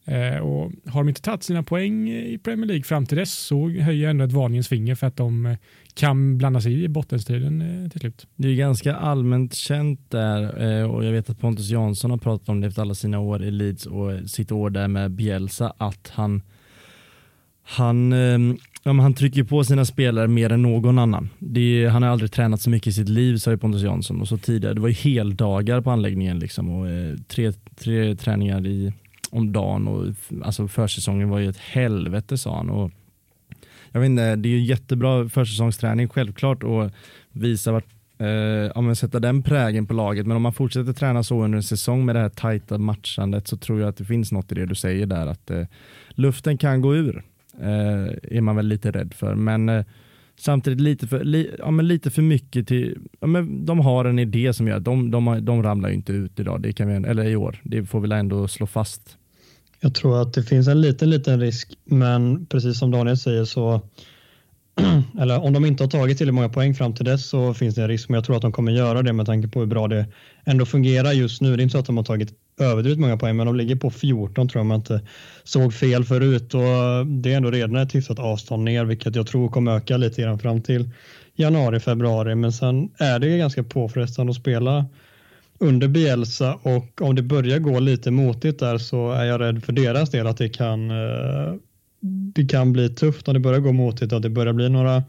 Eh, 0.08 0.38
och 0.38 0.72
har 0.86 1.00
de 1.00 1.08
inte 1.08 1.22
tagit 1.22 1.42
sina 1.42 1.62
poäng 1.62 2.10
i 2.10 2.38
Premier 2.38 2.66
League 2.66 2.82
fram 2.82 3.06
till 3.06 3.16
dess 3.18 3.34
så 3.34 3.68
höjer 3.68 4.02
jag 4.02 4.10
ändå 4.10 4.24
ett 4.24 4.32
varningens 4.32 4.68
finger 4.68 4.94
för 4.94 5.06
att 5.06 5.16
de 5.16 5.46
eh, 5.46 5.56
kan 5.94 6.38
blanda 6.38 6.60
sig 6.60 6.84
i 6.84 6.88
bottenstriden 6.88 7.84
eh, 7.84 7.90
till 7.90 8.00
slut. 8.00 8.26
Det 8.36 8.48
är 8.48 8.54
ganska 8.54 8.96
allmänt 8.96 9.54
känt 9.54 10.10
där 10.10 10.70
eh, 10.80 10.90
och 10.90 11.04
jag 11.04 11.12
vet 11.12 11.30
att 11.30 11.40
Pontus 11.40 11.70
Jansson 11.70 12.10
har 12.10 12.18
pratat 12.18 12.48
om 12.48 12.60
det 12.60 12.66
efter 12.66 12.82
alla 12.82 12.94
sina 12.94 13.18
år 13.18 13.44
i 13.44 13.50
Leeds 13.50 13.86
och 13.86 14.30
sitt 14.30 14.52
år 14.52 14.70
där 14.70 14.88
med 14.88 15.10
Bielsa 15.10 15.72
att 15.78 16.12
han 16.14 16.42
han, 17.70 18.12
ehm, 18.12 18.58
ja, 18.82 18.92
han 18.92 19.14
trycker 19.14 19.44
på 19.44 19.64
sina 19.64 19.84
spelare 19.84 20.28
mer 20.28 20.52
än 20.52 20.62
någon 20.62 20.98
annan. 20.98 21.28
Det, 21.38 21.86
han 21.86 22.02
har 22.02 22.10
aldrig 22.10 22.32
tränat 22.32 22.60
så 22.60 22.70
mycket 22.70 22.86
i 22.86 22.92
sitt 22.92 23.08
liv, 23.08 23.36
sa 23.36 23.56
Pontus 23.56 23.82
Jansson. 23.82 24.20
Och 24.20 24.28
så 24.28 24.38
tidigare, 24.38 24.74
det 24.74 24.80
var 24.80 24.88
ju 24.88 24.94
heldagar 24.94 25.80
på 25.80 25.90
anläggningen 25.90 26.38
liksom, 26.38 26.70
och 26.70 26.88
eh, 26.88 27.14
tre, 27.28 27.52
tre 27.76 28.16
träningar 28.16 28.66
i 28.66 28.92
om 29.30 29.52
dagen 29.52 29.88
och 29.88 30.06
alltså 30.44 30.68
försäsongen 30.68 31.28
var 31.28 31.38
ju 31.38 31.48
ett 31.48 31.56
helvete 31.56 32.38
sa 32.38 32.56
han. 32.56 32.70
Och 32.70 32.90
jag 33.92 34.00
vet 34.00 34.06
inte, 34.06 34.36
det 34.36 34.48
är 34.48 34.50
ju 34.50 34.64
jättebra 34.64 35.28
försäsongsträning 35.28 36.08
självklart 36.08 36.62
och 36.62 36.90
visa 37.32 37.72
vart 37.72 37.86
Uh, 38.22 38.70
ja, 38.74 38.80
men 38.80 38.96
sätta 38.96 39.20
den 39.20 39.42
prägen 39.42 39.86
på 39.86 39.94
laget. 39.94 40.26
Men 40.26 40.36
om 40.36 40.42
man 40.42 40.52
fortsätter 40.52 40.92
träna 40.92 41.22
så 41.22 41.44
under 41.44 41.56
en 41.56 41.62
säsong 41.62 42.04
med 42.04 42.14
det 42.14 42.20
här 42.20 42.28
tajta 42.28 42.78
matchandet 42.78 43.48
så 43.48 43.56
tror 43.56 43.80
jag 43.80 43.88
att 43.88 43.96
det 43.96 44.04
finns 44.04 44.32
något 44.32 44.52
i 44.52 44.54
det 44.54 44.66
du 44.66 44.74
säger 44.74 45.06
där 45.06 45.26
att 45.26 45.50
uh, 45.50 45.64
luften 46.10 46.58
kan 46.58 46.80
gå 46.80 46.96
ur. 46.96 47.22
Uh, 47.60 48.08
är 48.22 48.40
man 48.40 48.56
väl 48.56 48.66
lite 48.66 48.90
rädd 48.90 49.14
för. 49.14 49.34
Men 49.34 49.68
uh, 49.68 49.84
samtidigt 50.36 50.80
lite 50.80 51.06
för, 51.06 51.24
li, 51.24 51.50
ja, 51.58 51.70
men 51.70 51.88
lite 51.88 52.10
för 52.10 52.22
mycket 52.22 52.68
till, 52.68 52.98
ja, 53.20 53.26
men 53.26 53.66
de 53.66 53.78
har 53.78 54.04
en 54.04 54.18
idé 54.18 54.52
som 54.52 54.68
gör 54.68 54.76
att 54.76 54.84
de, 54.84 55.10
de, 55.10 55.44
de 55.44 55.62
ramlar 55.62 55.90
inte 55.90 56.12
ut 56.12 56.40
idag, 56.40 56.62
det 56.62 56.72
kan 56.72 56.88
vi, 56.88 57.08
eller 57.08 57.24
i 57.24 57.36
år. 57.36 57.60
Det 57.62 57.84
får 57.84 58.00
vi 58.00 58.12
ändå 58.12 58.48
slå 58.48 58.66
fast. 58.66 59.17
Jag 59.80 59.94
tror 59.94 60.22
att 60.22 60.34
det 60.34 60.42
finns 60.42 60.68
en 60.68 60.80
liten, 60.80 61.10
liten 61.10 61.40
risk, 61.40 61.78
men 61.84 62.46
precis 62.46 62.78
som 62.78 62.90
Daniel 62.90 63.16
säger 63.16 63.44
så 63.44 63.80
eller 65.20 65.44
om 65.44 65.52
de 65.52 65.64
inte 65.64 65.82
har 65.84 65.90
tagit 65.90 66.18
tillräckligt 66.18 66.34
många 66.34 66.48
poäng 66.48 66.74
fram 66.74 66.94
till 66.94 67.04
dess 67.04 67.28
så 67.28 67.54
finns 67.54 67.74
det 67.74 67.82
en 67.82 67.88
risk, 67.88 68.08
men 68.08 68.14
jag 68.14 68.24
tror 68.24 68.36
att 68.36 68.42
de 68.42 68.52
kommer 68.52 68.72
göra 68.72 69.02
det 69.02 69.12
med 69.12 69.26
tanke 69.26 69.48
på 69.48 69.60
hur 69.60 69.66
bra 69.66 69.88
det 69.88 70.06
ändå 70.44 70.66
fungerar 70.66 71.12
just 71.12 71.40
nu. 71.40 71.56
Det 71.56 71.60
är 71.60 71.62
inte 71.62 71.72
så 71.72 71.78
att 71.78 71.86
de 71.86 71.96
har 71.96 72.04
tagit 72.04 72.32
överdrivet 72.60 72.98
många 72.98 73.16
poäng, 73.16 73.36
men 73.36 73.46
de 73.46 73.56
ligger 73.56 73.76
på 73.76 73.90
14 73.90 74.48
tror 74.48 74.60
jag 74.60 74.66
man 74.66 74.76
inte 74.78 75.00
såg 75.44 75.74
fel 75.74 76.04
förut 76.04 76.54
och 76.54 77.06
det 77.06 77.32
är 77.32 77.36
ändå 77.36 77.50
redan 77.50 77.76
ett 77.76 77.94
hyfsat 77.94 78.18
avstånd 78.18 78.64
ner, 78.64 78.84
vilket 78.84 79.16
jag 79.16 79.26
tror 79.26 79.48
kommer 79.48 79.76
öka 79.76 79.96
lite 79.96 80.22
grann 80.22 80.38
fram 80.38 80.62
till 80.62 80.90
januari, 81.36 81.80
februari, 81.80 82.34
men 82.34 82.52
sen 82.52 82.90
är 82.98 83.18
det 83.18 83.38
ganska 83.38 83.62
påfrestande 83.62 84.30
att 84.30 84.36
spela 84.36 84.86
under 85.58 85.88
Bielsa 85.88 86.54
och 86.62 87.02
om 87.02 87.14
det 87.14 87.22
börjar 87.22 87.58
gå 87.58 87.80
lite 87.80 88.10
motigt 88.10 88.58
där 88.58 88.78
så 88.78 89.12
är 89.12 89.24
jag 89.24 89.40
rädd 89.40 89.64
för 89.64 89.72
deras 89.72 90.10
del 90.10 90.26
att 90.26 90.36
det 90.36 90.48
kan, 90.48 90.90
eh, 90.90 91.54
det 92.34 92.44
kan 92.44 92.72
bli 92.72 92.88
tufft 92.88 93.28
om 93.28 93.34
det 93.34 93.40
börjar 93.40 93.60
gå 93.60 93.72
motigt 93.72 94.12
och 94.12 94.20
det 94.20 94.30
börjar 94.30 94.52
bli 94.52 94.68
några 94.68 95.02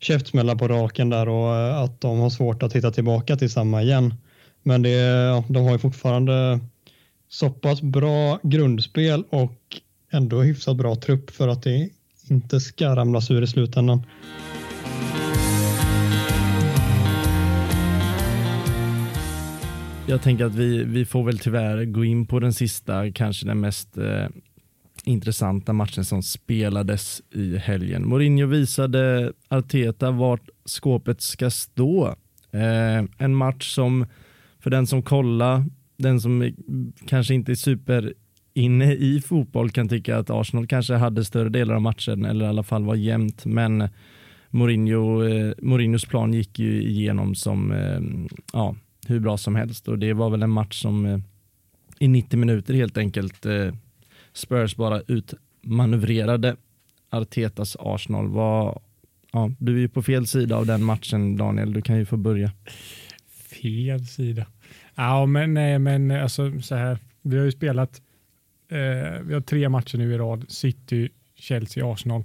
käftsmällar 0.00 0.54
på 0.54 0.68
raken 0.68 1.10
där 1.10 1.28
och 1.28 1.56
eh, 1.56 1.78
att 1.78 2.00
de 2.00 2.18
har 2.18 2.30
svårt 2.30 2.62
att 2.62 2.72
hitta 2.72 2.90
tillbaka 2.90 3.36
till 3.36 3.50
samma 3.50 3.82
igen. 3.82 4.14
Men 4.62 4.82
det, 4.82 5.08
de 5.48 5.64
har 5.64 5.72
ju 5.72 5.78
fortfarande 5.78 6.60
så 7.28 7.50
pass 7.50 7.82
bra 7.82 8.38
grundspel 8.42 9.24
och 9.30 9.58
ändå 10.12 10.42
hyfsat 10.42 10.76
bra 10.76 10.96
trupp 10.96 11.30
för 11.30 11.48
att 11.48 11.62
det 11.62 11.90
inte 12.30 12.60
ska 12.60 12.96
ramlas 12.96 13.30
ur 13.30 13.42
i 13.42 13.46
slutändan. 13.46 14.02
Jag 20.08 20.22
tänker 20.22 20.44
att 20.44 20.54
vi, 20.54 20.84
vi 20.84 21.04
får 21.04 21.24
väl 21.24 21.38
tyvärr 21.38 21.84
gå 21.84 22.04
in 22.04 22.26
på 22.26 22.40
den 22.40 22.52
sista, 22.52 23.10
kanske 23.12 23.46
den 23.46 23.60
mest 23.60 23.98
eh, 23.98 24.26
intressanta 25.04 25.72
matchen 25.72 26.04
som 26.04 26.22
spelades 26.22 27.22
i 27.34 27.56
helgen. 27.56 28.08
Mourinho 28.08 28.46
visade 28.46 29.32
Arteta 29.48 30.10
vart 30.10 30.48
skåpet 30.64 31.20
ska 31.20 31.50
stå. 31.50 32.06
Eh, 32.50 33.04
en 33.18 33.34
match 33.34 33.74
som 33.74 34.06
för 34.60 34.70
den 34.70 34.86
som 34.86 35.02
kollar, 35.02 35.64
den 35.96 36.20
som 36.20 36.52
kanske 37.06 37.34
inte 37.34 37.52
är 37.52 37.56
super 37.56 38.14
inne 38.54 38.94
i 38.94 39.20
fotboll 39.20 39.70
kan 39.70 39.88
tycka 39.88 40.16
att 40.18 40.30
Arsenal 40.30 40.66
kanske 40.66 40.94
hade 40.94 41.24
större 41.24 41.48
delar 41.48 41.74
av 41.74 41.82
matchen 41.82 42.24
eller 42.24 42.44
i 42.44 42.48
alla 42.48 42.62
fall 42.62 42.84
var 42.84 42.94
jämnt. 42.94 43.44
Men 43.44 43.88
Mourinho, 44.50 45.24
eh, 45.24 45.52
Mourinhos 45.62 46.04
plan 46.04 46.34
gick 46.34 46.58
ju 46.58 46.82
igenom 46.82 47.34
som 47.34 47.72
eh, 47.72 48.00
ja, 48.52 48.74
hur 49.08 49.20
bra 49.20 49.36
som 49.36 49.56
helst 49.56 49.88
och 49.88 49.98
det 49.98 50.12
var 50.12 50.30
väl 50.30 50.42
en 50.42 50.50
match 50.50 50.82
som 50.82 51.06
eh, 51.06 51.18
i 51.98 52.08
90 52.08 52.38
minuter 52.38 52.74
helt 52.74 52.98
enkelt 52.98 53.46
eh, 53.46 53.72
Spurs 54.32 54.76
bara 54.76 55.02
utmanövrerade 55.06 56.56
Artetas 57.10 57.76
Arsenal. 57.80 58.28
Var, 58.28 58.80
ja, 59.32 59.50
du 59.58 59.76
är 59.76 59.80
ju 59.80 59.88
på 59.88 60.02
fel 60.02 60.26
sida 60.26 60.56
av 60.56 60.66
den 60.66 60.84
matchen 60.84 61.36
Daniel, 61.36 61.72
du 61.72 61.82
kan 61.82 61.98
ju 61.98 62.04
få 62.04 62.16
börja. 62.16 62.52
Fel 63.62 64.06
sida. 64.06 64.46
Ja, 64.94 65.26
men 65.26 65.54
nej, 65.54 65.78
men 65.78 66.10
alltså 66.10 66.60
så 66.60 66.74
här. 66.74 66.98
Vi 67.22 67.38
har 67.38 67.44
ju 67.44 67.52
spelat. 67.52 68.02
Eh, 68.68 69.22
vi 69.22 69.34
har 69.34 69.40
tre 69.40 69.68
matcher 69.68 69.98
nu 69.98 70.14
i 70.14 70.18
rad. 70.18 70.44
City, 70.48 71.08
Chelsea, 71.34 71.92
Arsenal. 71.92 72.24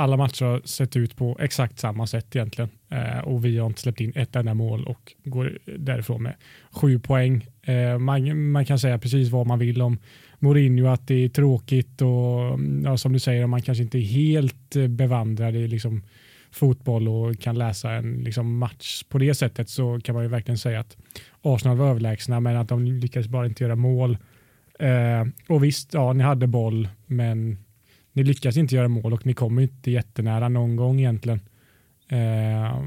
Alla 0.00 0.16
matcher 0.16 0.44
har 0.44 0.60
sett 0.64 0.96
ut 0.96 1.16
på 1.16 1.36
exakt 1.40 1.78
samma 1.78 2.06
sätt 2.06 2.36
egentligen 2.36 2.70
eh, 2.88 3.18
och 3.18 3.44
vi 3.44 3.58
har 3.58 3.66
inte 3.66 3.80
släppt 3.80 4.00
in 4.00 4.12
ett 4.14 4.36
enda 4.36 4.54
mål 4.54 4.84
och 4.84 5.12
går 5.24 5.58
därifrån 5.78 6.22
med 6.22 6.34
sju 6.70 6.98
poäng. 6.98 7.46
Eh, 7.62 7.98
man, 7.98 8.50
man, 8.50 8.64
kan 8.64 8.78
säga 8.78 8.98
precis 8.98 9.28
vad 9.28 9.46
man 9.46 9.58
vill 9.58 9.82
om 9.82 9.98
Mourinho, 10.38 10.86
att 10.86 11.06
det 11.06 11.24
är 11.24 11.28
tråkigt 11.28 12.02
och 12.02 12.54
mm, 12.54 12.82
ja, 12.84 12.96
som 12.96 13.12
du 13.12 13.18
säger, 13.18 13.46
man 13.46 13.62
kanske 13.62 13.84
inte 13.84 13.98
är 13.98 14.02
helt 14.02 14.76
eh, 14.76 14.86
bevandrad 14.86 15.56
i 15.56 15.68
liksom, 15.68 16.02
fotboll 16.50 17.08
och 17.08 17.38
kan 17.38 17.58
läsa 17.58 17.90
en 17.90 18.12
liksom, 18.24 18.58
match 18.58 19.02
på 19.08 19.18
det 19.18 19.34
sättet 19.34 19.68
så 19.68 20.00
kan 20.00 20.14
man 20.14 20.24
ju 20.24 20.30
verkligen 20.30 20.58
säga 20.58 20.80
att 20.80 20.96
Arsenal 21.42 21.76
var 21.76 21.90
överlägsna 21.90 22.40
men 22.40 22.56
att 22.56 22.68
de 22.68 22.84
lyckades 22.84 23.28
bara 23.28 23.46
inte 23.46 23.64
göra 23.64 23.76
mål. 23.76 24.18
Eh, 24.78 25.26
och 25.48 25.64
visst, 25.64 25.94
ja, 25.94 26.12
ni 26.12 26.24
hade 26.24 26.46
boll, 26.46 26.88
men 27.06 27.58
ni 28.12 28.24
lyckas 28.24 28.56
inte 28.56 28.74
göra 28.74 28.88
mål 28.88 29.12
och 29.12 29.26
ni 29.26 29.34
kommer 29.34 29.62
inte 29.62 29.90
jättenära 29.90 30.48
någon 30.48 30.76
gång 30.76 30.98
egentligen. 30.98 31.40
Eh, 32.08 32.78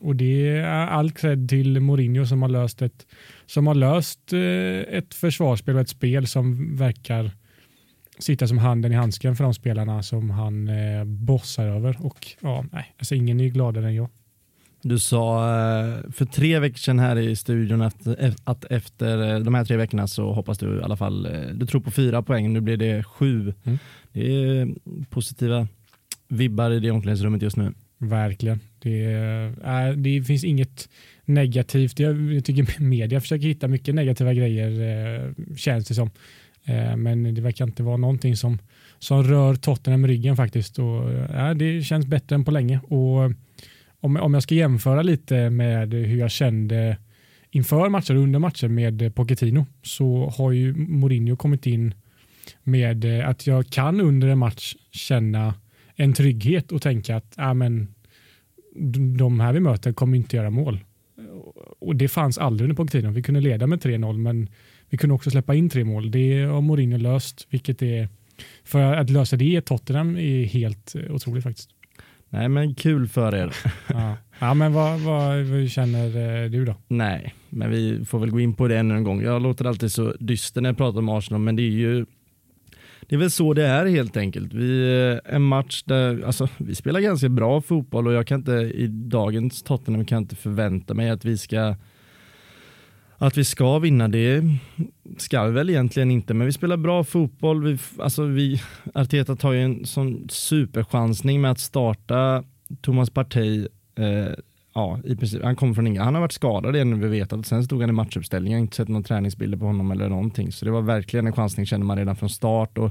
och 0.00 0.16
det 0.16 0.48
är 0.48 0.86
all 0.86 1.10
cred 1.10 1.48
till 1.48 1.80
Mourinho 1.80 2.26
som 2.26 2.42
har 2.42 2.48
löst 2.48 2.82
ett, 2.82 3.06
som 3.46 3.66
har 3.66 3.74
löst 3.74 4.32
eh, 4.32 4.96
ett 4.98 5.14
försvarsspel 5.14 5.74
och 5.74 5.80
ett 5.80 5.88
spel 5.88 6.26
som 6.26 6.76
verkar 6.76 7.30
sitta 8.18 8.46
som 8.46 8.58
handen 8.58 8.92
i 8.92 8.94
handsken 8.94 9.36
för 9.36 9.44
de 9.44 9.54
spelarna 9.54 10.02
som 10.02 10.30
han 10.30 10.68
eh, 10.68 11.04
bossar 11.04 11.66
över. 11.66 11.96
Och 12.00 12.26
ja, 12.40 12.64
nej, 12.72 12.94
alltså 12.98 13.14
ingen 13.14 13.40
är 13.40 13.48
gladare 13.48 13.86
än 13.86 13.94
jag. 13.94 14.08
Du 14.82 14.98
sa 14.98 15.44
eh, 15.44 16.10
för 16.12 16.24
tre 16.24 16.58
veckor 16.58 16.78
sedan 16.78 16.98
här 16.98 17.18
i 17.18 17.36
studion 17.36 17.82
att, 17.82 18.06
att 18.44 18.64
efter 18.64 19.34
eh, 19.34 19.40
de 19.40 19.54
här 19.54 19.64
tre 19.64 19.76
veckorna 19.76 20.06
så 20.06 20.32
hoppas 20.32 20.58
du 20.58 20.78
i 20.78 20.82
alla 20.82 20.96
fall, 20.96 21.26
eh, 21.26 21.40
du 21.54 21.66
tror 21.66 21.80
på 21.80 21.90
fyra 21.90 22.22
poäng, 22.22 22.52
nu 22.52 22.60
blir 22.60 22.76
det 22.76 23.04
sju. 23.04 23.54
Mm. 23.64 23.78
Det 24.18 24.32
är 24.32 24.60
eh, 24.60 24.66
positiva 25.10 25.68
vibbar 26.28 26.70
i 26.70 26.80
det 26.80 26.90
omklädningsrummet 26.90 27.42
just 27.42 27.56
nu. 27.56 27.72
Verkligen. 27.98 28.60
Det, 28.78 29.04
är, 29.04 29.88
eh, 29.88 29.96
det 29.96 30.22
finns 30.22 30.44
inget 30.44 30.88
negativt. 31.24 31.98
Jag, 31.98 32.32
jag 32.32 32.44
tycker 32.44 32.82
media 32.82 33.20
försöker 33.20 33.46
hitta 33.46 33.68
mycket 33.68 33.94
negativa 33.94 34.34
grejer 34.34 34.70
eh, 34.80 35.54
känns 35.56 35.88
det 35.88 35.94
som. 35.94 36.10
Men 36.96 37.34
det 37.34 37.40
verkar 37.40 37.64
inte 37.64 37.82
vara 37.82 37.96
någonting 37.96 38.36
som, 38.36 38.58
som 38.98 39.22
rör 39.22 39.54
Tottenham 39.54 40.06
ryggen 40.06 40.36
faktiskt. 40.36 40.78
Och, 40.78 41.12
ja, 41.32 41.54
det 41.54 41.82
känns 41.82 42.06
bättre 42.06 42.34
än 42.34 42.44
på 42.44 42.50
länge. 42.50 42.78
Och 42.78 43.32
om, 44.00 44.16
om 44.16 44.34
jag 44.34 44.42
ska 44.42 44.54
jämföra 44.54 45.02
lite 45.02 45.50
med 45.50 45.94
hur 45.94 46.18
jag 46.18 46.30
kände 46.30 46.96
inför 47.50 47.88
matcher 47.88 48.16
och 48.16 48.22
under 48.22 48.38
matcher 48.38 48.68
med 48.68 49.14
Pochettino 49.14 49.66
så 49.82 50.32
har 50.36 50.52
ju 50.52 50.74
Mourinho 50.74 51.36
kommit 51.36 51.66
in 51.66 51.94
med 52.62 53.04
att 53.26 53.46
jag 53.46 53.66
kan 53.66 54.00
under 54.00 54.28
en 54.28 54.38
match 54.38 54.74
känna 54.90 55.54
en 55.94 56.12
trygghet 56.12 56.72
och 56.72 56.82
tänka 56.82 57.16
att 57.16 57.38
äh, 57.38 57.54
men, 57.54 57.94
de 59.18 59.40
här 59.40 59.52
vi 59.52 59.60
möter 59.60 59.92
kommer 59.92 60.16
inte 60.16 60.36
göra 60.36 60.50
mål. 60.50 60.84
Och 61.80 61.96
Det 61.96 62.08
fanns 62.08 62.38
aldrig 62.38 62.64
under 62.64 62.76
Pochettino. 62.76 63.10
Vi 63.10 63.22
kunde 63.22 63.40
leda 63.40 63.66
med 63.66 63.82
3-0 63.82 64.18
men 64.18 64.48
vi 64.88 64.98
kunde 64.98 65.14
också 65.14 65.30
släppa 65.30 65.54
in 65.54 65.68
tre 65.68 65.84
mål. 65.84 66.10
Det 66.10 66.42
har 66.42 66.60
Mourinho 66.60 66.98
löst, 66.98 67.46
vilket 67.50 67.82
är 67.82 68.08
för 68.64 68.94
att 68.94 69.10
lösa 69.10 69.36
det 69.36 69.44
i 69.44 69.60
Tottenham 69.60 70.16
är 70.16 70.44
helt 70.44 70.94
otroligt 71.10 71.44
faktiskt. 71.44 71.70
Nej 72.30 72.48
men 72.48 72.74
kul 72.74 73.08
för 73.08 73.34
er. 73.34 73.56
ja. 73.88 74.16
ja 74.38 74.54
men 74.54 74.72
vad, 74.72 75.00
vad, 75.00 75.38
vad, 75.38 75.70
känner 75.70 76.06
eh, 76.44 76.50
du 76.50 76.64
då? 76.64 76.74
Nej, 76.88 77.34
men 77.48 77.70
vi 77.70 78.04
får 78.04 78.18
väl 78.18 78.30
gå 78.30 78.40
in 78.40 78.54
på 78.54 78.68
det 78.68 78.78
ännu 78.78 78.94
en 78.94 79.04
gång. 79.04 79.22
Jag 79.22 79.42
låter 79.42 79.64
alltid 79.64 79.92
så 79.92 80.14
dyster 80.20 80.60
när 80.60 80.68
jag 80.68 80.76
pratar 80.76 80.98
om 80.98 81.08
Arsenal, 81.08 81.40
men 81.40 81.56
det 81.56 81.62
är 81.62 81.70
ju 81.70 82.06
det 83.08 83.14
är 83.14 83.18
väl 83.18 83.30
så 83.30 83.54
det 83.54 83.66
är 83.66 83.86
helt 83.86 84.16
enkelt. 84.16 84.54
Vi, 84.54 85.00
eh, 85.24 85.34
en 85.34 85.42
match 85.42 85.82
där, 85.82 86.22
alltså, 86.26 86.48
vi 86.58 86.74
spelar 86.74 87.00
ganska 87.00 87.28
bra 87.28 87.60
fotboll 87.60 88.06
och 88.06 88.12
jag 88.12 88.26
kan 88.26 88.38
inte 88.38 88.52
i 88.52 88.86
dagens 88.86 89.62
Tottenham 89.62 90.04
kan 90.04 90.18
inte 90.18 90.36
förvänta 90.36 90.94
mig 90.94 91.10
att 91.10 91.24
vi 91.24 91.38
ska 91.38 91.76
att 93.20 93.36
vi 93.36 93.44
ska 93.44 93.78
vinna, 93.78 94.08
det 94.08 94.44
ska 95.16 95.44
vi 95.44 95.52
väl 95.52 95.70
egentligen 95.70 96.10
inte, 96.10 96.34
men 96.34 96.46
vi 96.46 96.52
spelar 96.52 96.76
bra 96.76 97.04
fotboll. 97.04 97.64
Vi, 97.64 97.78
alltså 97.98 98.24
vi, 98.24 98.62
Arteta 98.94 99.36
tar 99.36 99.52
ju 99.52 99.62
en 99.62 99.86
sån 99.86 100.28
superchansning 100.28 101.40
med 101.40 101.50
att 101.50 101.58
starta 101.58 102.44
Thomas 102.80 103.10
Partey. 103.10 103.68
Eh, 103.98 104.32
ja, 104.78 105.00
i 105.04 105.16
princip, 105.16 105.42
han 105.42 105.56
kom 105.56 105.74
från 105.74 105.86
inga, 105.86 106.02
han 106.02 106.14
har 106.14 106.20
varit 106.20 106.32
skadad 106.32 106.76
igen 106.76 107.00
vi 107.00 107.08
vet 107.08 107.32
att 107.32 107.46
sen 107.46 107.64
stod 107.64 107.80
han 107.80 107.90
i 107.90 107.92
matchuppställning. 107.92 108.52
Jag 108.52 108.58
har 108.58 108.62
inte 108.62 108.76
sett 108.76 108.88
några 108.88 109.02
träningsbilder 109.02 109.58
på 109.58 109.64
honom 109.64 109.90
eller 109.90 110.08
någonting, 110.08 110.52
så 110.52 110.64
det 110.64 110.70
var 110.70 110.82
verkligen 110.82 111.26
en 111.26 111.32
chansning 111.32 111.66
känner 111.66 111.84
man 111.84 111.98
redan 111.98 112.16
från 112.16 112.28
start. 112.28 112.78
Och 112.78 112.90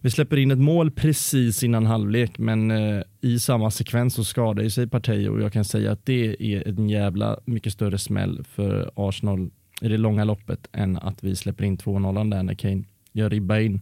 vi 0.00 0.10
släpper 0.10 0.36
in 0.36 0.50
ett 0.50 0.58
mål 0.58 0.90
precis 0.90 1.62
innan 1.62 1.86
halvlek, 1.86 2.38
men 2.38 2.70
eh, 2.70 3.02
i 3.20 3.38
samma 3.38 3.70
sekvens 3.70 4.14
så 4.14 4.24
skadar 4.24 4.68
sig 4.68 4.88
Partey 4.88 5.28
och 5.28 5.40
jag 5.40 5.52
kan 5.52 5.64
säga 5.64 5.92
att 5.92 6.06
det 6.06 6.36
är 6.40 6.68
en 6.68 6.88
jävla 6.88 7.38
mycket 7.44 7.72
större 7.72 7.98
smäll 7.98 8.44
för 8.44 8.90
Arsenal 8.96 9.50
i 9.80 9.88
det 9.88 9.96
långa 9.96 10.24
loppet 10.24 10.68
än 10.72 10.96
att 10.96 11.24
vi 11.24 11.36
släpper 11.36 11.64
in 11.64 11.76
2-0 11.76 12.30
där 12.30 12.42
när 12.42 12.54
Kane 12.54 12.84
gör 13.12 13.30
ribba 13.30 13.60
in. 13.60 13.80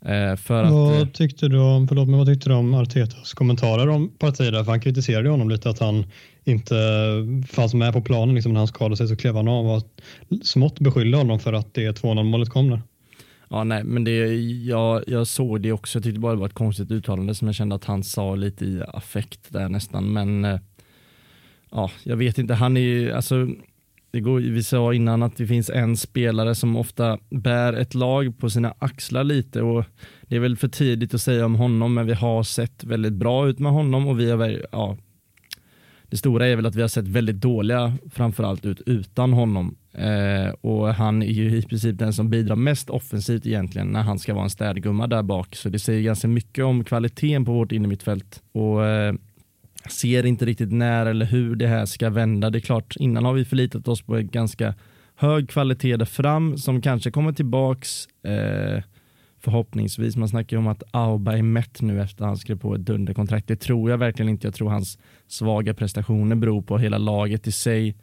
Eh, 0.00 0.36
för 0.36 0.64
vad, 0.64 0.92
att, 0.92 1.02
eh, 1.02 1.08
tyckte 1.08 1.48
du 1.48 1.58
om, 1.58 1.88
förlåt, 1.88 2.08
men 2.08 2.18
vad 2.18 2.26
tyckte 2.26 2.48
du 2.48 2.54
om 2.54 2.74
Artetas 2.74 3.34
kommentarer 3.34 3.88
om 3.88 4.08
Partey 4.18 4.50
där? 4.50 4.64
För 4.64 4.70
han 4.70 4.80
kritiserade 4.80 5.28
honom 5.28 5.50
lite 5.50 5.70
att 5.70 5.78
han 5.78 6.04
inte 6.44 6.74
fanns 7.48 7.74
med 7.74 7.92
på 7.92 8.00
planen 8.00 8.34
liksom, 8.34 8.52
när 8.52 8.60
han 8.60 8.68
skadade 8.68 8.96
sig 8.96 9.08
så 9.08 9.16
klev 9.16 9.36
han 9.36 9.48
av 9.48 9.66
och 9.70 9.82
smått 10.42 10.80
beskyllde 10.80 11.16
honom 11.16 11.40
för 11.40 11.52
att 11.52 11.74
det 11.74 12.02
2-0 12.02 12.22
målet 12.22 12.48
kom 12.48 12.70
där. 12.70 12.82
Ja, 13.50 13.64
nej, 13.64 13.84
men 13.84 14.04
det, 14.04 14.34
jag, 14.64 15.04
jag 15.06 15.26
såg 15.26 15.60
det 15.60 15.72
också. 15.72 15.98
Jag 15.98 16.04
tyckte 16.04 16.20
bara 16.20 16.32
det 16.32 16.38
var 16.38 16.46
ett 16.46 16.54
konstigt 16.54 16.90
uttalande 16.90 17.34
som 17.34 17.48
jag 17.48 17.54
kände 17.54 17.74
att 17.74 17.84
han 17.84 18.04
sa 18.04 18.34
lite 18.34 18.64
i 18.64 18.82
affekt 18.88 19.40
där 19.48 19.68
nästan. 19.68 20.12
Men 20.12 20.44
eh, 20.44 20.60
ja, 21.70 21.90
jag 22.04 22.16
vet 22.16 22.38
inte. 22.38 22.54
Han 22.54 22.76
är 22.76 22.80
ju, 22.80 23.12
alltså, 23.12 23.48
det 24.10 24.20
går, 24.20 24.40
vi 24.40 24.62
sa 24.62 24.94
innan 24.94 25.22
att 25.22 25.36
det 25.36 25.46
finns 25.46 25.70
en 25.70 25.96
spelare 25.96 26.54
som 26.54 26.76
ofta 26.76 27.18
bär 27.30 27.72
ett 27.72 27.94
lag 27.94 28.38
på 28.38 28.50
sina 28.50 28.74
axlar 28.78 29.24
lite 29.24 29.62
och 29.62 29.84
det 30.22 30.36
är 30.36 30.40
väl 30.40 30.56
för 30.56 30.68
tidigt 30.68 31.14
att 31.14 31.22
säga 31.22 31.46
om 31.46 31.54
honom, 31.54 31.94
men 31.94 32.06
vi 32.06 32.14
har 32.14 32.42
sett 32.42 32.84
väldigt 32.84 33.12
bra 33.12 33.48
ut 33.48 33.58
med 33.58 33.72
honom 33.72 34.08
och 34.08 34.20
vi 34.20 34.30
har, 34.30 34.62
ja, 34.72 34.96
det 36.10 36.16
stora 36.16 36.46
är 36.46 36.56
väl 36.56 36.66
att 36.66 36.74
vi 36.74 36.80
har 36.80 36.88
sett 36.88 37.08
väldigt 37.08 37.36
dåliga 37.36 37.96
framförallt 38.10 38.66
ut 38.66 38.80
utan 38.86 39.32
honom. 39.32 39.76
Eh, 39.92 40.50
och 40.60 40.94
han 40.94 41.22
är 41.22 41.26
ju 41.26 41.56
i 41.56 41.62
princip 41.62 41.98
den 41.98 42.12
som 42.12 42.30
bidrar 42.30 42.56
mest 42.56 42.90
offensivt 42.90 43.46
egentligen 43.46 43.88
när 43.88 44.02
han 44.02 44.18
ska 44.18 44.34
vara 44.34 44.44
en 44.44 44.50
städgumma 44.50 45.06
där 45.06 45.22
bak. 45.22 45.56
Så 45.56 45.68
det 45.68 45.78
säger 45.78 46.02
ganska 46.02 46.28
mycket 46.28 46.64
om 46.64 46.84
kvaliteten 46.84 47.44
på 47.44 47.52
vårt 47.52 47.72
innermittfält. 47.72 48.42
Och 48.52 48.86
eh, 48.86 49.14
ser 49.90 50.26
inte 50.26 50.46
riktigt 50.46 50.72
när 50.72 51.06
eller 51.06 51.26
hur 51.26 51.56
det 51.56 51.66
här 51.66 51.86
ska 51.86 52.10
vända. 52.10 52.50
Det 52.50 52.58
är 52.58 52.60
klart, 52.60 52.96
innan 52.96 53.24
har 53.24 53.32
vi 53.32 53.44
förlitat 53.44 53.88
oss 53.88 54.02
på 54.02 54.16
en 54.16 54.28
ganska 54.28 54.74
hög 55.14 55.48
kvalitet 55.48 55.96
där 55.96 56.04
fram 56.04 56.58
som 56.58 56.82
kanske 56.82 57.10
kommer 57.10 57.32
tillbaks. 57.32 58.06
Eh, 58.22 58.82
förhoppningsvis. 59.40 60.16
Man 60.16 60.28
snackar 60.28 60.56
ju 60.56 60.58
om 60.58 60.66
att 60.66 60.82
Auba 60.90 61.36
är 61.36 61.42
mätt 61.42 61.82
nu 61.82 62.02
efter 62.02 62.24
att 62.24 62.28
han 62.28 62.36
skrev 62.36 62.58
på 62.58 62.74
ett 62.74 62.80
dunderkontrakt. 62.80 63.48
Det 63.48 63.56
tror 63.56 63.90
jag 63.90 63.98
verkligen 63.98 64.28
inte. 64.28 64.46
Jag 64.46 64.54
tror 64.54 64.70
hans 64.70 64.98
svaga 65.26 65.74
prestationer 65.74 66.36
beror 66.36 66.62
på 66.62 66.78
hela 66.78 66.98
laget 66.98 67.46
i 67.46 67.52
sig. 67.52 67.96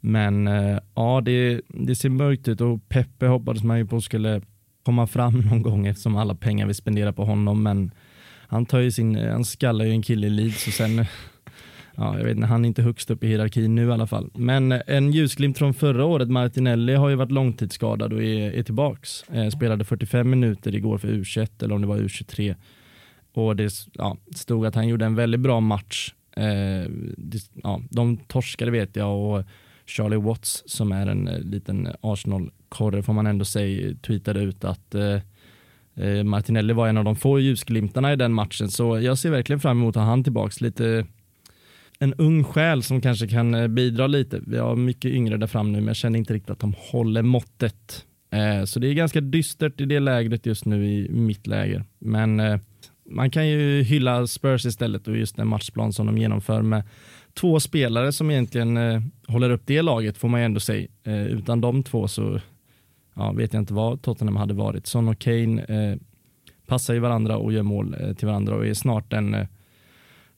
Men 0.00 0.46
eh, 0.48 0.78
ja, 0.94 1.20
det, 1.24 1.60
det 1.68 1.94
ser 1.94 2.08
mörkt 2.08 2.48
ut 2.48 2.60
och 2.60 2.88
Peppe 2.88 3.26
hoppades 3.26 3.62
man 3.62 3.78
ju 3.78 3.86
på 3.86 4.00
skulle 4.00 4.40
komma 4.84 5.06
fram 5.06 5.40
någon 5.50 5.62
gång 5.62 5.86
eftersom 5.86 6.16
alla 6.16 6.34
pengar 6.34 6.66
vi 6.66 6.74
spenderar 6.74 7.12
på 7.12 7.24
honom. 7.24 7.62
Men 7.62 7.90
han 8.48 8.66
tar 8.66 8.78
ju 8.78 8.90
sin, 8.90 9.14
han 9.14 9.44
skallar 9.44 9.84
ju 9.84 9.90
en 9.90 10.02
kille 10.02 10.26
i 10.26 10.30
Leeds 10.30 10.66
och 10.66 10.72
sen 10.72 11.04
ja, 11.96 12.18
jag 12.18 12.24
vet 12.24 12.36
inte, 12.36 12.46
han 12.46 12.64
är 12.64 12.68
inte 12.68 12.82
högst 12.82 13.10
upp 13.10 13.24
i 13.24 13.26
hierarkin 13.26 13.74
nu 13.74 13.88
i 13.88 13.92
alla 13.92 14.06
fall. 14.06 14.30
Men 14.34 14.72
en 14.72 15.12
ljusglimt 15.12 15.58
från 15.58 15.74
förra 15.74 16.04
året, 16.04 16.30
Martinelli 16.30 16.94
har 16.94 17.08
ju 17.08 17.14
varit 17.14 17.32
långtidsskadad 17.32 18.12
och 18.12 18.22
är, 18.22 18.52
är 18.52 18.62
tillbaks. 18.62 19.22
Eh, 19.22 19.48
spelade 19.48 19.84
45 19.84 20.30
minuter 20.30 20.74
igår 20.74 20.98
för 20.98 21.08
U21 21.08 21.64
eller 21.64 21.74
om 21.74 21.80
det 21.80 21.86
var 21.86 21.98
U23. 21.98 22.54
Och 23.32 23.56
det 23.56 23.72
ja, 23.92 24.16
stod 24.34 24.66
att 24.66 24.74
han 24.74 24.88
gjorde 24.88 25.04
en 25.04 25.14
väldigt 25.14 25.40
bra 25.40 25.60
match. 25.60 26.14
Eh, 26.36 26.90
det, 27.16 27.40
ja, 27.54 27.80
de 27.90 28.16
torskade 28.16 28.70
vet 28.70 28.96
jag 28.96 29.20
och 29.20 29.44
Charlie 29.86 30.16
Watts 30.16 30.62
som 30.66 30.92
är 30.92 31.06
en 31.06 31.28
eh, 31.28 31.40
liten 31.40 31.88
Arsenal-korre 32.00 33.02
får 33.02 33.12
man 33.12 33.26
ändå 33.26 33.44
säga 33.44 33.94
tweetade 34.06 34.40
ut 34.40 34.64
att 34.64 34.94
eh, 34.94 35.02
eh, 35.04 35.20
Eh, 35.96 36.24
Martinelli 36.24 36.72
var 36.72 36.88
en 36.88 36.96
av 36.96 37.04
de 37.04 37.16
få 37.16 37.40
ljusglimtarna 37.40 38.12
i 38.12 38.16
den 38.16 38.32
matchen 38.32 38.70
så 38.70 39.00
jag 39.00 39.18
ser 39.18 39.30
verkligen 39.30 39.60
fram 39.60 39.78
emot 39.78 39.96
att 39.96 40.02
ha 40.02 40.10
han 40.10 40.24
tillbaks 40.24 40.60
lite 40.60 41.06
en 41.98 42.14
ung 42.14 42.44
själ 42.44 42.82
som 42.82 43.00
kanske 43.00 43.28
kan 43.28 43.54
eh, 43.54 43.68
bidra 43.68 44.06
lite. 44.06 44.40
Vi 44.46 44.58
har 44.58 44.76
mycket 44.76 45.10
yngre 45.10 45.36
där 45.36 45.46
fram 45.46 45.72
nu, 45.72 45.78
men 45.78 45.86
jag 45.86 45.96
känner 45.96 46.18
inte 46.18 46.34
riktigt 46.34 46.50
att 46.50 46.58
de 46.58 46.74
håller 46.78 47.22
måttet. 47.22 48.04
Eh, 48.30 48.64
så 48.64 48.80
det 48.80 48.88
är 48.88 48.94
ganska 48.94 49.20
dystert 49.20 49.80
i 49.80 49.84
det 49.84 50.00
lägret 50.00 50.46
just 50.46 50.64
nu 50.64 50.86
i 50.86 51.08
mitt 51.08 51.46
läger. 51.46 51.84
Men 51.98 52.60
man 53.10 53.30
kan 53.30 53.48
ju 53.48 53.82
hylla 53.82 54.26
Spurs 54.26 54.66
istället 54.66 55.08
och 55.08 55.16
just 55.16 55.36
den 55.36 55.48
matchplan 55.48 55.92
som 55.92 56.06
de 56.06 56.18
genomför 56.18 56.62
med 56.62 56.82
två 57.34 57.60
spelare 57.60 58.12
som 58.12 58.30
egentligen 58.30 58.78
håller 59.26 59.50
upp 59.50 59.62
det 59.64 59.82
laget 59.82 60.18
får 60.18 60.28
man 60.28 60.40
ju 60.40 60.44
ändå 60.46 60.60
säga. 60.60 60.88
Utan 61.04 61.60
de 61.60 61.82
två 61.82 62.08
så 62.08 62.40
ja, 63.16 63.32
vet 63.32 63.52
jag 63.52 63.62
inte 63.62 63.74
vad 63.74 64.02
Tottenham 64.02 64.36
hade 64.36 64.54
varit. 64.54 64.86
Son 64.86 65.08
och 65.08 65.18
Kane 65.18 65.62
eh, 65.62 65.98
passar 66.66 66.94
ju 66.94 67.00
varandra 67.00 67.36
och 67.36 67.52
gör 67.52 67.62
mål 67.62 67.96
eh, 68.00 68.14
till 68.14 68.26
varandra 68.26 68.54
och 68.54 68.66
är 68.66 68.74
snart 68.74 69.10
den, 69.10 69.34
eh, 69.34 69.46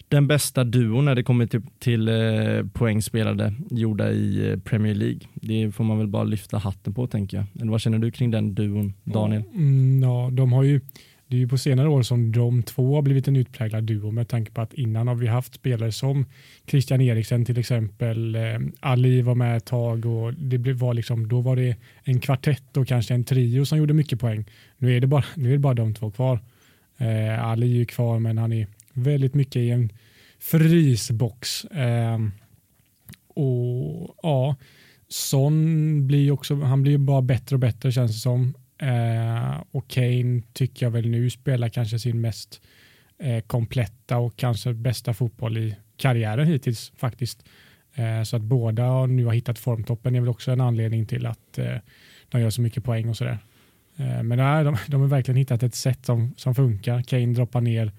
den 0.09 0.27
bästa 0.27 0.65
duon 0.65 1.05
när 1.05 1.15
det 1.15 1.23
kommer 1.23 1.47
till, 1.47 1.63
till 1.79 2.09
eh, 2.09 2.67
poängspelade 2.73 3.55
gjorda 3.71 4.11
i 4.11 4.51
eh, 4.51 4.59
Premier 4.59 4.95
League. 4.95 5.21
Det 5.35 5.73
får 5.73 5.85
man 5.85 5.99
väl 5.99 6.07
bara 6.07 6.25
lyfta 6.25 6.59
hatten 6.59 6.95
på 6.95 7.07
tänker 7.07 7.37
jag. 7.37 7.47
Eller 7.61 7.71
vad 7.71 7.81
känner 7.81 7.99
du 7.99 8.11
kring 8.11 8.31
den 8.31 8.55
duon, 8.55 8.95
Daniel? 9.05 9.43
Mm, 9.55 10.03
ja, 10.03 10.29
de 10.33 10.53
har 10.53 10.63
ju 10.63 10.81
det 11.29 11.37
är 11.37 11.39
ju 11.39 11.49
på 11.49 11.59
senare 11.59 11.89
år 11.89 12.03
som 12.03 12.33
de 12.33 12.63
två 12.63 12.95
har 12.95 13.03
blivit 13.03 13.29
en 13.29 13.37
utpräglad 13.37 13.85
duo 13.85 14.11
med 14.11 14.29
tanke 14.29 14.53
på 14.53 14.61
att 14.61 14.75
innan 14.75 15.09
har 15.09 15.15
vi 15.15 15.27
haft 15.27 15.55
spelare 15.55 15.93
som 15.93 16.27
Christian 16.67 17.01
Eriksen 17.01 17.45
till 17.45 17.59
exempel. 17.59 18.35
Eh, 18.35 18.59
Ali 18.81 19.23
var 19.23 19.35
med 19.35 19.57
ett 19.57 19.65
tag 19.65 20.07
och 20.07 20.35
det 20.35 20.73
var 20.73 20.95
liksom, 20.95 21.29
då 21.29 21.41
var 21.41 21.57
det 21.57 21.77
en 22.03 22.21
kvartett 22.21 22.77
och 22.77 22.89
kanske 22.89 23.15
en 23.15 23.25
trio 23.25 23.65
som 23.65 23.79
gjorde 23.79 23.95
mycket 23.95 24.21
poäng. 24.21 24.45
Nu 24.79 24.97
är 24.97 25.01
det 25.01 25.07
bara, 25.07 25.25
nu 25.35 25.49
är 25.49 25.53
det 25.53 25.59
bara 25.59 25.75
de 25.75 25.95
två 25.95 26.11
kvar. 26.11 26.41
Eh, 26.99 27.45
Ali 27.45 27.73
är 27.73 27.79
ju 27.79 27.85
kvar 27.85 28.19
men 28.19 28.39
han 28.39 28.53
är 28.53 28.67
väldigt 28.93 29.35
mycket 29.35 29.57
i 29.57 29.71
en 29.71 29.93
frysbox. 30.39 31.65
Eh, 31.65 32.19
och 33.35 34.17
ja, 34.23 34.57
Son 35.09 36.07
blir 36.07 36.31
också, 36.31 36.55
han 36.55 36.83
blir 36.83 36.99
bara 36.99 37.23
bättre 37.23 37.57
och 37.57 37.61
bättre 37.61 37.93
känns 37.93 38.13
det 38.13 38.19
som. 38.19 38.55
Eh, 38.79 39.63
och 39.71 39.89
Kane 39.89 40.43
tycker 40.53 40.87
jag 40.87 40.91
väl 40.91 41.09
nu 41.09 41.31
spelar 41.31 41.69
kanske 41.69 41.99
sin 41.99 42.21
mest 42.21 42.61
eh, 43.19 43.41
kompletta 43.41 44.19
och 44.19 44.37
kanske 44.37 44.75
bästa 44.75 45.15
fotboll 45.15 45.59
i 45.59 45.77
karriären 45.97 46.47
hittills 46.47 46.93
faktiskt. 46.97 47.45
Eh, 47.95 48.23
så 48.23 48.37
att 48.37 48.43
båda 48.43 49.07
nu 49.07 49.25
har 49.25 49.33
hittat 49.33 49.59
formtoppen 49.59 50.15
är 50.15 50.21
väl 50.21 50.29
också 50.29 50.51
en 50.51 50.61
anledning 50.61 51.07
till 51.07 51.27
att 51.27 51.59
eh, 51.59 51.77
de 52.29 52.41
gör 52.41 52.51
så 52.51 52.61
mycket 52.61 52.85
poäng 52.85 53.09
och 53.09 53.17
sådär. 53.17 53.39
Eh, 53.97 54.23
men 54.23 54.39
nej, 54.39 54.65
de, 54.65 54.77
de 54.87 55.01
har 55.01 55.09
verkligen 55.09 55.39
hittat 55.39 55.63
ett 55.63 55.75
sätt 55.75 56.07
som, 56.07 56.35
som 56.37 56.55
funkar. 56.55 57.03
Kane 57.03 57.35
droppar 57.35 57.61
ner, 57.61 57.93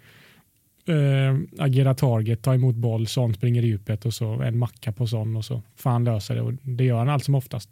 äh, 0.85 1.37
agerar 1.57 1.93
target, 1.93 2.41
tar 2.41 2.53
emot 2.53 2.75
boll, 2.75 3.07
sånt 3.07 3.35
springer 3.35 3.63
i 3.63 3.67
djupet 3.67 4.05
och 4.05 4.13
så 4.13 4.41
en 4.41 4.57
macka 4.57 4.91
på 4.91 5.07
sån 5.07 5.35
och 5.35 5.45
så 5.45 5.61
får 5.75 5.89
han 5.89 6.03
lösa 6.03 6.33
det 6.33 6.41
och 6.41 6.53
det 6.53 6.83
gör 6.83 6.97
han 6.97 7.09
allt 7.09 7.23
som 7.23 7.35
oftast. 7.35 7.69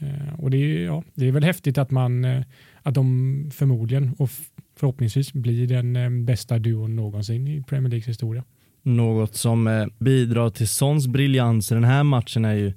Eh, 0.00 0.40
och 0.40 0.50
det 0.50 0.56
är, 0.56 0.84
ja, 0.84 1.02
det 1.14 1.28
är 1.28 1.32
väl 1.32 1.44
häftigt 1.44 1.78
att, 1.78 1.90
man, 1.90 2.24
eh, 2.24 2.42
att 2.82 2.94
de 2.94 3.50
förmodligen 3.54 4.14
och 4.18 4.30
förhoppningsvis 4.76 5.32
blir 5.32 5.66
den 5.66 5.96
eh, 5.96 6.10
bästa 6.10 6.58
duon 6.58 6.96
någonsin 6.96 7.48
i 7.48 7.62
Premier 7.62 7.90
Leagues 7.90 8.08
historia. 8.08 8.44
Något 8.82 9.34
som 9.34 9.90
bidrar 9.98 10.50
till 10.50 10.68
Sons 10.68 11.06
briljans 11.06 11.72
i 11.72 11.74
den 11.74 11.84
här 11.84 12.04
matchen 12.04 12.44
är 12.44 12.54
ju 12.54 12.72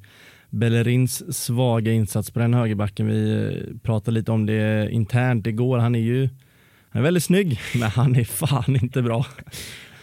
Bellerins 0.49 1.37
svaga 1.37 1.91
insats 1.91 2.31
på 2.31 2.39
den 2.39 2.53
högerbacken. 2.53 3.07
Vi 3.07 3.51
pratade 3.83 4.15
lite 4.19 4.31
om 4.31 4.45
det 4.45 4.91
internt 4.91 5.47
igår. 5.47 5.77
Han 5.77 5.95
är 5.95 5.99
ju 5.99 6.29
han 6.89 6.99
är 6.99 7.03
väldigt 7.03 7.23
snygg, 7.23 7.59
men 7.79 7.89
han 7.89 8.15
är 8.15 8.23
fan 8.23 8.75
inte 8.75 9.01
bra. 9.01 9.25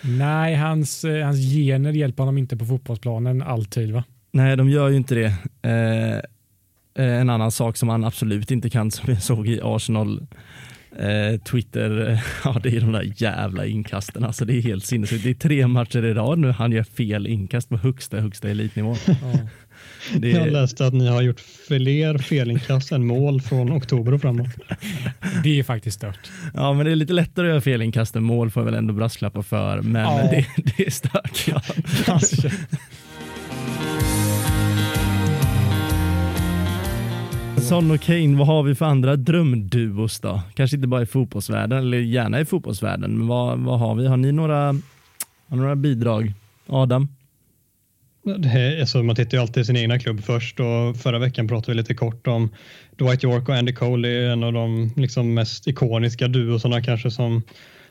Nej, 0.03 0.55
hans, 0.55 1.05
hans 1.25 1.39
gener 1.55 1.93
hjälper 1.93 2.23
honom 2.23 2.39
inte 2.39 2.57
på 2.57 2.64
fotbollsplanen 2.64 3.43
alltid 3.43 3.93
va? 3.93 4.05
Nej, 4.33 4.57
de 4.57 4.71
gör 4.71 4.89
ju 4.89 4.97
inte 4.97 5.14
det. 5.14 5.33
Eh, 5.62 6.11
Eh, 6.11 6.21
en 7.05 7.30
annan 7.30 7.51
sak 7.51 7.76
som 7.76 7.88
han 7.88 8.05
absolut 8.05 8.51
inte 8.51 8.70
kan 8.70 8.90
som 8.90 9.12
jag 9.12 9.22
såg 9.22 9.48
i 9.48 9.61
Arsenal 9.62 10.26
eh, 10.98 11.40
Twitter, 11.40 12.20
ja 12.44 12.61
det 12.62 12.76
är 12.76 12.80
de 12.80 12.92
där 12.92 13.12
jävla 13.16 13.66
inkasten. 13.66 14.24
Alltså 14.24 14.44
det 14.44 14.57
är 14.57 14.62
helt 14.62 14.84
sinnessjukt. 14.84 15.24
Det 15.24 15.30
är 15.30 15.34
tre 15.34 15.66
matcher 15.66 16.05
i 16.05 16.14
rad 16.14 16.38
nu 16.38 16.51
han 16.51 16.72
gör 16.72 16.82
fel 16.82 17.26
inkast 17.26 17.68
på 17.68 17.76
högsta, 17.76 18.20
högsta 18.20 18.48
elitnivå. 18.48 18.96
Ja. 19.07 19.14
Det... 20.16 20.30
Jag 20.30 20.53
läste 20.53 20.86
att 20.86 20.94
ni 20.94 21.09
har 21.09 21.22
gjort 21.22 21.40
fler 21.40 22.18
felinkast 22.18 22.92
än 22.92 23.07
mål 23.07 23.40
från 23.40 23.72
oktober 23.72 24.14
och 24.14 24.20
framåt. 24.20 24.48
Det 25.42 25.59
är 25.59 25.62
faktiskt 25.62 25.96
stört. 25.96 26.30
Ja, 26.55 26.72
men 26.72 26.86
det 26.86 26.92
är 26.92 26.96
lite 26.96 27.12
lättare 27.12 27.46
att 27.46 27.51
göra 27.51 27.61
felinkast 27.61 28.16
än 28.16 28.22
mål 28.22 28.51
får 28.51 28.61
jag 28.61 28.64
väl 28.64 28.74
ändå 28.74 28.94
brasklappa 28.94 29.42
för. 29.42 29.82
Men 29.82 30.03
ja. 30.03 30.28
det, 30.30 30.46
det, 30.57 30.86
är 30.86 30.90
stört. 30.90 31.46
Ja. 32.07 32.20
Son 37.61 37.90
och 37.90 38.00
Kane, 38.00 38.38
vad 38.38 38.46
har 38.46 38.62
vi 38.62 38.74
för 38.74 38.84
andra 38.86 39.16
drömduos 39.16 40.20
då? 40.20 40.42
Kanske 40.54 40.76
inte 40.76 40.88
bara 40.88 41.02
i 41.02 41.06
fotbollsvärlden, 41.06 41.78
eller 41.78 41.98
gärna 41.98 42.40
i 42.40 42.44
fotbollsvärlden, 42.44 43.18
men 43.18 43.26
vad, 43.26 43.58
vad 43.58 43.78
har 43.78 43.94
vi? 43.94 44.06
Har 44.06 44.16
ni 44.16 44.32
några, 44.32 44.74
har 45.48 45.56
några 45.56 45.76
bidrag? 45.76 46.32
Adam? 46.66 47.08
Det 48.38 48.80
alltså, 48.80 49.02
man 49.02 49.16
tittar 49.16 49.38
ju 49.38 49.42
alltid 49.42 49.61
i 49.61 49.64
sin 49.64 49.76
egna 49.76 49.98
klubb 49.98 50.20
först 50.24 50.61
och 50.61 50.96
förra 50.96 51.18
veckan 51.18 51.48
pratade 51.48 51.72
vi 51.72 51.76
lite 51.76 51.94
kort 51.94 52.26
om 52.26 52.50
Dwight 52.96 53.24
York 53.24 53.48
och 53.48 53.54
Andy 53.54 53.72
Cole. 53.72 54.08
Det 54.08 54.14
är 54.14 54.30
en 54.30 54.42
av 54.42 54.52
de 54.52 54.92
liksom, 54.96 55.34
mest 55.34 55.66
ikoniska 55.68 56.28
duosarna 56.28 56.82
kanske 56.82 57.11
som 57.11 57.42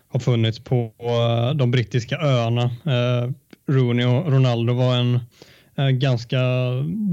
har 0.07 0.19
funnits 0.19 0.59
på 0.59 0.91
eh, 0.99 1.55
de 1.55 1.71
brittiska 1.71 2.17
öarna. 2.17 2.63
Eh, 2.63 3.31
Rooney 3.67 4.05
och 4.05 4.31
Ronaldo 4.31 4.73
var 4.73 4.95
en 4.95 5.19
eh, 5.77 5.89
ganska 5.89 6.39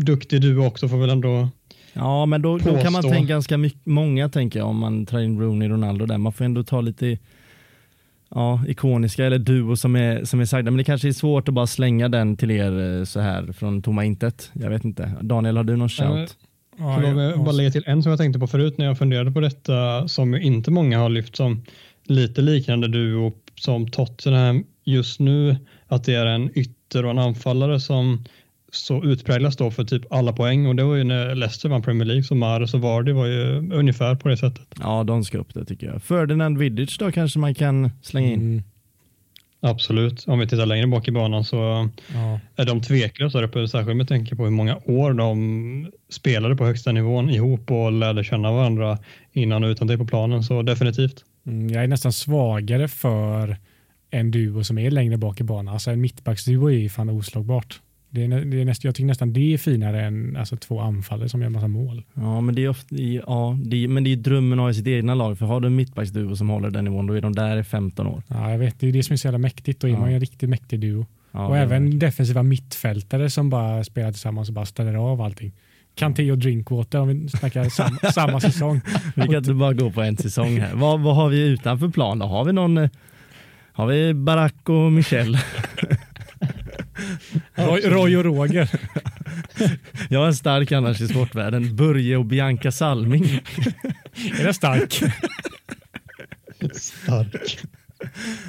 duktig 0.05 0.41
duo 0.41 0.67
också 0.67 0.89
får 0.89 0.97
väl 0.97 1.11
ändå 1.11 1.49
Ja, 1.97 2.27
men 2.27 2.43
då, 2.43 2.59
då 2.59 2.79
kan 2.79 2.93
man 2.93 3.03
tänka 3.03 3.33
ganska 3.33 3.59
mycket, 3.59 3.87
många 3.87 4.29
tänker 4.29 4.59
jag 4.59 4.69
om 4.69 4.79
man 4.79 5.07
tar 5.07 5.19
in 5.19 5.41
Rooney 5.41 5.69
Ronaldo 5.69 6.07
där. 6.07 6.19
Man 6.19 6.33
får 6.33 6.45
ändå 6.45 6.65
ta 6.65 6.81
lite 6.81 7.19
ja, 8.31 8.65
ikoniska 8.69 9.27
eller 9.27 9.39
duo 9.39 9.77
som 9.77 9.97
är, 9.97 10.25
som 10.25 10.41
är 10.41 10.45
sagda. 10.45 10.71
Men 10.71 10.79
det 10.79 10.85
kanske 10.85 11.09
är 11.09 11.13
svårt 11.13 11.49
att 11.49 11.55
bara 11.55 11.67
slänga 11.67 12.09
den 12.09 12.37
till 12.37 12.51
er 12.51 12.99
eh, 12.99 13.05
så 13.05 13.21
här 13.21 13.53
från 13.53 13.83
tomma 13.83 14.05
intet. 14.05 14.51
Jag 14.53 14.71
vet 14.71 14.85
inte. 14.85 15.13
Daniel, 15.21 15.57
har 15.57 15.65
du 15.65 15.77
någon 15.77 15.89
shout? 15.89 16.37
Ja, 16.79 17.03
jag 17.03 17.15
vill 17.15 17.39
bara 17.39 17.53
lägga 17.53 17.71
till 17.71 17.85
en 17.87 18.03
som 18.03 18.11
jag 18.11 18.19
tänkte 18.19 18.39
på 18.39 18.47
förut 18.47 18.79
när 18.79 18.85
jag 18.87 18.99
funderade 18.99 19.33
på 19.33 19.41
detta 19.41 20.09
som 20.09 20.35
inte 20.35 20.71
många 20.71 20.99
har 20.99 21.09
lyft 21.09 21.37
som 21.37 21.65
lite 22.05 22.43
liknande 22.43 22.89
duo 22.89 23.33
som 23.55 23.91
Tottenham 23.91 24.65
just 24.85 25.21
nu. 25.21 25.57
Att 25.87 26.05
det 26.05 26.15
är 26.15 26.27
en 26.27 26.59
ytter 26.59 27.05
och 27.05 27.11
en 27.11 27.19
anfallare 27.19 27.81
som 27.81 28.25
så 28.77 29.05
utpräglas 29.05 29.57
då 29.57 29.71
för 29.71 29.85
typ 29.85 30.13
alla 30.13 30.33
poäng 30.33 30.67
och 30.67 30.77
det 30.77 30.85
var 30.85 30.95
ju 30.95 31.05
när 31.05 31.35
Leicester 31.35 31.69
vann 31.69 31.83
Premier 31.83 32.07
League 32.07 32.23
så 32.23 32.35
Mahrez 32.35 32.75
och 32.75 32.81
Vardy 32.81 33.13
var 33.13 33.27
ju 33.27 33.73
ungefär 33.73 34.15
på 34.15 34.29
det 34.29 34.37
sättet. 34.37 34.67
Ja, 34.81 35.05
de 35.05 35.25
ska 35.25 35.39
upp 35.39 35.55
det 35.55 35.65
tycker 35.65 35.87
jag. 35.87 36.03
Ferdinand 36.03 36.59
Vidic 36.59 36.99
då 36.99 37.13
kanske 37.13 37.39
man 37.39 37.55
kan 37.55 37.91
slänga 38.03 38.29
in. 38.29 38.41
Mm. 38.41 38.63
Absolut. 39.61 40.25
Om 40.27 40.39
vi 40.39 40.47
tittar 40.47 40.67
längre 40.67 40.87
bak 40.87 41.09
i 41.09 41.11
banan 41.11 41.45
så 41.45 41.89
ja. 42.15 42.41
är 42.57 42.65
de 42.65 42.83
tveklösa 42.83 43.39
där 43.39 43.47
uppe, 43.47 43.69
särskilt 43.69 43.97
med 43.97 44.09
tanke 44.09 44.37
på 44.37 44.45
hur 44.45 44.51
många 44.51 44.77
år 44.77 45.13
de 45.13 45.91
spelade 46.09 46.57
på 46.57 46.65
högsta 46.65 46.93
nivån 46.93 47.31
ihop 47.31 47.71
och 47.71 47.93
lärde 47.93 48.25
känna 48.25 48.53
varandra 48.53 48.99
innan 49.33 49.65
och 49.65 49.69
utan 49.69 49.87
det 49.87 49.99
på 49.99 50.07
planen. 50.07 50.43
Så 50.43 50.63
definitivt. 50.63 51.25
Mm, 51.47 51.69
jag 51.69 51.85
är 51.85 51.89
nästan 51.89 52.13
svagare 52.13 52.89
för 52.89 53.57
en 54.11 54.31
duo 54.31 54.65
som 54.65 54.79
är 54.79 54.91
längre 54.91 55.17
bak 55.17 55.41
i 55.41 55.45
banan. 55.45 55.75
Alltså 55.75 55.91
en 55.91 56.01
mittbacksduo 56.01 56.69
är 56.69 56.75
ju 56.75 56.89
fan 56.89 57.11
oslagbart. 57.11 57.81
Det 58.11 58.25
är, 58.25 58.29
det 58.29 58.61
är 58.61 58.65
näst, 58.65 58.85
jag 58.85 58.95
tycker 58.95 59.07
nästan 59.07 59.33
det 59.33 59.55
är 59.55 59.59
finare 59.59 60.05
än 60.05 60.37
alltså, 60.37 60.57
två 60.57 60.81
anfallare 60.81 61.29
som 61.29 61.43
gör 61.43 61.49
massa 61.49 61.69
mål. 61.69 62.03
Ja, 62.15 62.41
men 62.41 62.55
det 62.55 62.65
är, 62.65 62.69
ofta, 62.69 62.97
ja, 62.97 63.59
det 63.65 63.85
är, 63.85 63.89
men 63.89 64.05
det 64.05 64.13
är 64.13 64.17
drömmen 64.17 64.59
att 64.59 64.63
ha 64.63 64.71
i 64.71 64.75
sitt 64.75 64.87
egna 64.87 65.15
lag. 65.15 65.39
För 65.39 65.47
har 65.47 65.61
du 65.61 65.67
en 65.67 65.77
mittbacksduo 65.77 66.37
som 66.37 66.49
håller 66.49 66.71
den 66.71 66.85
nivån, 66.85 67.07
då 67.07 67.15
är 67.15 67.21
de 67.21 67.35
där 67.35 67.57
i 67.57 67.65
15 67.65 68.07
år. 68.07 68.23
Ja, 68.29 68.51
jag 68.51 68.59
vet. 68.59 68.81
Det 68.81 68.89
är 68.89 68.93
det 68.93 69.03
som 69.03 69.13
är 69.13 69.17
så 69.17 69.27
jävla 69.27 69.39
mäktigt. 69.39 69.81
Då 69.81 69.87
är 69.87 69.93
ja. 69.93 69.99
man 69.99 70.09
ju 70.09 70.15
en 70.15 70.21
riktigt 70.21 70.49
mäktig 70.49 70.81
duo. 70.81 71.07
Ja, 71.33 71.47
och 71.47 71.57
även 71.57 71.93
är. 71.93 71.97
defensiva 71.97 72.43
mittfältare 72.43 73.31
som 73.31 73.51
bara 73.51 73.85
spelar 73.85 74.13
tillsammans 74.13 74.49
och 74.49 74.55
bara 74.55 74.67
ställer 74.67 74.95
av 74.95 75.21
allting. 75.21 75.53
Kanté 75.95 76.33
och 76.33 76.39
Drinkwater 76.39 77.01
om 77.01 77.09
vi 77.09 77.29
snackar 77.29 77.65
sam, 77.65 77.99
samma 78.15 78.41
säsong. 78.41 78.81
Vi 79.17 79.23
kan 79.23 79.35
inte 79.35 79.55
bara 79.55 79.73
gå 79.73 79.91
på 79.91 80.03
en 80.03 80.17
säsong 80.17 80.61
här. 80.61 80.75
Vad, 80.75 81.01
vad 81.01 81.17
har 81.17 81.29
vi 81.29 81.47
utanför 81.47 81.89
plan 81.89 82.19
då? 82.19 82.27
Har 82.27 82.45
vi 82.45 82.53
någon 82.53 82.79
eh, 82.79 82.91
har 83.73 83.87
vi 83.87 84.15
Barack 84.15 84.69
och 84.69 84.93
Michel? 84.93 85.39
Roy, 87.57 87.81
Roy 87.81 88.17
och 88.17 88.25
Roger. 88.25 88.71
Jag 90.09 90.29
är 90.29 90.33
stark 90.33 90.73
annars 90.73 91.01
i 91.01 91.09
sportvärlden. 91.09 91.77
Börje 91.77 92.17
och 92.17 92.25
Bianca 92.25 92.73
Salming. 92.73 93.25
är 94.41 94.45
det 94.45 94.55
stark? 94.55 95.03
stark. 96.73 97.59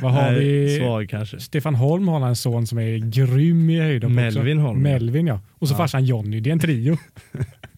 Vad 0.01 0.11
har 0.11 0.31
Nej, 0.31 0.39
vi? 0.39 0.77
Svag 0.77 1.09
kanske. 1.09 1.39
Stefan 1.39 1.75
Holm 1.75 2.07
har 2.07 2.27
en 2.27 2.35
son 2.35 2.67
som 2.67 2.77
är 2.77 2.97
grym 2.97 3.69
i 3.69 3.79
höjdhopp 3.79 4.11
Melvin 4.11 4.57
också. 4.57 4.67
Holm. 4.67 4.81
Melvin 4.81 5.27
ja. 5.27 5.41
Och 5.59 5.67
så 5.67 5.73
ja. 5.73 5.77
farsan 5.77 6.05
Jonny. 6.05 6.39
Det 6.39 6.49
är 6.49 6.51
en 6.51 6.59
trio. 6.59 6.97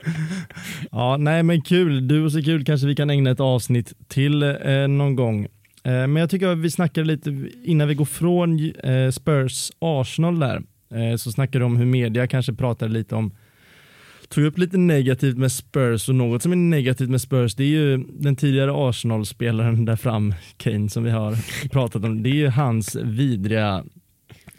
ja, 0.91 1.17
nej 1.17 1.43
men 1.43 1.61
kul. 1.61 2.07
Du 2.07 2.25
och 2.25 2.31
så 2.31 2.43
kul 2.43 2.65
kanske 2.65 2.87
vi 2.87 2.95
kan 2.95 3.09
ägna 3.09 3.31
ett 3.31 3.39
avsnitt 3.39 3.93
till 4.07 4.43
eh, 4.43 4.87
någon 4.87 5.15
gång. 5.15 5.43
Eh, 5.83 5.91
men 5.91 6.15
jag 6.15 6.29
tycker 6.29 6.47
att 6.47 6.57
vi 6.57 6.71
snackar 6.71 7.03
lite 7.03 7.49
innan 7.63 7.87
vi 7.87 7.95
går 7.95 8.05
från 8.05 8.71
eh, 8.83 9.11
Spurs 9.11 9.71
Arsenal 9.79 10.39
där. 10.39 10.61
Eh, 10.91 11.15
så 11.15 11.31
snackade 11.31 11.59
du 11.59 11.65
om 11.65 11.77
hur 11.77 11.85
media 11.85 12.27
kanske 12.27 12.53
pratade 12.53 12.93
lite 12.93 13.15
om 13.15 13.31
tog 14.29 14.45
upp 14.45 14.57
lite 14.57 14.77
negativt 14.77 15.37
med 15.37 15.51
Spurs 15.51 16.09
och 16.09 16.15
något 16.15 16.43
som 16.43 16.51
är 16.51 16.55
negativt 16.55 17.09
med 17.09 17.21
Spurs 17.21 17.55
det 17.55 17.63
är 17.63 17.67
ju 17.67 17.97
den 17.97 18.35
tidigare 18.35 18.89
Arsenal-spelaren 18.89 19.85
där 19.85 19.95
fram, 19.95 20.33
Kane 20.57 20.89
som 20.89 21.03
vi 21.03 21.11
har 21.11 21.35
pratat 21.69 22.03
om. 22.03 22.23
Det 22.23 22.29
är 22.29 22.33
ju 22.33 22.47
hans 22.47 22.95
vidriga 22.95 23.83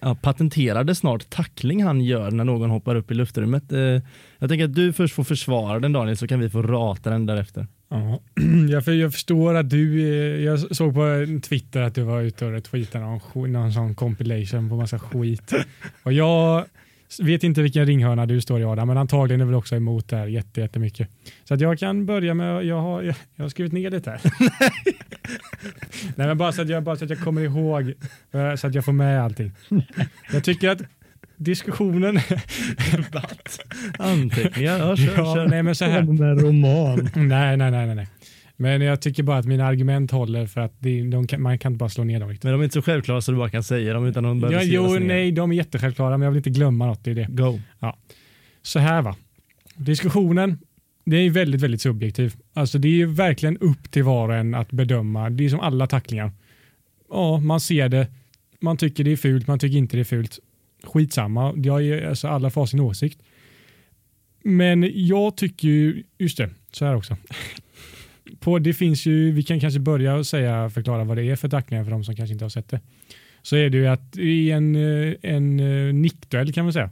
ja, 0.00 0.14
patenterade 0.14 0.94
snart 0.94 1.30
tackling 1.30 1.84
han 1.84 2.00
gör 2.00 2.30
när 2.30 2.44
någon 2.44 2.70
hoppar 2.70 2.94
upp 2.94 3.10
i 3.10 3.14
luftrummet. 3.14 3.72
Eh, 3.72 4.02
jag 4.38 4.48
tänker 4.48 4.64
att 4.64 4.74
du 4.74 4.92
först 4.92 5.14
får 5.14 5.24
försvara 5.24 5.80
den 5.80 5.92
Daniel 5.92 6.16
så 6.16 6.28
kan 6.28 6.40
vi 6.40 6.50
få 6.50 6.62
rata 6.62 7.10
den 7.10 7.26
därefter. 7.26 7.66
Ja, 7.90 8.20
jag, 8.70 8.84
för, 8.84 8.92
jag 8.92 9.12
förstår 9.12 9.54
att 9.54 9.70
du, 9.70 10.00
eh, 10.00 10.44
jag 10.44 10.76
såg 10.76 10.94
på 10.94 11.26
Twitter 11.42 11.80
att 11.80 11.94
du 11.94 12.02
var 12.02 12.20
ute 12.20 12.46
och 12.46 12.64
tweetade 12.64 13.04
någon, 13.04 13.52
någon 13.52 13.72
sån 13.72 13.94
compilation 13.94 14.68
på 14.68 14.76
massa 14.76 14.98
skit. 14.98 15.52
Och 16.02 16.12
jag 16.12 16.64
vet 17.22 17.44
inte 17.44 17.62
vilken 17.62 17.86
ringhörna 17.86 18.26
du 18.26 18.40
står 18.40 18.60
i 18.60 18.64
Adam, 18.64 18.88
men 18.88 18.96
antagligen 18.96 19.40
är 19.40 19.44
väl 19.44 19.54
också 19.54 19.76
emot 19.76 20.08
det 20.08 20.16
här 20.16 20.26
jättemycket. 20.26 21.08
Så 21.44 21.54
att 21.54 21.60
jag 21.60 21.78
kan 21.78 22.06
börja 22.06 22.34
med, 22.34 22.64
jag 22.64 22.80
har, 22.80 23.02
jag, 23.02 23.14
jag 23.36 23.44
har 23.44 23.48
skrivit 23.48 23.72
ner 23.72 23.90
det 23.90 24.06
här. 24.06 24.20
Nej, 26.16 26.26
men 26.26 26.38
bara 26.38 26.52
så, 26.52 26.62
att 26.62 26.68
jag, 26.68 26.82
bara 26.82 26.96
så 26.96 27.04
att 27.04 27.10
jag 27.10 27.20
kommer 27.20 27.42
ihåg, 27.42 27.94
eh, 28.32 28.54
så 28.54 28.66
att 28.66 28.74
jag 28.74 28.84
får 28.84 28.92
med 28.92 29.22
allting. 29.22 29.52
Jag 30.32 30.44
tycker 30.44 30.68
att 30.68 30.82
diskussionen... 31.40 32.18
Anteckningar, 33.98 34.78
ja, 34.78 34.96
kör, 34.96 35.14
ja, 35.16 35.34
kör. 35.34 35.48
Nej, 35.48 35.62
men 35.62 35.74
så 35.74 35.84
här. 35.84 36.02
Roman. 36.36 37.10
Nej, 37.14 37.56
nej, 37.56 37.70
nej, 37.70 37.86
nej, 37.86 37.94
nej. 37.94 38.08
Men 38.56 38.80
jag 38.80 39.02
tycker 39.02 39.22
bara 39.22 39.38
att 39.38 39.46
mina 39.46 39.66
argument 39.66 40.10
håller 40.10 40.46
för 40.46 40.60
att 40.60 40.74
det, 40.78 41.02
de 41.02 41.26
kan, 41.26 41.42
man 41.42 41.58
kan 41.58 41.72
inte 41.72 41.78
bara 41.78 41.88
slå 41.88 42.04
ner 42.04 42.20
dem 42.20 42.28
riktigt. 42.28 42.44
Men 42.44 42.52
de 42.52 42.60
är 42.60 42.64
inte 42.64 42.74
så 42.74 42.82
självklara 42.82 43.20
så 43.20 43.32
du 43.32 43.38
bara 43.38 43.50
kan 43.50 43.62
säga 43.62 43.94
dem 43.94 44.06
utan 44.06 44.22
de 44.24 44.40
behöver 44.40 44.58
Ja, 44.58 44.64
jo, 44.64 44.86
ner. 44.92 45.00
nej, 45.00 45.32
de 45.32 45.52
är 45.52 45.56
jättesjälvklara, 45.56 46.18
men 46.18 46.24
jag 46.24 46.30
vill 46.30 46.36
inte 46.38 46.50
glömma 46.50 46.86
något 46.86 47.06
i 47.06 47.14
det. 47.14 47.26
Go. 47.30 47.60
Så 48.62 48.78
här 48.78 49.02
va, 49.02 49.16
diskussionen, 49.76 50.58
det 51.04 51.16
är 51.16 51.30
väldigt, 51.30 51.60
väldigt 51.60 51.80
subjektiv. 51.82 52.34
Alltså 52.54 52.78
det 52.78 52.88
är 52.88 52.92
ju 52.92 53.06
verkligen 53.06 53.58
upp 53.58 53.90
till 53.90 54.02
var 54.02 54.28
och 54.28 54.34
en 54.34 54.54
att 54.54 54.70
bedöma. 54.72 55.30
Det 55.30 55.44
är 55.44 55.48
som 55.48 55.60
alla 55.60 55.86
tacklingar. 55.86 56.32
Ja, 57.10 57.38
man 57.40 57.60
ser 57.60 57.88
det, 57.88 58.06
man 58.60 58.76
tycker 58.76 59.04
det 59.04 59.12
är 59.12 59.16
fult, 59.16 59.46
man 59.46 59.58
tycker 59.58 59.78
inte 59.78 59.96
det 59.96 60.00
är 60.00 60.04
fult. 60.04 60.38
Skitsamma, 60.82 61.54
jag 61.56 61.84
är, 61.84 62.08
alltså 62.08 62.28
alla 62.28 62.50
får 62.50 62.66
sin 62.66 62.80
åsikt. 62.80 63.22
Men 64.42 64.90
jag 64.94 65.36
tycker 65.36 65.68
ju, 65.68 66.02
just 66.18 66.38
det, 66.38 66.50
så 66.72 66.84
här 66.84 66.96
också. 66.96 67.16
På, 68.40 68.58
det 68.58 68.74
finns 68.74 69.06
ju, 69.06 69.32
vi 69.32 69.42
kan 69.42 69.60
kanske 69.60 69.80
börja 69.80 70.14
och 70.14 70.26
säga, 70.26 70.70
förklara 70.70 71.04
vad 71.04 71.16
det 71.16 71.24
är 71.24 71.36
för 71.36 71.48
tacklingar 71.48 71.84
för 71.84 71.90
de 71.90 72.04
som 72.04 72.16
kanske 72.16 72.32
inte 72.32 72.44
har 72.44 72.50
sett 72.50 72.68
det. 72.68 72.80
Så 73.42 73.56
är 73.56 73.70
det 73.70 73.78
ju 73.78 73.86
att 73.86 74.16
i 74.16 74.50
en, 74.50 74.76
eh, 74.76 75.14
en 75.22 75.60
eh, 75.60 75.94
nickduell 75.94 76.52
kan 76.52 76.64
man 76.64 76.72
säga. 76.72 76.90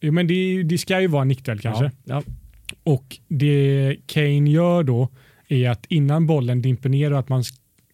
Jo, 0.00 0.12
men 0.12 0.26
det, 0.26 0.62
det 0.62 0.78
ska 0.78 1.00
ju 1.00 1.06
vara 1.06 1.22
en 1.22 1.28
nickduell 1.28 1.58
kanske. 1.58 1.84
Ja, 1.84 1.90
ja. 2.04 2.22
Och 2.82 3.18
det 3.28 3.96
Kane 4.06 4.50
gör 4.50 4.82
då 4.82 5.08
är 5.48 5.70
att 5.70 5.86
innan 5.86 6.26
bollen 6.26 6.62
dimper 6.62 6.88
ner 6.88 7.12
och 7.12 7.18
att 7.18 7.28
man 7.28 7.44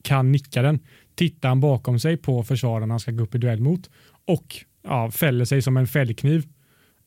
kan 0.02 0.32
nicka 0.32 0.62
den 0.62 0.80
tittar 1.14 1.48
han 1.48 1.60
bakom 1.60 2.00
sig 2.00 2.16
på 2.16 2.42
försvararen 2.42 2.90
han 2.90 3.00
ska 3.00 3.10
gå 3.10 3.22
upp 3.22 3.34
i 3.34 3.38
duell 3.38 3.60
mot 3.60 3.90
och 4.24 4.64
ja, 4.88 5.10
fäller 5.10 5.44
sig 5.44 5.62
som 5.62 5.76
en 5.76 5.86
fällkniv. 5.86 6.46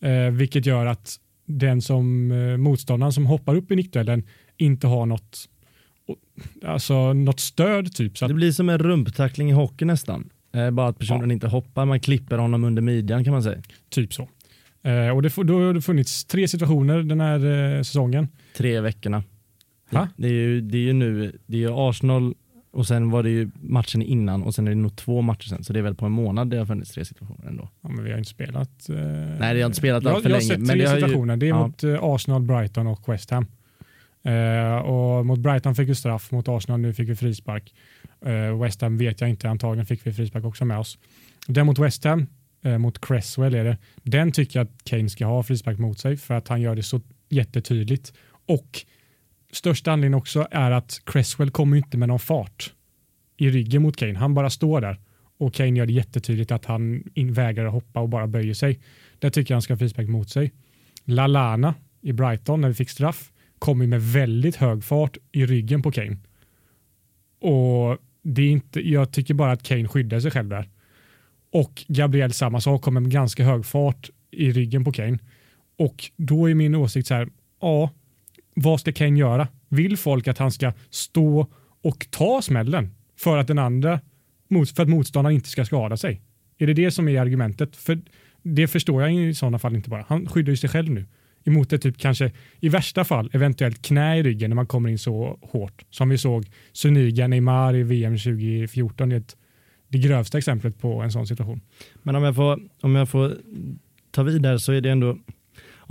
Eh, 0.01 0.31
vilket 0.31 0.65
gör 0.65 0.85
att 0.85 1.15
den 1.45 1.81
som 1.81 2.31
eh, 2.31 2.57
motståndaren 2.57 3.13
som 3.13 3.25
hoppar 3.25 3.55
upp 3.55 3.71
i 3.71 3.75
nickduellen 3.75 4.23
inte 4.57 4.87
har 4.87 5.05
något, 5.05 5.49
alltså 6.65 7.13
något 7.13 7.39
stöd 7.39 7.93
typ. 7.93 8.17
Så 8.17 8.25
att, 8.25 8.29
Det 8.29 8.35
blir 8.35 8.51
som 8.51 8.69
en 8.69 8.77
rumptackling 8.77 9.49
i 9.49 9.53
hockey 9.53 9.85
nästan. 9.85 10.29
Eh, 10.53 10.71
bara 10.71 10.87
att 10.87 10.99
personen 10.99 11.31
inte 11.31 11.47
hoppar, 11.47 11.85
man 11.85 11.99
klipper 11.99 12.37
honom 12.37 12.63
under 12.63 12.81
midjan 12.81 13.23
kan 13.23 13.33
man 13.33 13.43
säga. 13.43 13.61
typ 13.89 14.13
så. 14.13 14.29
Eh, 14.83 15.09
och 15.09 15.21
det, 15.21 15.33
då 15.43 15.59
har 15.59 15.73
det 15.73 15.81
funnits 15.81 16.25
tre 16.25 16.47
situationer 16.47 17.03
den 17.03 17.21
här 17.21 17.45
eh, 17.45 17.81
säsongen. 17.81 18.27
Tre 18.57 18.81
veckorna. 18.81 19.23
Va? 19.89 20.09
Det 20.17 20.27
är 20.27 20.31
ju, 20.31 20.61
det 20.61 20.77
är 20.77 20.81
ju 20.81 20.93
nu, 20.93 21.37
det 21.45 21.63
är 21.63 21.89
Arsenal 21.89 22.33
och 22.71 22.87
sen 22.87 23.09
var 23.09 23.23
det 23.23 23.29
ju 23.29 23.51
matchen 23.61 24.01
innan 24.01 24.43
och 24.43 24.55
sen 24.55 24.67
är 24.67 24.71
det 24.71 24.77
nog 24.77 24.95
två 24.95 25.21
matcher 25.21 25.47
sen. 25.47 25.63
Så 25.63 25.73
det 25.73 25.79
är 25.79 25.83
väl 25.83 25.95
på 25.95 26.05
en 26.05 26.11
månad 26.11 26.49
det 26.49 26.57
har 26.57 26.65
funnits 26.65 26.91
tre 26.91 27.05
situationer 27.05 27.47
ändå. 27.47 27.69
Ja, 27.81 27.89
men 27.89 28.03
vi 28.03 28.11
har 28.11 28.17
inte 28.17 28.29
spelat. 28.29 28.89
Eh, 28.89 28.95
Nej, 29.39 29.53
det 29.53 29.61
har 29.61 29.65
inte 29.65 29.77
spelat 29.77 30.05
allt 30.05 30.23
för 30.23 30.29
jag 30.29 30.35
har 30.35 30.41
länge, 30.41 30.53
sett 30.53 30.59
men 30.59 30.67
tre 30.67 30.79
ju- 30.79 30.87
situationer. 30.87 31.37
Det 31.37 31.45
är 31.45 31.49
ja. 31.49 31.67
mot 31.67 31.83
eh, 31.83 31.97
Arsenal, 32.01 32.41
Brighton 32.41 32.87
och 32.87 33.09
West 33.09 33.31
Ham. 33.31 33.45
Eh, 34.23 34.75
och 34.77 35.25
mot 35.25 35.39
Brighton 35.39 35.75
fick 35.75 35.89
vi 35.89 35.95
straff, 35.95 36.31
mot 36.31 36.47
Arsenal 36.47 36.79
nu 36.79 36.93
fick 36.93 37.09
vi 37.09 37.15
frispark. 37.15 37.73
Eh, 38.25 38.61
West 38.61 38.81
Ham 38.81 38.97
vet 38.97 39.21
jag 39.21 39.29
inte, 39.29 39.49
antagligen 39.49 39.85
fick 39.85 40.07
vi 40.07 40.13
frispark 40.13 40.45
också 40.45 40.65
med 40.65 40.77
oss. 40.77 40.97
Den 41.47 41.65
mot 41.65 41.79
West 41.79 42.03
Ham, 42.03 42.27
eh, 42.63 42.77
mot 42.77 43.01
Cresswell 43.05 43.55
är 43.55 43.63
det, 43.63 43.77
den 44.03 44.31
tycker 44.31 44.59
jag 44.59 44.65
att 44.67 44.83
Kane 44.83 45.09
ska 45.09 45.25
ha 45.25 45.43
frispark 45.43 45.79
mot 45.79 45.99
sig 45.99 46.17
för 46.17 46.33
att 46.33 46.47
han 46.47 46.61
gör 46.61 46.75
det 46.75 46.83
så 46.83 47.01
jättetydligt. 47.29 48.13
Och 48.47 48.85
största 49.51 49.91
anledningen 49.91 50.17
också 50.17 50.47
är 50.51 50.71
att 50.71 51.01
Cresswell 51.05 51.51
kommer 51.51 51.77
inte 51.77 51.97
med 51.97 52.07
någon 52.07 52.19
fart 52.19 52.73
i 53.37 53.49
ryggen 53.49 53.81
mot 53.81 53.97
Kane. 53.97 54.17
Han 54.17 54.33
bara 54.33 54.49
står 54.49 54.81
där 54.81 54.99
och 55.37 55.53
Kane 55.53 55.79
gör 55.79 55.85
det 55.85 55.93
jättetydligt 55.93 56.51
att 56.51 56.65
han 56.65 57.03
vägrar 57.15 57.65
att 57.65 57.73
hoppa 57.73 57.99
och 57.99 58.09
bara 58.09 58.27
böjer 58.27 58.53
sig. 58.53 58.79
Där 59.19 59.29
tycker 59.29 59.53
jag 59.53 59.55
han 59.55 59.61
ska 59.61 59.73
ha 59.73 59.77
frispark 59.77 60.07
mot 60.07 60.29
sig. 60.29 60.51
Lalana 61.05 61.75
i 62.01 62.13
Brighton 62.13 62.61
när 62.61 62.67
vi 62.67 62.73
fick 62.73 62.89
straff 62.89 63.31
kommer 63.59 63.87
med 63.87 64.01
väldigt 64.01 64.55
hög 64.55 64.83
fart 64.83 65.17
i 65.31 65.45
ryggen 65.45 65.81
på 65.81 65.91
Kane. 65.91 66.17
Och 67.41 67.97
det 68.21 68.41
är 68.41 68.49
inte, 68.49 68.89
jag 68.89 69.11
tycker 69.11 69.33
bara 69.33 69.51
att 69.51 69.63
Kane 69.63 69.87
skyddar 69.87 70.19
sig 70.19 70.31
själv 70.31 70.49
där. 70.49 70.69
Och 71.51 71.85
Gabriel 71.87 72.33
samma 72.33 72.61
sak, 72.61 72.81
kommer 72.81 73.01
med 73.01 73.11
ganska 73.11 73.43
hög 73.43 73.65
fart 73.65 74.09
i 74.31 74.51
ryggen 74.51 74.83
på 74.83 74.91
Kane. 74.91 75.19
Och 75.77 76.11
då 76.17 76.49
är 76.49 76.53
min 76.53 76.75
åsikt 76.75 77.07
så 77.07 77.13
här, 77.13 77.29
ja, 77.61 77.89
vad 78.53 78.79
ska 78.79 78.91
Kane 78.91 79.19
göra? 79.19 79.47
Vill 79.69 79.97
folk 79.97 80.27
att 80.27 80.37
han 80.37 80.51
ska 80.51 80.73
stå 80.89 81.47
och 81.83 82.07
ta 82.09 82.41
smällen 82.41 82.89
för 83.17 83.37
att 83.37 83.47
den 83.47 83.59
andra, 83.59 83.99
för 84.75 84.83
att 84.83 84.89
motståndaren 84.89 85.35
inte 85.35 85.49
ska 85.49 85.65
skada 85.65 85.97
sig? 85.97 86.21
Är 86.57 86.67
det 86.67 86.73
det 86.73 86.91
som 86.91 87.07
är 87.07 87.21
argumentet? 87.21 87.75
För 87.75 88.01
det 88.41 88.67
förstår 88.67 89.01
jag 89.01 89.13
i 89.13 89.33
sådana 89.33 89.59
fall 89.59 89.75
inte 89.75 89.89
bara. 89.89 90.05
Han 90.07 90.27
skyddar 90.27 90.51
ju 90.51 90.57
sig 90.57 90.69
själv 90.69 90.89
nu. 90.89 91.05
Emot 91.43 91.73
ett 91.73 91.81
typ 91.81 91.97
kanske 91.97 92.31
i 92.59 92.69
värsta 92.69 93.03
fall 93.03 93.29
eventuellt 93.33 93.81
knä 93.81 94.17
i 94.17 94.23
ryggen 94.23 94.49
när 94.49 94.55
man 94.55 94.67
kommer 94.67 94.89
in 94.89 94.99
så 94.99 95.39
hårt. 95.41 95.85
Som 95.89 96.09
vi 96.09 96.17
såg 96.17 96.45
Suniga 96.71 97.27
Neymar 97.27 97.75
i 97.75 97.83
VM 97.83 98.17
2014. 98.17 99.09
Det 99.09 99.15
ett, 99.15 99.37
det 99.87 99.97
grövsta 99.97 100.37
exemplet 100.37 100.79
på 100.79 101.01
en 101.01 101.11
sån 101.11 101.27
situation. 101.27 101.61
Men 102.03 102.15
om 102.15 102.23
jag 102.23 102.35
får, 102.35 102.59
om 102.81 102.95
jag 102.95 103.09
får 103.09 103.37
ta 104.11 104.23
vid 104.23 104.41
där 104.41 104.57
så 104.57 104.71
är 104.71 104.81
det 104.81 104.89
ändå 104.89 105.17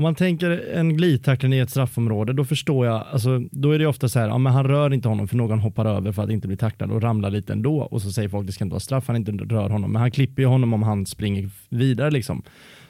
om 0.01 0.03
man 0.03 0.15
tänker 0.15 0.51
en 0.75 0.97
glidtackling 0.97 1.53
i 1.53 1.59
ett 1.59 1.71
straffområde, 1.71 2.33
då 2.33 2.45
förstår 2.45 2.87
jag, 2.87 3.05
alltså, 3.13 3.43
då 3.51 3.73
är 3.73 3.79
det 3.79 3.87
ofta 3.87 4.09
så 4.09 4.19
här, 4.19 4.29
ja, 4.29 4.39
men 4.39 4.53
han 4.53 4.65
rör 4.65 4.93
inte 4.93 5.09
honom 5.09 5.29
för 5.29 5.37
någon 5.37 5.59
hoppar 5.59 5.87
över 5.87 6.13
för 6.13 6.23
att 6.23 6.31
inte 6.31 6.49
bli 6.49 6.57
tacklad 6.57 6.91
och 6.91 7.03
ramlar 7.03 7.31
lite 7.31 7.53
ändå 7.53 7.81
och 7.81 8.03
så 8.03 8.13
säger 8.13 8.29
folk 8.29 8.47
det 8.47 8.53
ska 8.53 8.65
inte 8.65 8.73
vara 8.73 8.81
straff, 8.81 9.05
han 9.07 9.17
inte 9.17 9.33
rör 9.33 9.69
honom, 9.69 9.93
men 9.93 10.01
han 10.01 10.11
klipper 10.11 10.43
ju 10.43 10.49
honom 10.49 10.75
om 10.75 10.83
han 10.83 11.07
springer 11.07 11.51
vidare 11.69 12.11
liksom. 12.11 12.43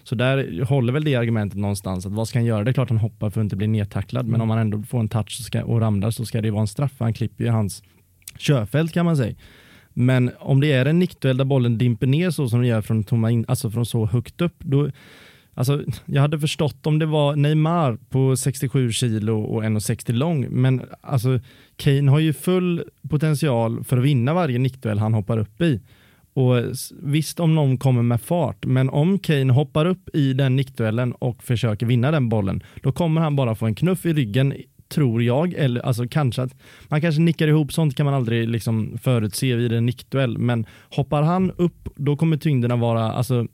Så 0.02 0.14
där 0.14 0.64
håller 0.64 0.92
väl 0.92 1.04
det 1.04 1.14
argumentet 1.14 1.58
någonstans, 1.58 2.06
att 2.06 2.12
vad 2.12 2.28
ska 2.28 2.38
han 2.38 2.46
göra? 2.46 2.64
Det 2.64 2.70
är 2.70 2.72
klart 2.72 2.88
han 2.90 2.98
hoppar 2.98 3.30
för 3.30 3.40
att 3.40 3.44
inte 3.44 3.56
bli 3.56 3.66
nedtacklad, 3.66 4.26
men 4.26 4.40
om 4.40 4.50
han 4.50 4.58
ändå 4.58 4.82
får 4.82 5.00
en 5.00 5.08
touch 5.08 5.42
ska, 5.42 5.64
och 5.64 5.80
ramlar 5.80 6.10
så 6.10 6.24
ska 6.24 6.40
det 6.40 6.50
vara 6.50 6.60
en 6.60 6.66
straff, 6.66 6.92
för 6.92 7.04
han 7.04 7.14
klipper 7.14 7.44
ju 7.44 7.50
hans 7.50 7.82
körfält 8.38 8.92
kan 8.92 9.04
man 9.04 9.16
säga. 9.16 9.34
Men 9.94 10.30
om 10.38 10.60
det 10.60 10.72
är 10.72 10.86
en 10.86 10.98
nickduell 10.98 11.36
där 11.36 11.44
bollen 11.44 11.78
dimper 11.78 12.06
ner 12.06 12.30
så 12.30 12.48
som 12.48 12.60
den 12.60 12.68
gör 12.68 12.82
från, 12.82 13.04
tomma 13.04 13.30
in, 13.30 13.44
alltså 13.48 13.70
från 13.70 13.86
så 13.86 14.06
högt 14.06 14.40
upp, 14.40 14.54
då, 14.58 14.90
Alltså, 15.54 15.82
jag 16.06 16.22
hade 16.22 16.38
förstått 16.38 16.86
om 16.86 16.98
det 16.98 17.06
var 17.06 17.36
Neymar 17.36 17.98
på 18.08 18.36
67 18.36 18.92
kilo 18.92 19.40
och 19.40 19.62
1,60 19.64 20.12
lång, 20.12 20.46
men 20.50 20.82
alltså 21.00 21.40
Kane 21.76 22.10
har 22.10 22.18
ju 22.18 22.32
full 22.32 22.82
potential 23.08 23.84
för 23.84 23.96
att 23.96 24.04
vinna 24.04 24.34
varje 24.34 24.58
nickduell 24.58 24.98
han 24.98 25.14
hoppar 25.14 25.38
upp 25.38 25.60
i. 25.60 25.80
Och 26.34 26.56
visst 27.02 27.40
om 27.40 27.54
någon 27.54 27.78
kommer 27.78 28.02
med 28.02 28.20
fart, 28.20 28.66
men 28.66 28.90
om 28.90 29.18
Kane 29.18 29.52
hoppar 29.52 29.86
upp 29.86 30.16
i 30.16 30.32
den 30.32 30.56
nickduellen 30.56 31.12
och 31.12 31.42
försöker 31.42 31.86
vinna 31.86 32.10
den 32.10 32.28
bollen, 32.28 32.62
då 32.82 32.92
kommer 32.92 33.20
han 33.20 33.36
bara 33.36 33.54
få 33.54 33.66
en 33.66 33.74
knuff 33.74 34.06
i 34.06 34.12
ryggen, 34.12 34.54
tror 34.88 35.22
jag, 35.22 35.54
eller 35.54 35.80
alltså 35.80 36.08
kanske 36.08 36.42
att 36.42 36.54
man 36.88 37.00
kanske 37.00 37.20
nickar 37.20 37.48
ihop, 37.48 37.72
sånt 37.72 37.96
kan 37.96 38.06
man 38.06 38.14
aldrig 38.14 38.48
liksom 38.48 38.98
förutse 39.02 39.54
vid 39.56 39.72
en 39.72 39.86
nickduell, 39.86 40.38
men 40.38 40.66
hoppar 40.90 41.22
han 41.22 41.50
upp, 41.50 41.88
då 41.96 42.16
kommer 42.16 42.36
tyngderna 42.36 42.76
vara, 42.76 43.12
alltså 43.12 43.46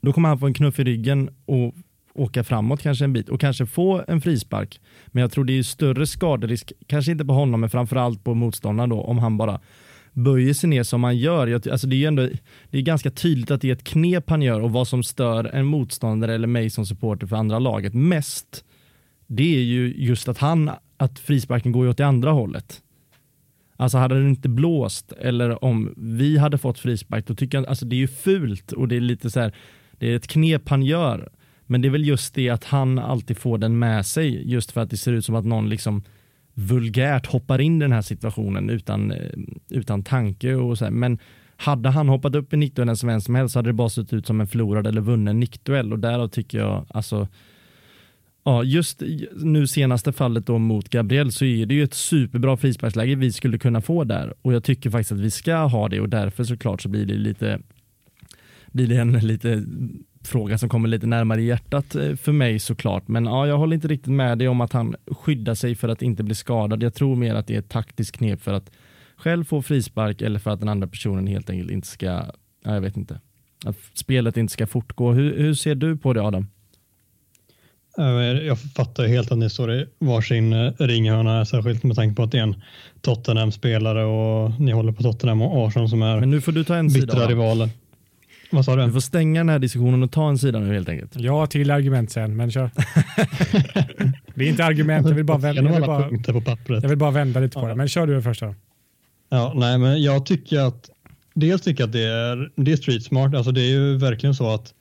då 0.00 0.12
kommer 0.12 0.28
han 0.28 0.38
få 0.38 0.46
en 0.46 0.54
knuff 0.54 0.78
i 0.78 0.84
ryggen 0.84 1.30
och 1.46 1.74
åka 2.14 2.44
framåt 2.44 2.82
kanske 2.82 3.04
en 3.04 3.12
bit 3.12 3.28
och 3.28 3.40
kanske 3.40 3.66
få 3.66 4.04
en 4.08 4.20
frispark. 4.20 4.80
Men 5.06 5.20
jag 5.20 5.32
tror 5.32 5.44
det 5.44 5.58
är 5.58 5.62
större 5.62 6.06
skaderisk, 6.06 6.72
kanske 6.86 7.12
inte 7.12 7.24
på 7.24 7.32
honom 7.32 7.60
men 7.60 7.70
framförallt 7.70 8.24
på 8.24 8.34
motståndaren 8.34 8.90
då 8.90 9.00
om 9.00 9.18
han 9.18 9.36
bara 9.36 9.60
böjer 10.12 10.54
sig 10.54 10.70
ner 10.70 10.82
som 10.82 11.04
han 11.04 11.16
gör. 11.16 11.46
Jag, 11.46 11.68
alltså 11.68 11.86
det 11.86 11.96
är 11.96 11.98
ju 11.98 12.06
ändå, 12.06 12.28
det 12.70 12.78
är 12.78 12.82
ganska 12.82 13.10
tydligt 13.10 13.50
att 13.50 13.60
det 13.60 13.68
är 13.68 13.72
ett 13.72 13.84
knep 13.84 14.30
han 14.30 14.42
gör 14.42 14.60
och 14.60 14.72
vad 14.72 14.88
som 14.88 15.02
stör 15.02 15.44
en 15.44 15.66
motståndare 15.66 16.34
eller 16.34 16.48
mig 16.48 16.70
som 16.70 16.86
supporter 16.86 17.26
för 17.26 17.36
andra 17.36 17.58
laget 17.58 17.94
mest. 17.94 18.64
Det 19.26 19.56
är 19.56 19.62
ju 19.62 19.94
just 19.96 20.28
att 20.28 20.38
han, 20.38 20.70
att 20.96 21.18
frisparken 21.18 21.72
går 21.72 21.88
åt 21.88 21.96
det 21.96 22.06
andra 22.06 22.30
hållet. 22.30 22.82
Alltså 23.76 23.98
hade 23.98 24.14
den 24.14 24.28
inte 24.28 24.48
blåst 24.48 25.12
eller 25.12 25.64
om 25.64 25.94
vi 25.96 26.38
hade 26.38 26.58
fått 26.58 26.78
frispark 26.78 27.26
då 27.26 27.34
tycker 27.34 27.58
jag, 27.58 27.66
alltså 27.66 27.84
det 27.84 27.96
är 27.96 27.98
ju 27.98 28.08
fult 28.08 28.72
och 28.72 28.88
det 28.88 28.96
är 28.96 29.00
lite 29.00 29.30
så 29.30 29.40
här, 29.40 29.54
det 29.98 30.12
är 30.12 30.16
ett 30.16 30.28
knep 30.28 30.68
han 30.68 30.82
gör. 30.82 31.28
Men 31.66 31.82
det 31.82 31.88
är 31.88 31.90
väl 31.90 32.06
just 32.06 32.34
det 32.34 32.50
att 32.50 32.64
han 32.64 32.98
alltid 32.98 33.38
får 33.38 33.58
den 33.58 33.78
med 33.78 34.06
sig 34.06 34.50
just 34.50 34.72
för 34.72 34.80
att 34.80 34.90
det 34.90 34.96
ser 34.96 35.12
ut 35.12 35.24
som 35.24 35.34
att 35.34 35.44
någon 35.44 35.68
liksom 35.68 36.02
vulgärt 36.54 37.26
hoppar 37.26 37.60
in 37.60 37.76
i 37.76 37.84
den 37.84 37.92
här 37.92 38.02
situationen 38.02 38.70
utan, 38.70 39.12
eh, 39.12 39.30
utan 39.70 40.02
tanke 40.02 40.54
och 40.54 40.78
så 40.78 40.84
här. 40.84 40.92
Men 40.92 41.18
hade 41.56 41.88
han 41.88 42.08
hoppat 42.08 42.34
upp 42.34 42.52
i 42.52 42.56
nickduellen 42.56 42.96
som 42.96 43.08
vem 43.08 43.20
som 43.20 43.34
helst 43.34 43.52
så 43.52 43.58
hade 43.58 43.68
det 43.68 43.72
bara 43.72 43.88
sett 43.88 44.12
ut 44.12 44.26
som 44.26 44.40
en 44.40 44.46
förlorad 44.46 44.86
eller 44.86 45.00
vunnen 45.00 45.40
nickduell 45.40 45.92
och 45.92 45.98
därav 45.98 46.28
tycker 46.28 46.58
jag 46.58 46.86
alltså 46.88 47.28
Ja, 48.44 48.64
just 48.64 49.02
nu 49.36 49.66
senaste 49.66 50.12
fallet 50.12 50.46
då 50.46 50.58
mot 50.58 50.88
Gabriel 50.88 51.32
så 51.32 51.44
är 51.44 51.66
det 51.66 51.74
ju 51.74 51.82
ett 51.82 51.94
superbra 51.94 52.56
frisparksläge 52.56 53.14
vi 53.14 53.32
skulle 53.32 53.58
kunna 53.58 53.80
få 53.80 54.04
där 54.04 54.34
och 54.42 54.52
jag 54.52 54.64
tycker 54.64 54.90
faktiskt 54.90 55.12
att 55.12 55.20
vi 55.20 55.30
ska 55.30 55.56
ha 55.56 55.88
det 55.88 56.00
och 56.00 56.08
därför 56.08 56.44
såklart 56.44 56.82
så 56.82 56.88
blir 56.88 57.06
det 57.06 57.14
lite 57.14 57.60
blir 58.72 58.86
det 58.86 58.96
en 58.96 59.12
lite 59.12 59.64
fråga 60.24 60.58
som 60.58 60.68
kommer 60.68 60.88
lite 60.88 61.06
närmare 61.06 61.42
hjärtat 61.42 61.94
eh, 61.94 62.14
för 62.14 62.32
mig 62.32 62.58
såklart. 62.58 63.08
Men 63.08 63.24
ja, 63.24 63.46
jag 63.46 63.58
håller 63.58 63.74
inte 63.74 63.88
riktigt 63.88 64.12
med 64.12 64.38
dig 64.38 64.48
om 64.48 64.60
att 64.60 64.72
han 64.72 64.96
skyddar 65.06 65.54
sig 65.54 65.74
för 65.74 65.88
att 65.88 66.02
inte 66.02 66.22
bli 66.22 66.34
skadad. 66.34 66.82
Jag 66.82 66.94
tror 66.94 67.16
mer 67.16 67.34
att 67.34 67.46
det 67.46 67.54
är 67.54 67.58
ett 67.58 67.68
taktiskt 67.68 68.16
knep 68.16 68.42
för 68.42 68.52
att 68.52 68.70
själv 69.16 69.44
få 69.44 69.62
frispark 69.62 70.22
eller 70.22 70.38
för 70.38 70.50
att 70.50 70.60
den 70.60 70.68
andra 70.68 70.86
personen 70.88 71.26
helt 71.26 71.50
enkelt 71.50 71.70
inte 71.70 71.88
ska, 71.88 72.24
jag 72.64 72.80
vet 72.80 72.96
inte, 72.96 73.20
att 73.64 73.76
spelet 73.94 74.36
inte 74.36 74.52
ska 74.52 74.66
fortgå. 74.66 75.12
Hur, 75.12 75.38
hur 75.38 75.54
ser 75.54 75.74
du 75.74 75.96
på 75.96 76.12
det 76.12 76.22
Adam? 76.22 76.46
Jag 78.46 78.60
fattar 78.60 79.06
helt 79.06 79.32
att 79.32 79.38
ni 79.38 79.50
står 79.50 79.72
i 79.72 79.86
varsin 79.98 80.52
eh, 80.52 80.72
ringhörna, 80.78 81.44
särskilt 81.44 81.84
med 81.84 81.96
tanke 81.96 82.16
på 82.16 82.22
att 82.22 82.32
det 82.32 82.38
är 82.38 82.42
en 82.42 82.62
Tottenham-spelare 83.00 84.04
och 84.04 84.60
ni 84.60 84.72
håller 84.72 84.92
på 84.92 85.02
Tottenham 85.02 85.42
och 85.42 85.68
Arsenal 85.68 85.88
som 85.88 86.02
är 86.02 86.20
Men 86.20 86.30
nu 86.30 86.40
får 86.40 86.52
du 86.52 86.64
ta 86.64 86.76
en 86.76 86.90
sida. 86.90 87.28
rivaler. 87.28 87.68
Vad 88.50 88.64
sa 88.64 88.76
du? 88.76 88.86
Du 88.86 88.92
får 88.92 89.00
stänga 89.00 89.40
den 89.40 89.48
här 89.48 89.58
diskussionen 89.58 90.02
och 90.02 90.12
ta 90.12 90.28
en 90.28 90.38
sida 90.38 90.58
nu 90.58 90.74
helt 90.74 90.88
enkelt. 90.88 91.12
Ja, 91.16 91.46
till 91.46 91.70
argument 91.70 92.12
sen, 92.12 92.36
men 92.36 92.50
kör. 92.50 92.70
det 94.34 94.44
är 94.44 94.48
inte 94.48 94.64
argument, 94.64 95.08
jag 95.08 95.14
vill 95.14 95.24
bara 95.24 95.38
vända, 95.38 95.62
jag 95.62 95.72
vill 95.72 95.86
bara, 95.86 96.32
på 96.32 96.40
pappret. 96.40 96.82
jag 96.82 96.88
vill 96.88 96.98
bara 96.98 97.10
vända 97.10 97.40
lite 97.40 97.54
på 97.54 97.60
Ja. 97.64 97.68
det. 97.68 97.74
Men 97.74 97.88
kör 97.88 98.06
du 98.06 98.22
först 98.22 98.40
då. 98.40 98.54
Ja, 99.28 99.52
nej, 99.56 99.78
men 99.78 100.02
jag 100.02 100.26
tycker 100.26 100.58
att 100.60 100.90
dels 101.34 101.62
tycker 101.62 101.82
jag 101.82 101.88
att 101.88 101.92
det 101.92 102.02
är, 102.04 102.50
det 102.56 102.72
är 102.72 102.76
street 102.76 103.04
smart. 103.04 103.34
Alltså 103.34 103.52
det 103.52 103.60
är 103.60 103.70
ju 103.70 103.96
verkligen 103.96 104.34
så 104.34 104.54
att 104.54 104.74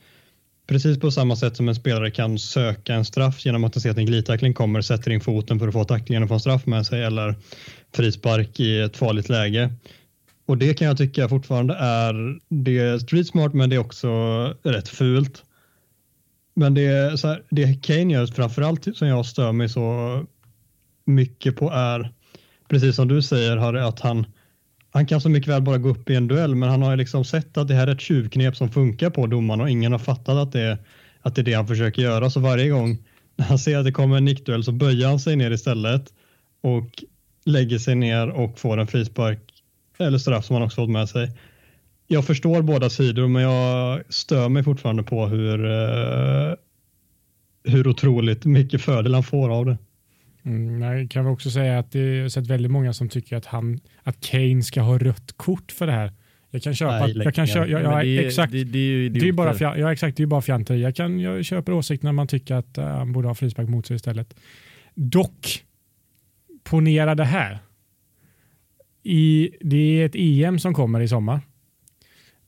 precis 0.67 0.99
på 0.99 1.11
samma 1.11 1.35
sätt 1.35 1.55
som 1.57 1.69
en 1.69 1.75
spelare 1.75 2.11
kan 2.11 2.39
söka 2.39 2.93
en 2.93 3.05
straff 3.05 3.45
genom 3.45 3.63
att 3.63 3.73
den 3.73 3.81
ser 3.81 3.91
att 3.91 3.97
en 3.97 4.05
glidtackling 4.05 4.53
kommer, 4.53 4.81
sätter 4.81 5.11
in 5.11 5.21
foten 5.21 5.59
för 5.59 5.67
att 5.67 5.73
få 5.73 5.83
tacklingen 5.83 6.23
och 6.23 6.29
få 6.29 6.33
en 6.33 6.39
straff 6.39 6.65
med 6.65 6.85
sig 6.85 7.03
eller 7.03 7.35
frispark 7.95 8.59
i 8.59 8.79
ett 8.81 8.97
farligt 8.97 9.29
läge. 9.29 9.69
Och 10.47 10.57
det 10.57 10.73
kan 10.73 10.87
jag 10.87 10.97
tycka 10.97 11.29
fortfarande 11.29 11.73
är, 11.73 12.39
det 12.49 12.77
är 12.77 12.97
street 12.97 13.27
smart 13.27 13.53
men 13.53 13.69
det 13.69 13.75
är 13.75 13.79
också 13.79 14.09
rätt 14.63 14.89
fult. 14.89 15.43
Men 16.53 16.73
det 16.73 16.85
är 16.85 17.15
så 17.15 17.27
här, 17.27 17.43
det 17.49 17.83
Kane 17.83 18.13
gör 18.13 18.27
framförallt 18.27 18.97
som 18.97 19.07
jag 19.07 19.25
stör 19.25 19.51
mig 19.51 19.69
så 19.69 20.25
mycket 21.05 21.55
på 21.55 21.71
är 21.71 22.11
precis 22.67 22.95
som 22.95 23.07
du 23.07 23.21
säger 23.21 23.57
Harry, 23.57 23.79
att 23.79 23.99
han, 23.99 24.25
han 24.91 25.05
kan 25.05 25.21
så 25.21 25.29
mycket 25.29 25.49
väl 25.49 25.61
bara 25.61 25.77
gå 25.77 25.89
upp 25.89 26.09
i 26.09 26.15
en 26.15 26.27
duell, 26.27 26.55
men 26.55 26.69
han 26.69 26.81
har 26.81 26.91
ju 26.91 26.97
liksom 26.97 27.25
sett 27.25 27.57
att 27.57 27.67
det 27.67 27.73
här 27.73 27.87
är 27.87 27.91
ett 27.91 28.01
tjuvknep 28.01 28.55
som 28.55 28.69
funkar 28.69 29.09
på 29.09 29.27
domaren 29.27 29.61
och 29.61 29.69
ingen 29.69 29.91
har 29.91 29.99
fattat 29.99 30.37
att 30.37 30.51
det, 30.51 30.61
är, 30.61 30.77
att 31.21 31.35
det 31.35 31.41
är 31.41 31.45
det 31.45 31.53
han 31.53 31.67
försöker 31.67 32.01
göra. 32.01 32.29
Så 32.29 32.39
varje 32.39 32.69
gång 32.69 32.97
när 33.35 33.45
han 33.45 33.59
ser 33.59 33.77
att 33.77 33.85
det 33.85 33.91
kommer 33.91 34.17
en 34.17 34.25
nickduell 34.25 34.63
så 34.63 34.71
böjer 34.71 35.07
han 35.07 35.19
sig 35.19 35.35
ner 35.35 35.51
istället 35.51 36.13
och 36.61 37.03
lägger 37.45 37.79
sig 37.79 37.95
ner 37.95 38.29
och 38.29 38.59
får 38.59 38.77
en 38.77 38.87
frispark 38.87 39.56
eller 39.99 40.17
straff 40.17 40.45
som 40.45 40.53
han 40.53 40.63
också 40.63 40.75
fått 40.81 40.89
med 40.89 41.09
sig. 41.09 41.31
Jag 42.07 42.25
förstår 42.25 42.61
båda 42.61 42.89
sidor, 42.89 43.27
men 43.27 43.41
jag 43.41 44.01
stör 44.09 44.49
mig 44.49 44.63
fortfarande 44.63 45.03
på 45.03 45.25
hur, 45.27 45.65
eh, 45.65 46.53
hur 47.63 47.87
otroligt 47.87 48.45
mycket 48.45 48.81
fördel 48.81 49.13
han 49.13 49.23
får 49.23 49.49
av 49.49 49.65
det. 49.65 49.77
Mm, 50.45 50.81
jag 50.81 51.11
kan 51.11 51.27
också 51.27 51.49
säga 51.51 51.79
att 51.79 51.91
det 51.91 51.99
är 51.99 52.29
sett 52.29 52.47
väldigt 52.47 52.71
många 52.71 52.93
som 52.93 53.09
tycker 53.09 53.35
att, 53.37 53.45
han, 53.45 53.79
att 54.03 54.21
Kane 54.21 54.63
ska 54.63 54.81
ha 54.81 54.97
rött 54.97 55.33
kort 55.37 55.71
för 55.71 55.85
det 55.87 55.91
här. 55.93 56.13
Jag 56.51 56.61
kan 56.63 56.75
köpa, 56.75 56.99
Nej, 57.07 57.17
jag 57.17 57.33
kan 57.35 57.47
köpa, 57.47 57.67
jag, 57.67 57.83
jag, 57.83 58.05
det, 58.05 58.09
är- 58.09 58.25
exakt. 58.27 58.51
Det, 58.51 58.63
det 58.63 58.79
är 58.79 58.81
ju 58.81 59.09
Det 59.09 59.19
är 59.19 59.23
ju 59.23 59.31
bara, 59.31 59.49
idioter. 59.49 59.65
fja- 59.65 59.79
ja, 59.79 59.91
exakt, 59.93 60.17
det 60.17 60.23
är 60.23 60.27
bara 60.27 60.41
fjanteri. 60.41 60.81
Jag, 60.81 60.95
kan, 60.95 61.19
jag 61.19 61.45
köper 61.45 61.71
åsikten 61.73 62.07
när 62.07 62.11
man 62.13 62.27
tycker 62.27 62.55
att 62.55 62.77
uh, 62.77 62.83
han 62.83 63.11
borde 63.13 63.27
ha 63.27 63.35
frispark 63.35 63.69
mot 63.69 63.85
sig 63.87 63.95
istället. 63.95 64.35
Dock, 64.95 65.63
ponera 66.63 67.15
det 67.15 67.23
här. 67.25 67.59
I, 69.09 69.49
det 69.61 70.01
är 70.01 70.05
ett 70.05 70.15
EM 70.15 70.59
som 70.59 70.73
kommer 70.73 71.01
i 71.01 71.07
sommar. 71.07 71.41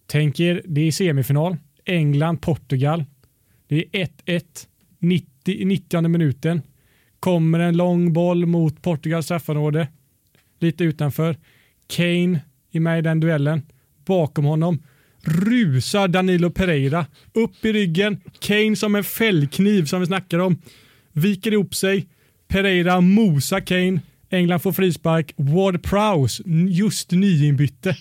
Tänk 0.06 0.40
er, 0.40 0.62
det 0.66 0.82
är 0.82 0.92
semifinal. 0.92 1.58
England, 1.86 2.42
Portugal. 2.42 3.06
Det 3.68 3.86
är 3.92 4.08
1-1, 4.26 4.44
90, 5.00 5.66
90 5.66 6.08
minuten. 6.08 6.62
Kommer 7.20 7.60
en 7.60 7.78
lång 7.78 8.14
boll 8.14 8.46
mot 8.46 8.82
Portugals 8.82 9.26
straffområde. 9.26 9.88
Lite 10.60 10.84
utanför. 10.84 11.38
Kane 11.88 12.42
är 12.72 12.80
med 12.80 13.00
i 13.00 13.02
den 13.02 13.20
duellen. 13.20 13.62
Bakom 14.06 14.46
honom 14.46 14.80
rusar 15.22 16.08
Danilo 16.08 16.50
Pereira 16.50 17.06
upp 17.34 17.66
i 17.66 17.74
ryggen. 17.74 18.22
Kane 18.40 18.76
som 18.76 18.96
en 18.96 19.04
fällkniv 19.04 19.86
som 19.86 20.00
vi 20.00 20.06
snackar 20.06 20.40
om. 20.40 20.62
Viker 21.12 21.52
ihop 21.52 21.76
sig. 21.76 22.08
Pereira 22.48 23.02
mosar 23.02 23.60
Kane. 23.60 24.02
England 24.30 24.60
får 24.60 24.72
frispark. 24.72 25.34
Ward 25.38 25.84
Prowse, 25.84 26.44
just 26.70 27.12
nyinbytte, 27.12 27.96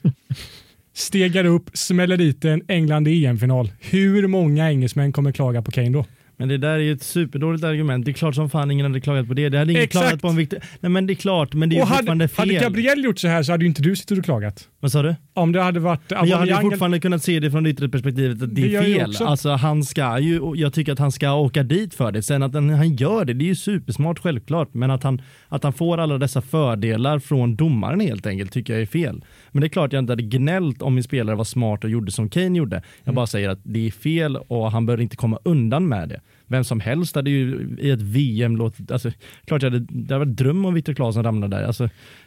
stegar 0.94 1.44
upp, 1.44 1.70
smäller 1.74 2.16
dit 2.16 2.44
en 2.44 2.62
England 2.68 3.08
i 3.08 3.26
EM-final. 3.26 3.70
Hur 3.80 4.26
många 4.26 4.70
engelsmän 4.70 5.12
kommer 5.12 5.32
klaga 5.32 5.62
på 5.62 5.70
Kane 5.70 5.90
då? 5.90 6.04
Men 6.38 6.48
det 6.48 6.58
där 6.58 6.68
är 6.68 6.78
ju 6.78 6.92
ett 6.92 7.02
superdåligt 7.02 7.64
argument. 7.64 8.04
Det 8.04 8.10
är 8.10 8.12
klart 8.12 8.34
som 8.34 8.50
fan 8.50 8.70
ingen 8.70 8.86
hade 8.86 9.00
klagat 9.00 9.28
på 9.28 9.34
det. 9.34 9.48
Det 9.48 9.58
hade 9.58 9.72
ingen 9.72 9.84
Exakt. 9.84 10.04
klagat 10.04 10.20
på 10.20 10.28
en 10.28 10.36
viktig... 10.36 10.58
Nej 10.80 10.90
men 10.90 11.06
det 11.06 11.12
är 11.12 11.14
klart, 11.14 11.54
men 11.54 11.68
det 11.68 11.74
är 11.74 11.76
ju 11.76 11.82
Och 11.82 11.88
hade, 11.88 11.98
fortfarande 11.98 12.28
fel. 12.28 12.48
hade 12.48 12.64
Gabriel 12.64 13.04
gjort 13.04 13.18
så 13.18 13.28
här 13.28 13.42
så 13.42 13.52
hade 13.52 13.64
ju 13.64 13.68
inte 13.68 13.82
du 13.82 13.96
suttit 13.96 14.18
och 14.18 14.24
klagat. 14.24 14.68
Vad 14.80 14.92
sa 14.92 15.02
du? 15.02 15.14
Om 15.34 15.52
det 15.52 15.62
hade 15.62 15.80
varit 15.80 16.10
Men 16.10 16.28
jag 16.28 16.38
hade 16.38 16.50
ju 16.50 16.60
fortfarande 16.60 17.00
kunnat 17.00 17.22
se 17.22 17.40
det 17.40 17.50
från 17.50 17.64
det 17.64 17.70
yttre 17.70 17.88
perspektivet 17.88 18.42
att 18.42 18.54
det 18.54 18.62
Det 18.62 18.76
är 18.76 18.82
fel. 18.82 19.16
Alltså 19.20 19.50
han 19.50 19.84
ska 19.84 20.18
ju, 20.18 20.40
jag 20.54 20.72
tycker 20.72 20.92
att 20.92 20.98
han 20.98 21.12
ska 21.12 21.32
åka 21.32 21.62
dit 21.62 21.94
för 21.94 22.12
det. 22.12 22.22
Sen 22.22 22.42
att 22.42 22.54
han, 22.54 22.70
han 22.70 22.96
gör 22.96 23.24
det, 23.24 23.34
det 23.34 23.44
är 23.44 23.48
ju 23.48 23.54
supersmart 23.56 24.18
självklart. 24.18 24.74
Men 24.74 24.90
att 24.90 25.02
han, 25.02 25.22
att 25.48 25.62
han 25.62 25.72
får 25.72 25.98
alla 25.98 26.18
dessa 26.18 26.42
fördelar 26.42 27.18
från 27.18 27.56
domaren 27.56 28.00
helt 28.00 28.26
enkelt 28.26 28.52
tycker 28.52 28.72
jag 28.72 28.82
är 28.82 28.86
fel. 28.86 29.24
Men 29.50 29.60
det 29.60 29.66
är 29.66 29.68
klart 29.68 29.92
jag 29.92 30.00
inte 30.02 30.12
hade 30.12 30.22
gnällt 30.22 30.82
om 30.82 30.94
min 30.94 31.04
spelare 31.04 31.36
var 31.36 31.44
smart 31.44 31.84
och 31.84 31.90
gjorde 31.90 32.10
som 32.12 32.28
Kane 32.28 32.58
gjorde. 32.58 32.76
Jag 32.76 33.08
Mm. 33.08 33.14
bara 33.14 33.26
säger 33.26 33.48
att 33.48 33.58
det 33.62 33.86
är 33.86 33.90
fel 33.90 34.36
och 34.36 34.72
han 34.72 34.86
bör 34.86 35.00
inte 35.00 35.16
komma 35.16 35.38
undan 35.44 35.88
med 35.88 36.08
det. 36.08 36.20
Vem 36.46 36.64
som 36.64 36.80
helst 36.80 37.14
hade 37.14 37.30
ju 37.30 37.68
i 37.80 37.90
ett 37.90 38.02
VM 38.02 38.56
låtit, 38.56 38.90
alltså 38.90 39.10
klart 39.44 39.62
jag 39.62 39.70
hade, 39.70 39.86
det 39.90 40.14
hade 40.14 40.24
varit 40.24 40.36
dröm 40.36 40.64
om 40.64 40.74
Viktor 40.74 40.94
Claesson 40.94 41.24
ramlade 41.24 41.56
där. 41.56 41.64
Alltså, 41.64 41.84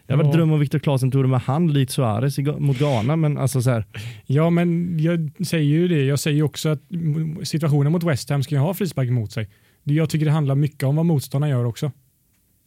det 0.07 0.13
hade 0.13 0.23
varit 0.23 0.33
Ja. 0.33 0.37
dröm 0.37 0.51
om 0.51 0.59
Viktor 0.59 0.79
Claesson 0.79 1.11
tog 1.11 1.23
det 1.23 1.27
med 1.27 1.41
hand 1.41 1.73
likt 1.73 1.91
Suarez 1.91 2.37
mot 2.59 2.79
Ghana 2.79 3.15
men 3.15 3.37
alltså 3.37 3.61
så 3.61 3.69
här, 3.69 3.85
Ja, 4.25 4.49
men 4.49 4.99
jag 4.99 5.31
säger 5.47 5.65
ju 5.65 5.87
det. 5.87 6.03
Jag 6.03 6.19
säger 6.19 6.37
ju 6.37 6.43
också 6.43 6.69
att 6.69 6.81
situationen 7.43 7.91
mot 7.91 8.03
West 8.03 8.29
Ham 8.29 8.43
ska 8.43 8.55
ju 8.55 8.61
ha 8.61 8.73
frispark 8.73 9.07
emot 9.07 9.31
sig. 9.31 9.49
Jag 9.83 10.09
tycker 10.09 10.25
det 10.25 10.31
handlar 10.31 10.55
mycket 10.55 10.83
om 10.83 10.95
vad 10.95 11.05
motståndarna 11.05 11.49
gör 11.51 11.65
också. 11.65 11.91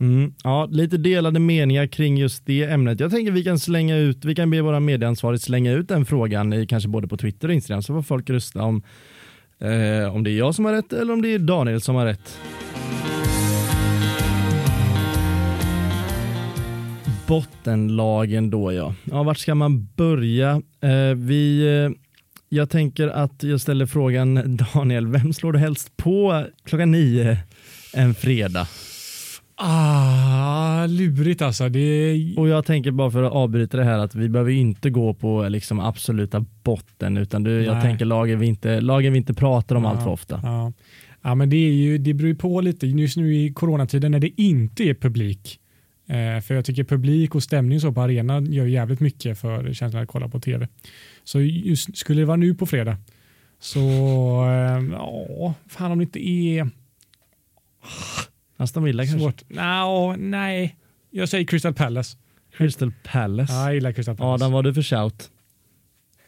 Mm, 0.01 0.35
ja, 0.45 0.69
lite 0.71 0.97
delade 0.97 1.41
meningar 1.41 1.87
kring 1.87 2.17
just 2.19 2.47
det 2.47 2.65
ämnet. 2.65 3.01
Jag 3.01 3.11
tänker 3.11 3.33
vi 3.33 3.45
kan 3.45 3.59
slänga 3.59 3.97
ut, 3.97 4.25
vi 4.25 4.35
kan 4.35 4.51
be 4.51 4.61
våra 4.61 4.81
medieansvarigt 4.81 5.45
slänga 5.45 5.73
ut 5.73 5.89
den 5.89 6.05
frågan 6.05 6.53
i 6.53 6.67
kanske 6.67 6.89
både 6.89 7.09
på 7.09 7.17
Twitter 7.17 7.49
och 7.49 7.55
Instagram 7.55 7.83
så 7.83 7.95
får 7.95 8.03
folk 8.03 8.31
rösta 8.31 8.63
om, 8.63 8.83
eh, 9.59 10.15
om 10.15 10.25
det 10.25 10.31
är 10.31 10.39
jag 10.39 10.55
som 10.55 10.65
har 10.65 10.73
rätt 10.73 10.93
eller 10.93 11.13
om 11.13 11.23
det 11.23 11.35
är 11.35 11.39
Daniel 11.39 11.81
som 11.81 11.95
har 11.95 12.07
rätt. 12.07 12.39
Bottenlagen 17.27 18.51
då 18.51 18.73
ja. 18.73 18.95
Ja, 19.05 19.23
vart 19.23 19.39
ska 19.39 19.55
man 19.55 19.89
börja? 19.97 20.63
Eh, 20.81 21.15
vi, 21.17 21.67
eh, 21.85 21.91
jag 22.49 22.71
tänker 22.71 23.09
att 23.09 23.43
jag 23.43 23.61
ställer 23.61 23.87
frågan 23.87 24.57
Daniel, 24.75 25.07
vem 25.07 25.33
slår 25.33 25.53
du 25.53 25.59
helst 25.59 25.97
på 25.97 26.45
klockan 26.65 26.91
nio 26.91 27.39
en 27.93 28.15
fredag? 28.15 28.67
Ah, 29.57 30.87
lurigt 30.87 31.43
alltså. 31.43 31.69
Det. 31.69 32.35
Och 32.37 32.49
jag 32.49 32.65
tänker 32.65 32.91
bara 32.91 33.11
för 33.11 33.23
att 33.23 33.33
avbryta 33.33 33.77
det 33.77 33.85
här 33.85 33.99
att 33.99 34.15
vi 34.15 34.29
behöver 34.29 34.53
inte 34.53 34.91
gå 34.91 35.15
på 35.15 35.49
liksom 35.49 35.81
absoluta 35.81 36.45
botten 36.63 37.17
utan 37.17 37.43
du, 37.43 37.65
jag 37.65 37.83
tänker 37.83 38.05
lagen 38.05 38.39
vi 38.39 38.47
inte, 38.47 38.81
lagen 38.81 39.13
vi 39.13 39.19
inte 39.19 39.35
pratar 39.35 39.77
om 39.77 39.87
allt 39.87 40.03
för 40.03 40.11
ofta. 40.11 40.41
Ja. 40.43 40.73
ja, 41.23 41.35
men 41.35 41.51
det, 41.51 41.57
är 41.57 41.73
ju, 41.73 41.99
det 41.99 42.15
beror 42.15 42.29
ju 42.29 42.35
på 42.35 42.61
lite. 42.61 42.87
Just 42.87 43.17
nu 43.17 43.35
i 43.35 43.53
coronatiden 43.53 44.13
när 44.13 44.21
det 44.21 44.43
inte 44.43 44.85
är 44.85 44.95
publik. 44.95 45.61
Eh, 46.07 46.41
för 46.41 46.55
jag 46.55 46.65
tycker 46.65 46.85
publik 46.85 47.35
och 47.35 47.43
stämning 47.43 47.81
så 47.81 47.93
på 47.93 48.01
arenan 48.01 48.53
gör 48.53 48.67
jävligt 48.67 49.01
mycket 49.01 49.39
för 49.39 49.73
känslan 49.73 50.03
att 50.03 50.09
kolla 50.09 50.29
på 50.29 50.41
tv. 50.41 50.69
Så 51.25 51.41
just 51.41 51.97
skulle 51.97 52.21
det 52.21 52.27
vara 52.27 52.37
nu 52.37 52.55
på 52.55 52.67
fredag 52.67 52.97
så 53.59 53.81
eh, 54.45 54.85
ja, 54.93 55.55
fan 55.67 55.93
om 55.93 55.99
det 55.99 56.05
inte 56.05 56.29
är 56.29 56.71
Aston 58.57 58.85
Villa 58.85 59.03
kanske? 59.03 59.19
svårt. 59.19 59.43
Nå, 59.49 60.15
nej, 60.19 60.77
jag 61.11 61.29
säger 61.29 61.45
Crystal 61.45 61.75
Palace. 61.75 62.17
Crystal 62.57 62.93
Palace. 63.13 63.53
Ja, 63.53 63.65
jag 63.65 63.75
gillar 63.75 63.93
Crystal 63.93 64.17
Palace. 64.17 64.45
Adam, 64.45 64.53
vad 64.53 64.59
har 64.65 64.73
du 64.73 64.75
för 64.75 64.83
shout? 64.83 65.31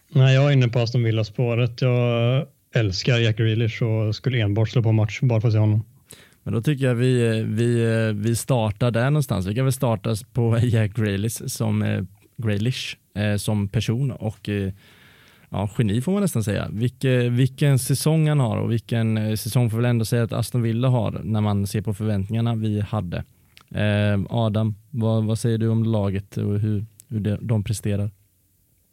Nej, 0.08 0.34
jag 0.34 0.44
är 0.44 0.52
inne 0.52 0.68
på 0.68 0.78
Aston 0.78 1.02
Villa-spåret. 1.02 1.82
Jag 1.82 2.46
älskar 2.74 3.18
Jack 3.18 3.36
Grealish 3.36 3.82
och 3.82 4.16
skulle 4.16 4.38
enbart 4.40 4.68
slå 4.68 4.82
på 4.82 4.92
match 4.92 5.20
bara 5.22 5.40
för 5.40 5.48
att 5.48 5.54
se 5.54 5.58
honom. 5.58 5.84
Men 6.42 6.54
då 6.54 6.62
tycker 6.62 6.84
jag 6.84 6.94
vi, 6.94 7.42
vi, 7.42 8.12
vi 8.16 8.36
startar 8.36 8.90
där 8.90 9.10
någonstans. 9.10 9.46
Vi 9.46 9.54
kan 9.54 9.64
väl 9.64 9.72
starta 9.72 10.16
på 10.32 10.58
Jack 10.62 10.96
Grealish 10.96 11.46
som, 11.46 11.82
eh, 11.82 12.02
Grealish, 12.36 12.96
eh, 13.14 13.36
som 13.36 13.68
person 13.68 14.10
och 14.10 14.48
eh, 14.48 14.72
ja, 15.51 15.70
geni 15.78 16.01
får 16.01 16.12
man 16.12 16.22
nästan 16.22 16.44
säga. 16.44 16.68
Vilke, 16.72 17.28
vilken 17.28 17.78
säsong 17.78 18.28
han 18.28 18.40
har 18.40 18.57
och 18.57 18.72
vilken 18.72 19.16
eh, 19.16 19.34
säsong 19.34 19.70
får 19.70 19.76
väl 19.76 19.86
ändå 19.86 20.05
säga 20.05 20.22
att 20.22 20.32
Aston 20.32 20.62
Villa 20.62 20.88
har 20.88 21.20
när 21.24 21.40
man 21.40 21.66
ser 21.66 21.82
på 21.82 21.94
förväntningarna 21.94 22.55
vi 22.55 22.80
hade. 22.80 23.24
Eh, 23.74 24.20
Adam, 24.30 24.74
vad, 24.90 25.24
vad 25.24 25.38
säger 25.38 25.59
du 25.59 25.68
om 25.68 25.84
laget 25.84 26.36
och 26.36 26.61
hur, 26.61 26.86
hur 27.09 27.20
de, 27.20 27.38
de 27.40 27.64
presterar? 27.64 28.11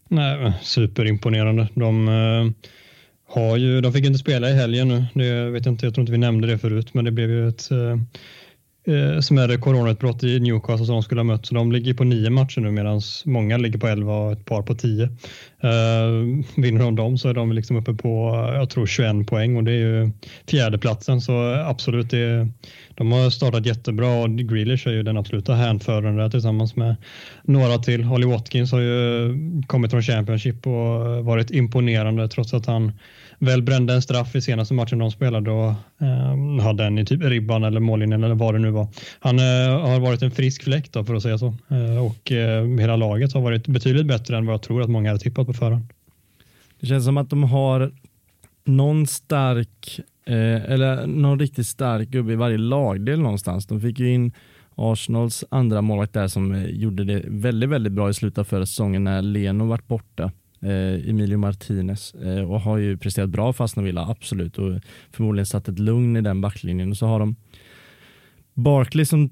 Nej, 0.09 0.53
superimponerande. 0.61 1.67
De, 1.73 2.07
eh, 2.07 2.69
har 3.33 3.57
ju, 3.57 3.81
de 3.81 3.93
fick 3.93 4.05
inte 4.05 4.19
spela 4.19 4.49
i 4.49 4.53
helgen 4.53 4.87
nu. 4.87 5.05
Det 5.13 5.49
vet 5.49 5.65
jag, 5.65 5.73
inte, 5.73 5.85
jag 5.85 5.93
tror 5.93 6.01
inte 6.01 6.11
vi 6.11 6.17
nämnde 6.17 6.47
det 6.47 6.57
förut, 6.57 6.93
men 6.93 7.05
det 7.05 7.11
blev 7.11 7.29
ju 7.29 7.47
ett 7.47 7.71
eh, 7.71 7.97
eh 8.87 9.19
smärre 9.19 9.57
coronautbrott 9.57 10.23
i 10.23 10.39
Newcastle 10.39 10.85
som 10.85 10.95
de 10.95 11.03
skulle 11.03 11.19
ha 11.19 11.23
mött. 11.23 11.45
Så 11.45 11.55
de 11.55 11.71
ligger 11.71 11.93
på 11.93 12.03
nio 12.03 12.29
matcher 12.29 12.61
nu 12.61 12.71
medan 12.71 13.01
många 13.25 13.57
ligger 13.57 13.79
på 13.79 13.87
elva 13.87 14.13
och 14.13 14.31
ett 14.31 14.45
par 14.45 14.61
på 14.61 14.75
tio. 14.75 15.03
Eh, 15.63 16.09
vinner 16.55 16.79
de 16.79 16.95
dem 16.95 17.17
så 17.17 17.29
är 17.29 17.33
de 17.33 17.51
liksom 17.51 17.77
uppe 17.77 17.93
på, 17.93 18.29
jag 18.53 18.69
tror 18.69 18.85
21 18.85 19.27
poäng 19.27 19.55
och 19.55 19.63
det 19.63 19.71
är 19.71 19.75
ju 19.75 20.11
fjärdeplatsen 20.49 21.21
så 21.21 21.53
absolut, 21.53 22.09
det, 22.09 22.47
de 22.95 23.11
har 23.11 23.29
startat 23.29 23.65
jättebra 23.65 24.21
och 24.21 24.29
Grealish 24.29 24.87
är 24.87 24.91
ju 24.91 25.03
den 25.03 25.17
absoluta 25.17 25.53
hänföraren 25.53 26.15
där 26.15 26.29
tillsammans 26.29 26.75
med 26.75 26.95
några 27.43 27.77
till. 27.77 28.03
Holly 28.03 28.27
Watkins 28.27 28.71
har 28.71 28.79
ju 28.79 29.33
kommit 29.67 29.91
från 29.91 30.01
Championship 30.01 30.67
och 30.67 31.25
varit 31.25 31.51
imponerande 31.51 32.27
trots 32.27 32.53
att 32.53 32.65
han 32.65 32.91
väl 33.39 33.61
brände 33.61 33.93
en 33.93 34.01
straff 34.01 34.35
i 34.35 34.41
senaste 34.41 34.73
matchen 34.73 34.99
de 34.99 35.11
spelade 35.11 35.51
och 35.51 35.73
eh, 36.01 36.63
hade 36.63 36.83
en 36.83 36.97
i 36.97 37.05
typ 37.05 37.23
ribban 37.23 37.63
eller 37.63 37.79
mållinjen 37.79 38.23
eller 38.23 38.35
vad 38.35 38.55
det 38.55 38.59
nu 38.59 38.71
var. 38.71 38.87
Han 39.19 39.39
eh, 39.39 39.79
har 39.89 39.99
varit 39.99 40.21
en 40.21 40.31
frisk 40.31 40.63
fläkt 40.63 40.93
då, 40.93 41.03
för 41.03 41.15
att 41.15 41.23
säga 41.23 41.37
så 41.37 41.47
eh, 41.47 42.05
och 42.05 42.31
eh, 42.31 42.67
hela 42.79 42.95
laget 42.95 43.33
har 43.33 43.41
varit 43.41 43.67
betydligt 43.67 44.05
bättre 44.07 44.37
än 44.37 44.45
vad 44.45 44.53
jag 44.53 44.61
tror 44.61 44.81
att 44.81 44.89
många 44.89 45.09
hade 45.09 45.19
tippat 45.19 45.47
på 45.47 45.53
förhand. 45.53 45.83
Det 46.79 46.87
känns 46.87 47.05
som 47.05 47.17
att 47.17 47.29
de 47.29 47.43
har 47.43 47.91
någon 48.65 49.07
stark 49.07 49.99
eh, 50.25 50.71
eller 50.71 51.07
någon 51.07 51.39
riktigt 51.39 51.67
stark 51.67 52.09
gubbe 52.09 52.33
i 52.33 52.35
varje 52.35 52.57
lagdel 52.57 53.19
någonstans. 53.19 53.65
De 53.67 53.81
fick 53.81 53.99
ju 53.99 54.13
in 54.13 54.31
Arsenals 54.75 55.43
andra 55.49 55.81
målvakt 55.81 56.13
där 56.13 56.27
som 56.27 56.51
eh, 56.51 56.65
gjorde 56.65 57.03
det 57.03 57.23
väldigt, 57.27 57.69
väldigt 57.69 57.93
bra 57.93 58.09
i 58.09 58.13
slutet 58.13 58.37
av 58.37 58.43
förra 58.43 58.65
säsongen 58.65 59.03
när 59.03 59.21
Leno 59.21 59.65
vart 59.65 59.87
borta. 59.87 60.31
Eh, 60.63 61.09
Emilio 61.09 61.37
Martinez 61.37 62.13
eh, 62.13 62.51
och 62.51 62.61
har 62.61 62.77
ju 62.77 62.97
presterat 62.97 63.29
bra 63.29 63.53
för 63.53 63.63
Aston 63.63 63.83
Villa, 63.83 64.07
absolut 64.09 64.57
och 64.57 64.79
förmodligen 65.11 65.45
satt 65.45 65.67
ett 65.67 65.79
lugn 65.79 66.17
i 66.17 66.21
den 66.21 66.41
backlinjen 66.41 66.89
och 66.91 66.97
så 66.97 67.05
har 67.05 67.19
de 67.19 67.35
Barkley 68.53 69.05
som 69.05 69.29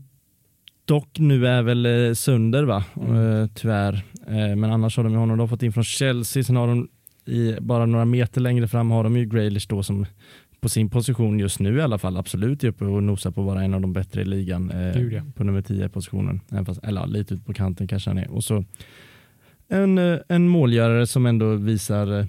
dock 0.86 1.19
nu 1.19 1.47
är 1.47 1.61
väl 1.61 1.86
eh, 1.86 2.13
sönder 2.13 2.63
va, 2.63 2.84
mm. 3.01 3.49
tyvärr. 3.55 4.03
Men 4.55 4.63
annars 4.63 4.97
har 4.97 5.03
de 5.03 5.13
honom 5.13 5.38
de 5.38 5.49
fått 5.49 5.63
in 5.63 5.73
från 5.73 5.84
Chelsea, 5.84 6.43
sen 6.43 6.55
har 6.55 6.67
de 6.67 6.88
i 7.25 7.55
bara 7.61 7.86
några 7.86 8.05
meter 8.05 8.41
längre 8.41 8.67
fram 8.67 8.91
har 8.91 9.03
de 9.03 9.17
ju 9.17 9.25
Graylish 9.25 9.67
då 9.69 9.84
som 9.84 10.05
på 10.61 10.69
sin 10.69 10.89
position 10.89 11.39
just 11.39 11.59
nu 11.59 11.77
i 11.77 11.82
alla 11.82 11.97
fall 11.97 12.17
absolut 12.17 12.63
är 12.63 12.67
uppe 12.67 12.86
och 12.86 13.03
nosar 13.03 13.32
på 13.32 13.41
att 13.41 13.47
vara 13.47 13.63
en 13.63 13.73
av 13.73 13.82
de 13.82 13.93
bättre 13.93 14.21
i 14.21 14.25
ligan 14.25 14.71
eh, 14.71 15.23
på 15.36 15.43
nummer 15.43 15.61
10 15.61 15.89
positionen. 15.89 16.41
eller 16.84 17.07
lite 17.07 17.34
ut 17.34 17.45
på 17.45 17.53
kanten 17.53 17.88
kanske 17.88 18.09
han 18.09 18.17
är. 18.17 18.32
Och 18.32 18.43
så 18.43 18.65
en, 19.72 19.97
eh, 19.97 20.19
en 20.28 20.47
målgörare 20.47 21.07
som 21.07 21.26
ändå 21.26 21.55
visar 21.55 22.19
eh, 22.19 22.26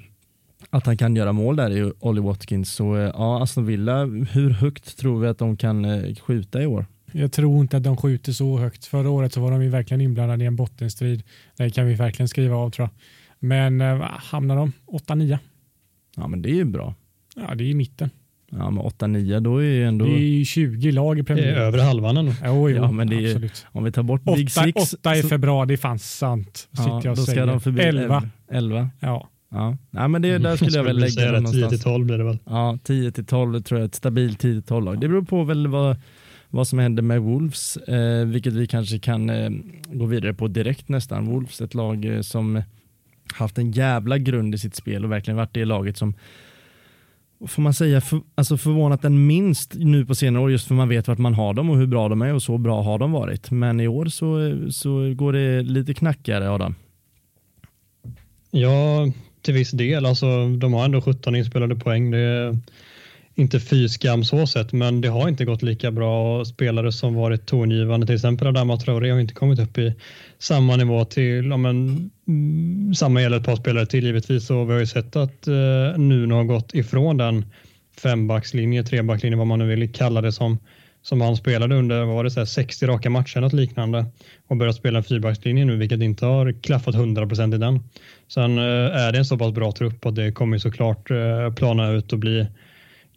att 0.71 0.87
han 0.87 0.97
kan 0.97 1.17
göra 1.17 1.33
mål 1.33 1.57
där 1.57 1.71
i 1.71 1.93
Olly 2.01 2.21
Watkins. 2.21 2.73
Så 2.73 2.97
eh, 2.97 3.03
ja, 3.15 3.43
Aston 3.43 3.67
Villa, 3.67 4.05
hur 4.05 4.51
högt 4.51 4.99
tror 4.99 5.21
vi 5.21 5.29
att 5.29 5.39
de 5.39 5.57
kan 5.57 5.87
skjuta 6.17 6.63
i 6.63 6.67
år? 6.67 6.87
Jag 7.13 7.33
tror 7.33 7.61
inte 7.61 7.77
att 7.77 7.83
de 7.83 7.97
skjuter 7.97 8.33
så 8.33 8.59
högt. 8.59 8.85
Förra 8.85 9.11
året 9.11 9.33
så 9.33 9.41
var 9.41 9.51
de 9.51 9.63
ju 9.63 9.69
verkligen 9.69 10.01
inblandade 10.01 10.45
i 10.45 10.47
en 10.47 10.57
bottenstrid. 10.57 11.23
Det 11.57 11.71
kan 11.71 11.87
vi 11.87 11.95
verkligen 11.95 12.29
skriva 12.29 12.57
av 12.57 12.71
tror 12.71 12.89
jag. 12.89 12.95
Men 13.39 13.81
äh, 13.81 14.03
hamnar 14.03 14.57
de 14.57 14.73
8-9? 14.87 15.39
Ja, 16.17 16.29
men 16.29 16.43
det 16.43 16.51
är 16.51 16.55
ju 16.55 16.65
bra. 16.65 16.95
Ja, 17.37 17.55
det 17.55 17.65
är 17.65 17.69
i 17.69 17.75
mitten. 17.75 18.11
Ja, 18.59 18.71
men 18.71 18.85
8-9 18.85 19.41
då 19.41 19.59
är 19.59 19.63
ju 19.63 19.85
ändå... 19.85 20.05
Det 20.05 20.41
är 20.41 20.45
20 20.45 20.93
lag 20.93 21.19
i 21.19 21.23
Premier 21.23 21.45
League. 21.45 21.61
Det 21.61 21.65
är 21.65 21.69
över 21.69 21.79
halvan 21.79 22.17
ändå. 22.17 22.33
Jo, 22.45 22.71
jo, 22.71 22.77
ja, 22.77 22.91
men 22.91 23.09
det 23.09 23.33
är, 23.33 23.51
om 23.67 23.85
vi 23.85 23.93
tar 23.93 24.03
bort 24.03 24.23
Big 24.23 24.49
8, 24.57 24.63
Six. 24.65 24.95
8 24.95 25.17
är 25.17 25.23
för 25.23 25.39
bra, 25.39 25.65
det 25.65 25.75
är 25.75 25.77
fan 25.77 25.99
sant. 25.99 26.69
Ja, 26.71 27.01
jag 27.05 27.17
då 27.17 27.23
ska 27.23 27.47
de 27.47 27.61
förbi 27.61 27.83
11. 27.83 28.23
11. 28.51 28.91
Ja. 29.01 29.29
Ja, 29.51 29.77
Nej, 29.91 30.09
men 30.09 30.23
det, 30.23 30.39
där 30.39 30.57
skulle 30.57 30.77
jag 30.77 30.85
väl 30.85 30.99
lägga 30.99 31.25
det 31.25 31.41
någonstans. 31.41 31.63
10 31.63 31.69
till 31.69 31.81
12 31.81 32.07
blir 32.07 32.19
det 32.19 32.25
väl? 32.25 32.39
Ja, 32.45 32.79
10 32.85 33.13
till 33.13 33.27
12 33.27 33.63
tror 33.63 33.81
jag, 33.81 33.87
ett 33.87 33.95
stabilt 33.95 34.39
10 34.39 34.53
till 34.55 34.63
12 34.63 34.85
lag. 34.85 35.01
Det 35.01 35.09
beror 35.09 35.23
på 35.23 35.45
väl 35.45 35.67
vad, 35.67 35.97
vad 36.51 36.69
som 36.69 36.79
händer 36.79 37.03
med 37.03 37.21
Wolves, 37.21 37.77
eh, 37.77 38.27
vilket 38.27 38.53
vi 38.53 38.67
kanske 38.67 38.99
kan 38.99 39.31
eh, 39.31 39.51
gå 39.93 40.07
vidare 40.07 40.35
på 40.35 40.49
direkt 40.49 40.89
nästan. 40.89 41.27
Wolves, 41.27 41.61
ett 41.61 41.75
lag 41.75 42.05
eh, 42.05 42.21
som 42.21 42.63
haft 43.35 43.59
en 43.59 43.71
jävla 43.71 44.19
grund 44.19 44.55
i 44.55 44.59
sitt 44.59 44.75
spel 44.75 45.05
och 45.05 45.13
verkligen 45.13 45.37
varit 45.37 45.55
det 45.55 45.65
laget 45.65 45.97
som 45.97 46.15
får 47.47 47.63
man 47.63 47.75
säga, 47.75 48.01
för, 48.01 48.21
alltså 48.35 48.57
förvånat 48.57 49.03
den 49.03 49.27
minst 49.27 49.75
nu 49.75 50.07
på 50.07 50.15
senare 50.15 50.43
år 50.43 50.51
just 50.51 50.69
för 50.69 50.75
man 50.75 50.89
vet 50.89 51.09
vart 51.09 51.19
man 51.19 51.35
har 51.35 51.55
dem 51.55 51.71
och 51.71 51.77
hur 51.77 51.87
bra 51.87 52.09
de 52.09 52.23
är 52.23 52.35
och 52.35 52.43
så 52.43 52.59
bra 52.59 52.83
har 52.83 52.99
de 52.99 53.13
varit. 53.13 53.51
Men 53.51 53.81
i 53.81 53.89
år 53.89 54.07
så, 54.07 54.57
så 54.73 55.15
går 55.15 55.33
det 55.33 55.63
lite 55.63 55.95
knackigare 55.95 56.51
Adam. 56.51 56.75
Ja, 58.51 59.07
till 59.43 59.55
viss 59.55 59.71
del. 59.71 60.07
Alltså, 60.07 60.49
de 60.49 60.73
har 60.73 60.85
ändå 60.85 61.01
17 61.01 61.37
inspelade 61.37 61.77
poäng. 61.77 62.11
Det 62.11 62.19
är 62.19 62.59
inte 63.35 63.61
fy 63.61 63.89
skam 63.89 64.25
så 64.25 64.47
sett, 64.47 64.73
men 64.73 65.01
det 65.01 65.09
har 65.09 65.29
inte 65.29 65.45
gått 65.45 65.63
lika 65.63 65.91
bra. 65.91 66.45
Spelare 66.45 66.93
som 66.93 67.15
varit 67.15 67.47
tongivande, 67.47 68.07
till 68.07 68.15
exempel 68.15 68.47
Adama 68.47 68.77
Traoré 68.77 69.11
har 69.11 69.21
inte 69.21 69.35
kommit 69.35 69.59
upp 69.59 69.79
i 69.79 69.95
samma 70.39 70.77
nivå 70.77 71.05
till, 71.05 71.47
ja, 71.47 71.57
men, 71.57 72.11
Mm, 72.29 72.95
samma 72.95 73.23
gäller 73.23 73.37
ett 73.37 73.45
par 73.45 73.57
spelare 73.57 73.87
till 73.87 74.05
givetvis 74.05 74.51
och 74.51 74.69
vi 74.69 74.73
har 74.73 74.81
ju 74.81 74.87
sett 74.87 75.17
att 75.17 75.47
eh, 75.47 75.99
Nuno 75.99 76.35
har 76.35 76.45
gått 76.45 76.75
ifrån 76.75 77.17
den 77.17 77.45
fembackslinje, 78.01 78.85
trebackslinje, 78.85 79.39
vad 79.39 79.47
man 79.47 79.59
nu 79.59 79.67
vill 79.67 79.93
kalla 79.93 80.21
det 80.21 80.33
som, 80.33 80.59
som 81.03 81.21
han 81.21 81.37
spelade 81.37 81.75
under, 81.75 82.05
vad 82.05 82.15
var 82.15 82.25
det, 82.25 82.31
så 82.31 82.41
här, 82.41 82.45
60 82.45 82.87
raka 82.87 83.11
matcher, 83.11 83.41
något 83.41 83.53
liknande 83.53 84.07
och 84.47 84.57
börjat 84.57 84.77
spela 84.77 84.99
en 84.99 85.05
fyrbackslinje 85.05 85.65
nu, 85.65 85.77
vilket 85.77 86.01
inte 86.01 86.27
har 86.27 86.53
klaffat 86.63 86.95
100% 86.95 87.55
i 87.55 87.59
den. 87.59 87.81
Sen 88.29 88.59
eh, 88.59 88.97
är 88.97 89.13
det 89.13 89.19
en 89.19 89.25
så 89.25 89.39
pass 89.39 89.53
bra 89.53 89.73
trupp 89.73 90.07
och 90.07 90.15
det 90.15 90.33
kommer 90.33 90.59
såklart 90.59 91.11
eh, 91.11 91.55
plana 91.55 91.91
ut 91.91 92.13
och 92.13 92.19
bli 92.19 92.47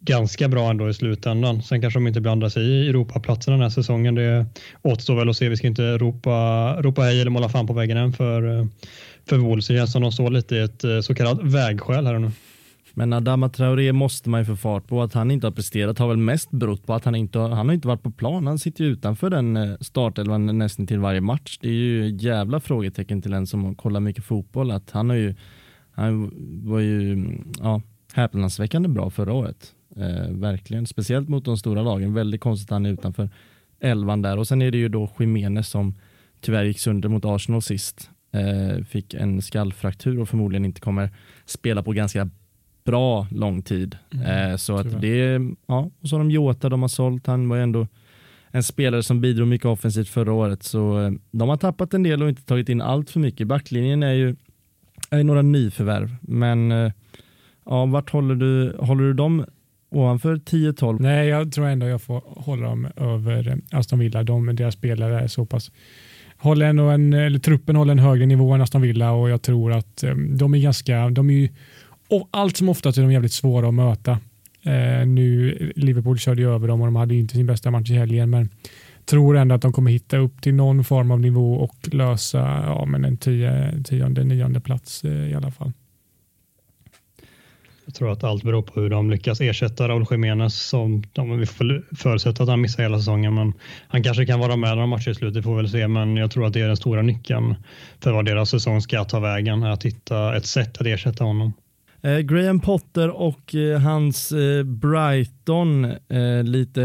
ganska 0.00 0.48
bra 0.48 0.70
ändå 0.70 0.88
i 0.88 0.94
slutändan. 0.94 1.62
Sen 1.62 1.80
kanske 1.80 1.98
de 1.98 2.06
inte 2.06 2.20
blandar 2.20 2.48
sig 2.48 2.62
i 2.62 2.88
Europaplatsen 2.88 3.52
den 3.52 3.62
här 3.62 3.70
säsongen. 3.70 4.14
Det 4.14 4.46
återstår 4.82 5.16
väl 5.16 5.28
att 5.28 5.36
se. 5.36 5.48
Vi 5.48 5.56
ska 5.56 5.66
inte 5.66 5.98
ropa, 5.98 6.76
ropa 6.82 7.02
hej 7.02 7.20
eller 7.20 7.30
måla 7.30 7.48
fan 7.48 7.66
på 7.66 7.72
väggen 7.72 7.96
än 7.96 8.12
för, 8.12 8.68
för 9.28 9.36
Wolves. 9.36 9.66
Det 9.66 9.76
känns 9.76 9.92
som 9.92 10.02
de 10.02 10.12
står 10.12 10.30
lite 10.30 10.56
i 10.56 10.60
ett 10.60 10.84
eh, 10.84 11.00
så 11.00 11.14
kallat 11.14 11.42
vägskäl 11.42 12.06
här 12.06 12.14
och 12.14 12.20
nu. 12.20 12.30
Men 12.98 13.12
Adama 13.12 13.48
Traoré 13.48 13.92
måste 13.92 14.28
man 14.28 14.40
ju 14.40 14.44
få 14.44 14.56
fart 14.56 14.86
på. 14.86 15.02
Att 15.02 15.12
han 15.12 15.30
inte 15.30 15.46
har 15.46 15.52
presterat 15.52 15.98
har 15.98 16.08
väl 16.08 16.16
mest 16.16 16.50
berott 16.50 16.86
på 16.86 16.94
att 16.94 17.04
han 17.04 17.14
inte 17.14 17.38
har, 17.38 17.48
han 17.48 17.66
har 17.66 17.74
inte 17.74 17.88
varit 17.88 18.02
på 18.02 18.10
plan. 18.10 18.46
Han 18.46 18.58
sitter 18.58 18.84
ju 18.84 18.90
utanför 18.90 19.30
den 19.30 19.56
eh, 19.56 19.76
startelvan 19.80 20.58
nästan 20.58 20.86
till 20.86 20.98
varje 20.98 21.20
match. 21.20 21.58
Det 21.60 21.68
är 21.68 21.72
ju 21.72 22.16
jävla 22.20 22.60
frågetecken 22.60 23.22
till 23.22 23.32
en 23.32 23.46
som 23.46 23.74
kollar 23.74 24.00
mycket 24.00 24.24
fotboll. 24.24 24.70
Att 24.70 24.90
han 24.90 25.10
har 25.10 25.16
ju, 25.16 25.34
han 25.90 26.30
var 26.64 26.80
ju 26.80 27.12
mm, 27.12 27.52
ja, 27.60 27.82
häpnadsväckande 28.12 28.88
bra 28.88 29.10
förra 29.10 29.32
året. 29.32 29.72
Eh, 29.96 30.30
verkligen, 30.30 30.86
speciellt 30.86 31.28
mot 31.28 31.44
de 31.44 31.56
stora 31.56 31.82
lagen. 31.82 32.14
Väldigt 32.14 32.40
konstigt 32.40 32.68
att 32.68 32.74
han 32.74 32.86
är 32.86 32.90
utanför 32.90 33.30
elvan 33.80 34.22
där. 34.22 34.38
Och 34.38 34.48
sen 34.48 34.62
är 34.62 34.70
det 34.70 34.78
ju 34.78 34.88
då 34.88 35.10
Jiménez 35.18 35.68
som 35.68 35.94
tyvärr 36.40 36.64
gick 36.64 36.78
sönder 36.78 37.08
mot 37.08 37.24
Arsenal 37.24 37.62
sist. 37.62 38.10
Eh, 38.32 38.84
fick 38.84 39.14
en 39.14 39.42
skallfraktur 39.42 40.20
och 40.20 40.28
förmodligen 40.28 40.64
inte 40.64 40.80
kommer 40.80 41.10
spela 41.44 41.82
på 41.82 41.92
ganska 41.92 42.30
bra 42.84 43.26
lång 43.30 43.62
tid. 43.62 43.96
Mm, 44.12 44.50
eh, 44.50 44.56
så 44.56 44.76
att 44.76 45.00
det, 45.00 45.40
ja, 45.66 45.90
och 46.00 46.08
så 46.08 46.16
har 46.16 46.18
de 46.18 46.30
Jota 46.30 46.68
de 46.68 46.80
har 46.80 46.88
sålt. 46.88 47.26
Han 47.26 47.48
var 47.48 47.56
ändå 47.56 47.86
en 48.50 48.62
spelare 48.62 49.02
som 49.02 49.20
bidrog 49.20 49.48
mycket 49.48 49.66
offensivt 49.66 50.08
förra 50.08 50.32
året. 50.32 50.62
Så 50.62 51.00
eh, 51.00 51.12
de 51.30 51.48
har 51.48 51.56
tappat 51.56 51.94
en 51.94 52.02
del 52.02 52.22
och 52.22 52.28
inte 52.28 52.42
tagit 52.42 52.68
in 52.68 52.80
allt 52.80 53.10
för 53.10 53.20
mycket. 53.20 53.46
Backlinjen 53.46 54.02
är 54.02 54.12
ju 54.12 54.36
är 55.10 55.24
några 55.24 55.42
nyförvärv, 55.42 56.16
men 56.20 56.72
eh, 56.72 56.92
ja, 57.64 57.86
vart 57.86 58.10
håller 58.10 58.34
du, 58.34 58.76
håller 58.78 59.04
du 59.04 59.12
dem 59.12 59.44
ovanför 59.90 60.36
10-12? 60.36 60.96
Nej, 61.00 61.28
jag 61.28 61.52
tror 61.52 61.66
ändå 61.66 61.86
jag 61.86 62.02
får 62.02 62.22
hålla 62.26 62.68
dem 62.68 62.88
över 62.96 63.58
Aston 63.70 63.98
Villa. 63.98 64.22
De, 64.22 64.56
deras 64.56 64.74
spelare 64.74 65.20
är 65.20 65.26
så 65.26 65.46
pass 65.46 65.70
håller 66.38 66.66
ändå 66.66 66.84
en, 66.84 67.12
eller 67.12 67.38
truppen 67.38 67.76
håller 67.76 67.92
en 67.92 67.98
högre 67.98 68.26
nivå 68.26 68.52
än 68.52 68.60
Aston 68.60 68.82
Villa 68.82 69.12
och 69.12 69.30
jag 69.30 69.42
tror 69.42 69.72
att 69.72 70.02
eh, 70.02 70.14
de 70.14 70.54
är 70.54 70.58
ganska, 70.58 71.08
de 71.08 71.30
är 71.30 71.34
ju, 71.34 71.48
och 72.10 72.28
allt 72.30 72.56
som 72.56 72.68
oftast 72.68 72.98
är 72.98 73.02
de 73.02 73.12
jävligt 73.12 73.32
svåra 73.32 73.68
att 73.68 73.74
möta. 73.74 74.18
Eh, 74.62 75.06
nu, 75.06 75.72
Liverpool 75.76 76.18
körde 76.18 76.42
ju 76.42 76.54
över 76.54 76.68
dem 76.68 76.80
och 76.80 76.86
de 76.86 76.96
hade 76.96 77.14
ju 77.14 77.20
inte 77.20 77.34
sin 77.34 77.46
bästa 77.46 77.70
match 77.70 77.90
i 77.90 77.94
helgen 77.94 78.30
men 78.30 78.48
tror 79.04 79.36
ändå 79.36 79.54
att 79.54 79.62
de 79.62 79.72
kommer 79.72 79.90
hitta 79.90 80.16
upp 80.16 80.42
till 80.42 80.54
någon 80.54 80.84
form 80.84 81.10
av 81.10 81.20
nivå 81.20 81.54
och 81.54 81.94
lösa 81.94 82.38
ja, 82.66 82.84
men 82.84 83.04
en 83.04 83.16
tio, 83.16 83.82
tionde, 83.84 84.24
nionde 84.24 84.60
plats 84.60 85.04
eh, 85.04 85.30
i 85.30 85.34
alla 85.34 85.50
fall. 85.50 85.72
Jag 87.86 87.94
tror 87.94 88.12
att 88.12 88.24
allt 88.24 88.42
beror 88.42 88.62
på 88.62 88.80
hur 88.80 88.90
de 88.90 89.10
lyckas 89.10 89.40
ersätta 89.40 89.88
Raúl 89.88 90.06
Jiménez 90.10 90.68
som 90.68 91.02
de, 91.12 91.38
vi 91.38 91.46
får 91.46 91.96
förutsätta 91.96 92.42
att 92.42 92.48
han 92.48 92.60
missar 92.60 92.82
hela 92.82 92.98
säsongen. 92.98 93.34
Men 93.34 93.52
han 93.88 94.02
kanske 94.02 94.26
kan 94.26 94.40
vara 94.40 94.56
med 94.56 94.70
några 94.70 94.86
matcher 94.86 95.10
i 95.10 95.14
slutet, 95.14 95.44
får 95.44 95.50
vi 95.50 95.56
väl 95.56 95.70
se. 95.70 95.88
Men 95.88 96.16
jag 96.16 96.30
tror 96.30 96.46
att 96.46 96.52
det 96.52 96.60
är 96.60 96.66
den 96.66 96.76
stora 96.76 97.02
nyckeln 97.02 97.54
för 98.00 98.12
vad 98.12 98.24
deras 98.24 98.50
säsong 98.50 98.80
ska 98.80 99.04
ta 99.04 99.20
vägen, 99.20 99.62
att 99.62 99.82
hitta 99.82 100.36
ett 100.36 100.46
sätt 100.46 100.80
att 100.80 100.86
ersätta 100.86 101.24
honom. 101.24 101.52
Eh, 102.02 102.18
Graham 102.18 102.60
Potter 102.60 103.10
och 103.10 103.54
eh, 103.54 103.80
hans 103.80 104.32
eh, 104.32 104.62
Brighton, 104.62 105.84
eh, 105.84 106.42
lite 106.44 106.80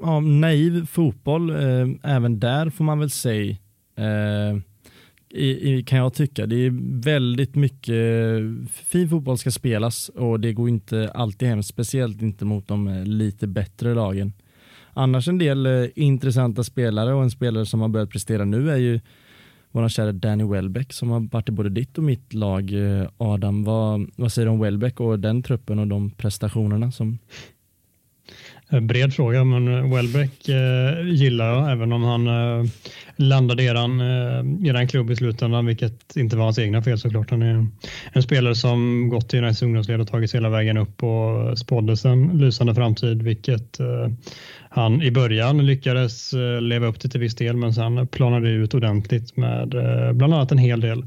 ja, 0.00 0.20
naiv 0.20 0.86
fotboll, 0.86 1.50
eh, 1.50 1.88
även 2.02 2.40
där 2.40 2.70
får 2.70 2.84
man 2.84 2.98
väl 2.98 3.10
säga. 3.10 3.56
Eh, 3.96 4.58
i, 5.30 5.74
i, 5.74 5.82
kan 5.82 5.98
jag 5.98 6.14
tycka. 6.14 6.46
Det 6.46 6.56
är 6.56 7.00
väldigt 7.02 7.54
mycket 7.54 7.94
fin 8.72 9.08
fotboll 9.08 9.38
ska 9.38 9.50
spelas 9.50 10.08
och 10.08 10.40
det 10.40 10.52
går 10.52 10.68
inte 10.68 11.10
alltid 11.14 11.48
hem, 11.48 11.62
speciellt 11.62 12.22
inte 12.22 12.44
mot 12.44 12.68
de 12.68 12.88
eh, 12.88 13.04
lite 13.04 13.46
bättre 13.46 13.94
lagen. 13.94 14.32
Annars 14.92 15.28
en 15.28 15.38
del 15.38 15.66
eh, 15.66 15.86
intressanta 15.94 16.64
spelare 16.64 17.14
och 17.14 17.22
en 17.22 17.30
spelare 17.30 17.66
som 17.66 17.80
har 17.80 17.88
börjat 17.88 18.10
prestera 18.10 18.44
nu 18.44 18.70
är 18.70 18.76
ju 18.76 19.00
vår 19.70 19.88
kära 19.88 20.12
Danny 20.12 20.44
Welbeck 20.44 20.92
som 20.92 21.10
har 21.10 21.20
varit 21.20 21.48
i 21.48 21.52
både 21.52 21.68
ditt 21.68 21.98
och 21.98 22.04
mitt 22.04 22.34
lag. 22.34 22.72
Eh, 22.72 23.08
Adam, 23.16 23.64
vad, 23.64 24.10
vad 24.16 24.32
säger 24.32 24.46
du 24.46 24.52
om 24.52 24.60
Welbeck 24.60 25.00
och 25.00 25.18
den 25.18 25.42
truppen 25.42 25.78
och 25.78 25.86
de 25.86 26.10
prestationerna 26.10 26.92
som 26.92 27.18
Eh, 28.72 28.80
bred 28.80 29.14
fråga, 29.14 29.44
men 29.44 29.68
eh, 29.68 29.94
Welbeck 29.94 30.48
eh, 30.48 31.06
gillar 31.06 31.54
jag, 31.54 31.72
även 31.72 31.92
om 31.92 32.02
han 32.02 32.26
eh, 32.26 32.70
landade 33.16 33.62
i 33.62 33.66
eran, 33.66 34.00
eh, 34.00 34.68
eran 34.68 34.88
klubb 34.88 35.10
i 35.10 35.16
slutändan, 35.16 35.66
vilket 35.66 36.16
inte 36.16 36.36
var 36.36 36.44
hans 36.44 36.58
egna 36.58 36.82
fel 36.82 36.98
såklart. 36.98 37.30
Han 37.30 37.42
är 37.42 37.66
en 38.12 38.22
spelare 38.22 38.54
som 38.54 39.08
gått 39.08 39.34
i 39.34 39.38
Uniteds 39.38 39.62
ungdomsled 39.62 40.00
och 40.00 40.08
tagit 40.08 40.30
sig 40.30 40.38
hela 40.38 40.48
vägen 40.48 40.76
upp 40.76 41.02
och 41.02 41.58
spåddes 41.58 42.04
en 42.04 42.28
lysande 42.38 42.74
framtid, 42.74 43.22
vilket 43.22 43.80
eh, 43.80 44.08
han 44.70 45.02
i 45.02 45.10
början 45.10 45.66
lyckades 45.66 46.32
eh, 46.32 46.60
leva 46.60 46.86
upp 46.86 47.00
till 47.00 47.10
till 47.10 47.20
viss 47.20 47.34
del, 47.34 47.56
men 47.56 47.74
sen 47.74 48.06
planade 48.06 48.50
ut 48.50 48.74
ordentligt 48.74 49.36
med 49.36 49.74
eh, 49.74 50.12
bland 50.12 50.34
annat 50.34 50.52
en 50.52 50.58
hel 50.58 50.80
del 50.80 51.04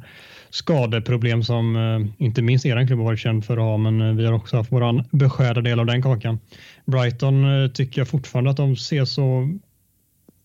skadeproblem 0.53 1.43
som 1.43 1.75
eh, 1.75 2.25
inte 2.25 2.41
minst 2.41 2.65
er 2.65 2.87
klubb 2.87 2.99
har 2.99 3.05
varit 3.05 3.19
känd 3.19 3.45
för 3.45 3.57
att 3.57 3.63
ha, 3.63 3.77
men 3.77 4.01
eh, 4.01 4.13
vi 4.15 4.25
har 4.25 4.33
också 4.33 4.57
haft 4.57 4.71
våran 4.71 5.03
beskärda 5.11 5.61
del 5.61 5.79
av 5.79 5.85
den 5.85 6.01
kakan. 6.01 6.39
Brighton 6.85 7.63
eh, 7.63 7.71
tycker 7.71 8.01
jag 8.01 8.07
fortfarande 8.07 8.51
att 8.51 8.57
de 8.57 8.75
ser 8.75 9.05
så 9.05 9.49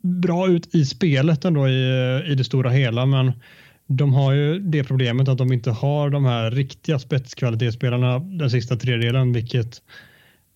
bra 0.03 0.49
ut 0.49 0.74
i 0.74 0.84
spelet 0.84 1.45
ändå 1.45 1.68
i, 1.68 1.91
eh, 2.24 2.32
i 2.32 2.34
det 2.34 2.45
stora 2.45 2.70
hela, 2.70 3.07
men 3.07 3.32
de 3.86 4.14
har 4.14 4.32
ju 4.32 4.59
det 4.59 4.84
problemet 4.84 5.28
att 5.28 5.39
de 5.39 5.53
inte 5.53 5.70
har 5.70 6.11
de 6.11 6.24
här 6.24 6.51
riktiga 6.51 6.99
spetskvalitetsspelarna 6.99 8.18
den 8.18 8.51
sista 8.51 8.76
tredjedelen, 8.76 9.32
vilket 9.32 9.82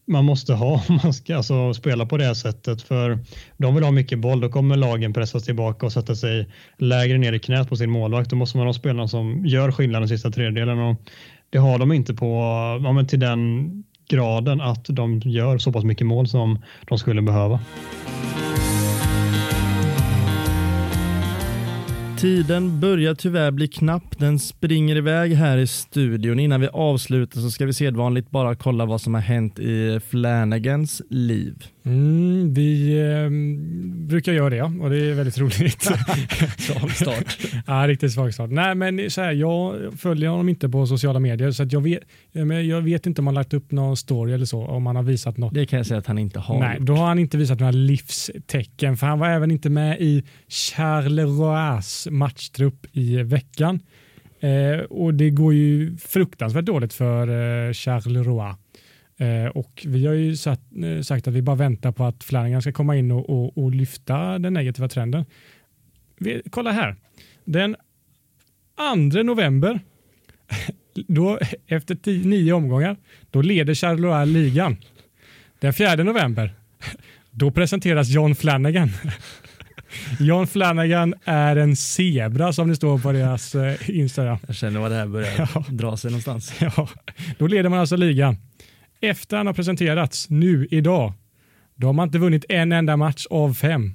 man 0.07 0.24
måste 0.24 0.55
ha 0.55 0.83
om 0.89 1.01
man 1.03 1.14
ska 1.14 1.37
alltså 1.37 1.74
spela 1.74 2.07
på 2.07 2.16
det 2.16 2.24
här 2.24 2.35
sättet. 2.35 2.83
För 2.83 3.18
de 3.57 3.74
vill 3.74 3.85
ha 3.85 3.91
mycket 3.91 4.18
boll, 4.18 4.41
då 4.41 4.49
kommer 4.49 4.76
lagen 4.76 5.12
pressas 5.12 5.45
tillbaka 5.45 5.87
och 5.87 5.93
sätta 5.93 6.14
sig 6.14 6.49
lägre 6.78 7.18
ner 7.18 7.33
i 7.33 7.39
knät 7.39 7.68
på 7.68 7.76
sin 7.76 7.91
målvakt. 7.91 8.30
Då 8.30 8.37
måste 8.37 8.59
man 8.59 8.66
ha 8.66 8.74
spelarna 8.74 9.09
som 9.09 9.47
gör 9.47 9.72
skillnad 9.72 10.03
den 10.03 10.09
sista 10.09 10.30
tredjedelen. 10.30 10.78
Och 10.78 10.97
det 11.51 11.59
har 11.59 11.78
de 11.78 11.93
inte 11.93 12.14
på, 12.14 12.26
ja, 12.85 12.93
men 12.93 13.07
till 13.07 13.20
den 13.20 13.85
graden 14.09 14.61
att 14.61 14.85
de 14.89 15.21
gör 15.25 15.59
så 15.59 15.73
pass 15.73 15.85
mycket 15.85 16.07
mål 16.07 16.27
som 16.29 16.59
de 16.89 16.99
skulle 16.99 17.23
behöva. 17.23 17.61
Tiden 22.23 22.81
börjar 22.81 23.15
tyvärr 23.15 23.51
bli 23.51 23.69
knapp. 23.69 24.19
Den 24.19 24.39
springer 24.39 24.97
iväg 24.97 25.35
här 25.35 25.59
i 25.59 25.67
studion. 25.67 26.39
Innan 26.39 26.61
vi 26.61 26.69
avslutar 26.69 27.41
så 27.41 27.51
ska 27.51 27.67
vi 27.67 27.73
sedvanligt 27.73 28.31
bara 28.31 28.55
kolla 28.55 28.87
vad 28.87 29.01
som 29.01 29.15
har 29.15 29.21
hänt 29.21 29.59
i 29.59 30.01
Flanagans 30.11 31.03
liv. 31.11 31.65
Mm, 31.85 32.55
vi 32.55 32.99
eh, 33.01 33.30
brukar 34.09 34.33
göra 34.33 34.51
det 34.51 34.62
och 34.62 34.91
det 34.91 35.11
är 35.11 35.14
väldigt 35.14 35.39
roligt. 35.39 35.83
svag 36.59 36.91
start. 36.91 37.39
ja, 37.66 37.89
riktigt 37.89 38.12
svag 38.12 38.35
start. 38.35 38.51
Nej, 38.51 38.74
men 38.74 39.11
så 39.11 39.20
här, 39.20 39.33
jag 39.33 39.74
följer 39.99 40.28
honom 40.30 40.49
inte 40.49 40.68
på 40.68 40.87
sociala 40.87 41.18
medier 41.18 41.51
så 41.51 41.62
att 41.62 41.72
jag, 41.72 41.80
vet, 41.80 42.01
jag 42.66 42.83
vet 42.83 43.07
inte 43.07 43.20
om 43.20 43.26
han 43.26 43.35
lagt 43.35 43.55
upp 43.55 43.70
någon 43.72 43.97
story 43.97 44.33
eller 44.33 44.47
så, 44.47 44.66
om 44.66 44.87
han 44.87 44.97
har 44.97 45.03
visat 45.03 45.37
något. 45.37 45.55
Det 45.55 45.66
kan 45.66 45.76
jag 45.76 45.87
säga 45.87 45.99
att 45.99 46.07
han 46.07 46.18
inte 46.18 46.39
har 46.39 46.61
Nej, 46.61 46.76
gjort. 46.78 46.87
då 46.87 46.95
har 46.95 47.07
han 47.07 47.18
inte 47.18 47.37
visat 47.37 47.61
några 47.61 47.70
livstecken 47.70 48.97
för 48.97 49.07
han 49.07 49.18
var 49.18 49.28
även 49.28 49.51
inte 49.51 49.70
med 49.70 50.01
i 50.01 50.22
Charleroi 50.49 51.83
matchtrupp 52.11 52.87
i 52.93 53.16
veckan. 53.22 53.80
Eh, 54.41 54.80
och 54.85 55.14
det 55.14 55.30
går 55.30 55.55
ju 55.55 55.97
fruktansvärt 55.97 56.64
dåligt 56.64 56.93
för 56.93 57.28
eh, 57.68 57.72
Charleroi. 57.72 58.55
Eh, 59.23 59.47
och 59.47 59.83
vi 59.87 60.07
har 60.07 60.14
ju 60.14 60.37
satt, 60.37 60.61
eh, 60.85 61.03
sagt 61.03 61.29
att 61.29 61.35
vi 61.35 61.43
bara 61.43 61.57
väntar 61.57 61.93
på 61.93 62.05
att 62.05 62.25
Flanagan 62.25 62.62
ska 62.62 62.73
komma 62.73 62.97
in 62.97 63.11
och, 63.11 63.31
och, 63.31 63.59
och 63.59 63.75
lyfta 63.75 64.39
den 64.39 64.53
negativa 64.55 64.89
trenden. 64.89 65.25
Vi, 66.18 66.43
kolla 66.51 66.70
här. 66.73 66.97
Den 67.45 67.77
2 69.12 69.23
november, 69.23 69.81
då, 71.07 71.39
efter 71.66 71.95
tio, 71.95 72.27
nio 72.27 72.53
omgångar, 72.53 72.97
då 73.31 73.43
leder 73.43 73.75
Charleroi 73.75 74.27
ligan. 74.27 74.77
Den 75.61 75.73
4 75.73 75.95
november, 75.97 76.55
då 77.31 77.51
presenteras 77.51 78.09
John 78.09 78.35
Flanagan. 78.35 78.91
John 80.20 80.47
Flanagan 80.47 81.14
är 81.25 81.57
en 81.57 81.77
zebra 81.77 82.53
som 82.53 82.68
det 82.68 82.77
står 82.77 82.99
på 82.99 83.12
deras 83.12 83.55
eh, 83.55 83.91
Instagram. 83.91 84.39
Jag 84.47 84.57
känner 84.57 84.81
vad 84.81 84.91
det 84.91 84.97
här 84.97 85.07
börjar 85.07 85.51
Ja. 85.55 85.64
dra 85.68 85.97
sig 85.97 86.11
någonstans. 86.11 86.55
Ja, 86.61 86.89
då 87.39 87.47
leder 87.47 87.68
man 87.68 87.79
alltså 87.79 87.97
ligan. 87.97 88.37
Efter 89.03 89.37
han 89.37 89.47
har 89.47 89.55
presenterats 89.55 90.31
nu 90.31 90.67
idag, 90.71 91.13
då 91.75 91.87
har 91.87 91.93
man 91.93 92.09
inte 92.09 92.19
vunnit 92.19 92.45
en 92.49 92.73
enda 92.73 92.97
match 92.97 93.27
av 93.31 93.55
fem. 93.55 93.93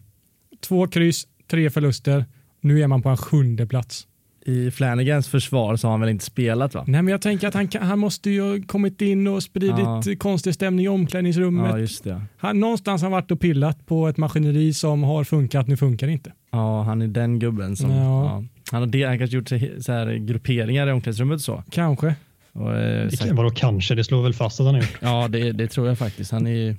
Två 0.61 0.87
kryss, 0.87 1.27
tre 1.51 1.69
förluster. 1.69 2.25
Nu 2.61 2.81
är 2.81 2.87
man 2.87 3.01
på 3.01 3.09
en 3.09 3.17
sjunde 3.17 3.67
plats. 3.67 4.07
I 4.45 4.71
Flanagans 4.71 5.27
försvar 5.27 5.75
så 5.75 5.87
har 5.87 5.91
han 5.91 5.99
väl 5.99 6.09
inte 6.09 6.25
spelat 6.25 6.73
va? 6.73 6.83
Nej, 6.87 7.01
men 7.01 7.11
jag 7.11 7.21
tänker 7.21 7.47
att 7.47 7.53
han, 7.53 7.67
kan, 7.67 7.83
han 7.83 7.99
måste 7.99 8.29
ju 8.29 8.41
ha 8.41 8.67
kommit 8.67 9.01
in 9.01 9.27
och 9.27 9.43
spridit 9.43 9.75
Ja. 9.77 10.01
konstig 10.19 10.53
stämning 10.53 10.85
i 10.85 10.87
omklädningsrummet. 10.87 11.71
Ja 11.71 11.79
just 11.79 12.03
det. 12.03 12.21
Han, 12.37 12.59
någonstans 12.59 13.01
har 13.01 13.05
han 13.05 13.11
varit 13.11 13.31
och 13.31 13.39
pillat 13.39 13.85
på 13.85 14.07
ett 14.07 14.17
maskineri 14.17 14.73
som 14.73 15.03
har 15.03 15.23
funkat, 15.23 15.67
nu 15.67 15.77
funkar 15.77 16.07
det 16.07 16.13
inte. 16.13 16.31
Ja 16.51 16.83
han 16.83 17.01
är 17.01 17.07
den 17.07 17.39
gubben 17.39 17.75
som, 17.75 17.91
Ja. 17.91 18.25
ja. 18.25 18.43
Han 18.71 18.81
har 18.81 18.87
det, 18.87 19.03
han 19.03 19.17
kanske 19.17 19.35
gjort 19.37 19.49
så 19.83 19.91
här 19.91 20.13
grupperingar 20.15 20.87
i 20.87 20.91
omklädningsrummet 20.91 21.41
så. 21.41 21.63
Kanske. 21.71 22.15
Och, 22.57 22.77
eh, 22.77 23.07
Det 23.07 23.17
kan, 23.17 23.35
vadå 23.35 23.49
kanske? 23.49 23.95
Det 23.95 24.03
slår 24.03 24.23
väl 24.23 24.33
fast 24.33 24.59
att 24.59 24.65
han 24.65 24.75
är 24.75 24.79
gjort. 24.79 24.97
ja 24.99 25.27
det, 25.29 25.51
det 25.51 25.67
tror 25.67 25.87
jag 25.87 25.97
faktiskt. 25.97 26.31
Han 26.31 26.47
är 26.47 26.75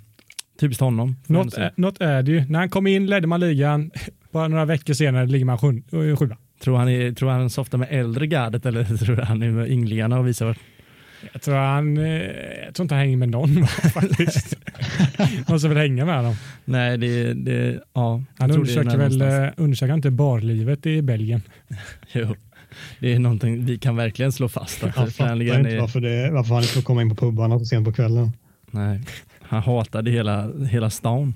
typiskt 0.60 0.80
honom. 0.80 1.16
Något 1.26 1.54
är, 1.54 1.72
något 1.76 2.00
är 2.00 2.22
det 2.22 2.32
ju. 2.32 2.44
När 2.48 2.58
han 2.58 2.68
kom 2.68 2.86
in 2.86 3.06
ledde 3.06 3.26
man 3.26 3.40
ligan. 3.40 3.90
Bara 4.32 4.48
några 4.48 4.64
veckor 4.64 4.94
senare 4.94 5.26
ligger 5.26 5.44
man 5.44 5.58
sjun, 5.58 5.82
eh, 5.92 6.16
sjua. 6.16 6.36
Tror 6.62 6.76
han, 6.76 6.88
är, 6.88 7.12
tror 7.12 7.30
han 7.30 7.50
softar 7.50 7.78
med 7.78 7.88
äldre 7.90 8.26
gardet 8.26 8.66
eller 8.66 8.84
tror 9.04 9.16
han 9.16 9.42
är 9.42 9.50
med 9.50 9.70
ynglingarna 9.70 10.18
och 10.18 10.26
visar 10.26 10.46
vart? 10.46 10.58
Jag 11.32 11.42
tror 11.42 11.54
han, 11.54 11.96
eh, 11.98 12.22
jag 12.64 12.74
tror 12.74 12.84
inte 12.84 12.94
han 12.94 13.04
hänger 13.04 13.16
med 13.16 13.28
någon 13.28 13.66
faktiskt. 13.66 14.56
Måste 15.48 15.68
väl 15.68 15.76
hänga 15.78 16.04
med 16.04 16.16
honom. 16.16 16.34
Nej, 16.64 16.98
det, 16.98 17.32
det 17.32 17.80
ja. 17.92 18.22
Han 18.38 18.50
undersöker 18.50 18.96
väl, 18.96 19.18
någonstans. 19.18 19.54
undersöker 19.56 19.94
inte 19.94 20.10
barlivet 20.10 20.86
i 20.86 21.02
Belgien. 21.02 21.42
Jo. 22.12 22.36
Det 23.00 23.12
är 23.12 23.18
någonting 23.18 23.64
vi 23.64 23.78
kan 23.78 23.96
verkligen 23.96 24.32
slå 24.32 24.48
fast. 24.48 24.84
Att 24.84 24.96
Jag 24.96 25.12
fattar 25.12 25.42
inte 25.42 25.70
är, 25.70 25.80
varför, 25.80 26.00
det, 26.00 26.30
varför 26.30 26.54
han 26.54 26.62
inte 26.62 26.74
får 26.74 26.82
komma 26.82 27.02
in 27.02 27.08
på 27.08 27.16
pubarna 27.26 27.58
så 27.58 27.64
sent 27.64 27.86
på 27.86 27.92
kvällen. 27.92 28.32
nej, 28.70 29.00
han 29.40 29.62
hatade 29.62 30.10
hela, 30.10 30.52
hela 30.70 30.90
stan 30.90 31.34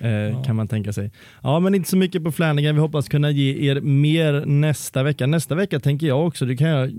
eh, 0.00 0.42
kan 0.44 0.56
man 0.56 0.68
tänka 0.68 0.92
sig. 0.92 1.10
Ja, 1.42 1.60
men 1.60 1.74
inte 1.74 1.90
så 1.90 1.96
mycket 1.96 2.24
på 2.24 2.32
Flanagan. 2.32 2.74
Vi 2.74 2.80
hoppas 2.80 3.08
kunna 3.08 3.30
ge 3.30 3.70
er 3.70 3.80
mer 3.80 4.46
nästa 4.46 5.02
vecka. 5.02 5.26
Nästa 5.26 5.54
vecka 5.54 5.80
tänker 5.80 6.06
jag 6.06 6.26
också, 6.26 6.46
det 6.46 6.56
kan 6.56 6.68
jag, 6.68 6.90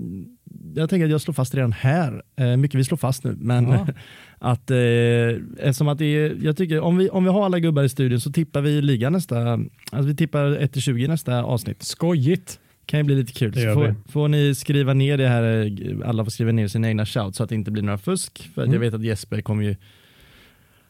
jag 0.74 0.90
tänker 0.90 1.04
att 1.04 1.10
jag 1.10 1.20
slår 1.20 1.34
fast 1.34 1.54
redan 1.54 1.72
här, 1.72 2.22
eh, 2.36 2.56
mycket 2.56 2.80
vi 2.80 2.84
slår 2.84 2.96
fast 2.98 3.24
nu, 3.24 3.36
men 3.40 3.68
Ja. 3.68 3.86
att 4.38 4.70
eh, 4.70 4.76
eftersom 5.58 5.88
att 5.88 5.98
det 5.98 6.04
är, 6.04 6.36
jag 6.42 6.56
tycker 6.56 6.80
om 6.80 6.96
vi, 6.96 7.08
om 7.08 7.24
vi 7.24 7.30
har 7.30 7.44
alla 7.44 7.58
gubbar 7.58 7.82
i 7.82 7.88
studion 7.88 8.20
så 8.20 8.32
tippar 8.32 8.60
vi 8.60 8.82
ligan 8.82 9.12
nästa, 9.12 9.52
alltså 9.92 10.08
vi 10.08 10.16
tippar 10.16 10.44
1-20 10.44 11.08
nästa 11.08 11.42
avsnitt. 11.42 11.82
Skojigt. 11.82 12.60
Kan 12.86 13.00
ju 13.00 13.04
bli 13.04 13.14
lite 13.14 13.32
kul. 13.32 13.54
Så 13.54 13.60
får, 13.74 13.94
får 14.12 14.28
ni 14.28 14.54
skriva 14.54 14.94
ner 14.94 15.16
det 15.18 15.28
här, 15.28 15.72
alla 16.04 16.24
får 16.24 16.30
skriva 16.30 16.52
ner 16.52 16.68
sina 16.68 16.88
egna 16.88 17.06
shout 17.06 17.34
så 17.36 17.42
att 17.42 17.48
det 17.48 17.54
inte 17.54 17.70
blir 17.70 17.82
några 17.82 17.98
fusk. 17.98 18.50
För 18.54 18.62
att 18.62 18.66
jag 18.68 18.74
Mm. 18.76 18.80
vet 18.80 18.94
att 18.94 19.02
Jesper 19.04 19.40
kommer 19.40 19.62
ju, 19.64 19.76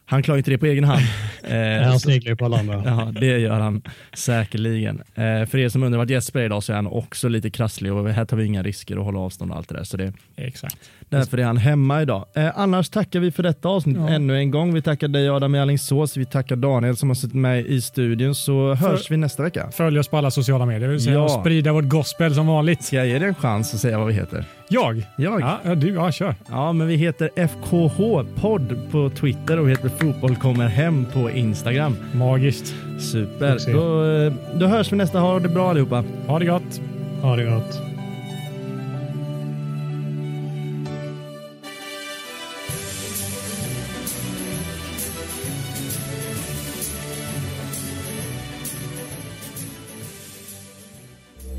han 0.05 0.23
klarar 0.23 0.37
inte 0.37 0.51
det 0.51 0.57
på 0.57 0.65
egen 0.65 0.83
hand. 0.83 1.01
Eh, 1.49 1.81
Han 1.83 1.93
så- 1.93 1.99
sneglar 1.99 2.29
ju 2.29 2.35
på 2.35 2.45
alla 2.45 2.59
andra. 2.59 2.75
Ja, 2.85 3.11
det 3.19 3.39
gör 3.39 3.59
han 3.59 3.81
säkerligen. 4.13 5.01
Eh, 5.15 5.45
för 5.45 5.57
er 5.57 5.69
som 5.69 5.83
undrar 5.83 5.97
vart 5.99 6.09
Jesper 6.09 6.39
är 6.39 6.45
idag 6.45 6.63
så 6.63 6.71
är 6.71 6.75
han 6.75 6.87
också 6.87 7.27
lite 7.29 7.49
krasslig 7.49 7.93
och 7.93 8.09
här 8.09 8.25
tar 8.25 8.37
vi 8.37 8.45
inga 8.45 8.63
risker 8.63 8.97
och 8.97 9.05
håller 9.05 9.19
avstånd 9.19 9.51
och 9.51 9.57
allt 9.57 9.69
det 9.69 9.75
där. 9.75 9.83
Så 9.83 9.97
det, 9.97 10.13
Exakt. 10.35 10.77
Därför 11.09 11.37
är 11.37 11.43
han 11.43 11.57
hemma 11.57 12.01
idag. 12.01 12.25
Eh, 12.35 12.59
annars 12.59 12.89
tackar 12.89 13.19
vi 13.19 13.31
för 13.31 13.43
detta 13.43 13.69
avsnitt 13.69 13.97
Ja. 13.97 14.09
ännu 14.09 14.37
en 14.37 14.51
gång. 14.51 14.73
Vi 14.73 14.81
tackar 14.81 15.07
dig 15.07 15.29
Adam 15.29 15.55
i 15.55 15.59
Alingsås. 15.59 16.17
Vi 16.17 16.25
tackar 16.25 16.55
Daniel 16.55 16.97
som 16.97 17.09
har 17.09 17.15
suttit 17.15 17.35
med 17.35 17.65
i 17.65 17.81
studion. 17.81 18.35
Så 18.35 18.73
hörs 18.73 19.11
vi 19.11 19.17
nästa 19.17 19.43
vecka. 19.43 19.69
Följ 19.71 19.99
oss 19.99 20.07
på 20.07 20.17
alla 20.17 20.31
sociala 20.31 20.65
medier, 20.65 20.89
vill 20.89 20.99
säga, 21.03 21.13
Ja. 21.15 21.23
och 21.23 21.31
sprida 21.31 21.73
vårt 21.73 21.85
gospel 21.89 22.35
som 22.35 22.47
vanligt. 22.47 22.83
Ska 22.83 22.95
jag 22.95 23.07
ge 23.07 23.19
dig 23.19 23.27
en 23.27 23.35
chans 23.35 23.73
att 23.73 23.79
säga 23.79 23.97
vad 23.97 24.07
vi 24.07 24.13
heter? 24.13 24.45
Jag? 24.69 25.05
Jag? 25.17 25.41
Ja, 25.63 25.75
du, 25.75 25.93
ja, 25.93 26.11
kör. 26.11 26.35
Ja, 26.49 26.73
men 26.73 26.87
vi 26.87 26.95
heter 26.95 27.29
FKH-podd 27.35 28.77
på 28.91 29.09
Twitter 29.09 29.59
och 29.59 29.67
vi 29.67 29.71
heter 29.71 29.89
Fotboll 29.89 30.35
kommer 30.35 30.67
hem 30.67 31.05
på 31.13 31.31
Instagram. 31.31 31.95
Magiskt. 32.13 32.75
Super. 32.99 33.73
Då, 33.73 34.05
eh, 34.05 34.33
då 34.59 34.65
hörs 34.67 34.91
vi 34.91 34.95
nästa. 34.97 35.19
Ha 35.19 35.39
det 35.39 35.49
bra 35.49 35.69
allihopa. 35.69 36.03
Ha 36.27 36.39
det 36.39 36.45
gott. 36.45 36.81
Ha 37.21 37.35
det 37.35 37.43
gott. 37.45 37.94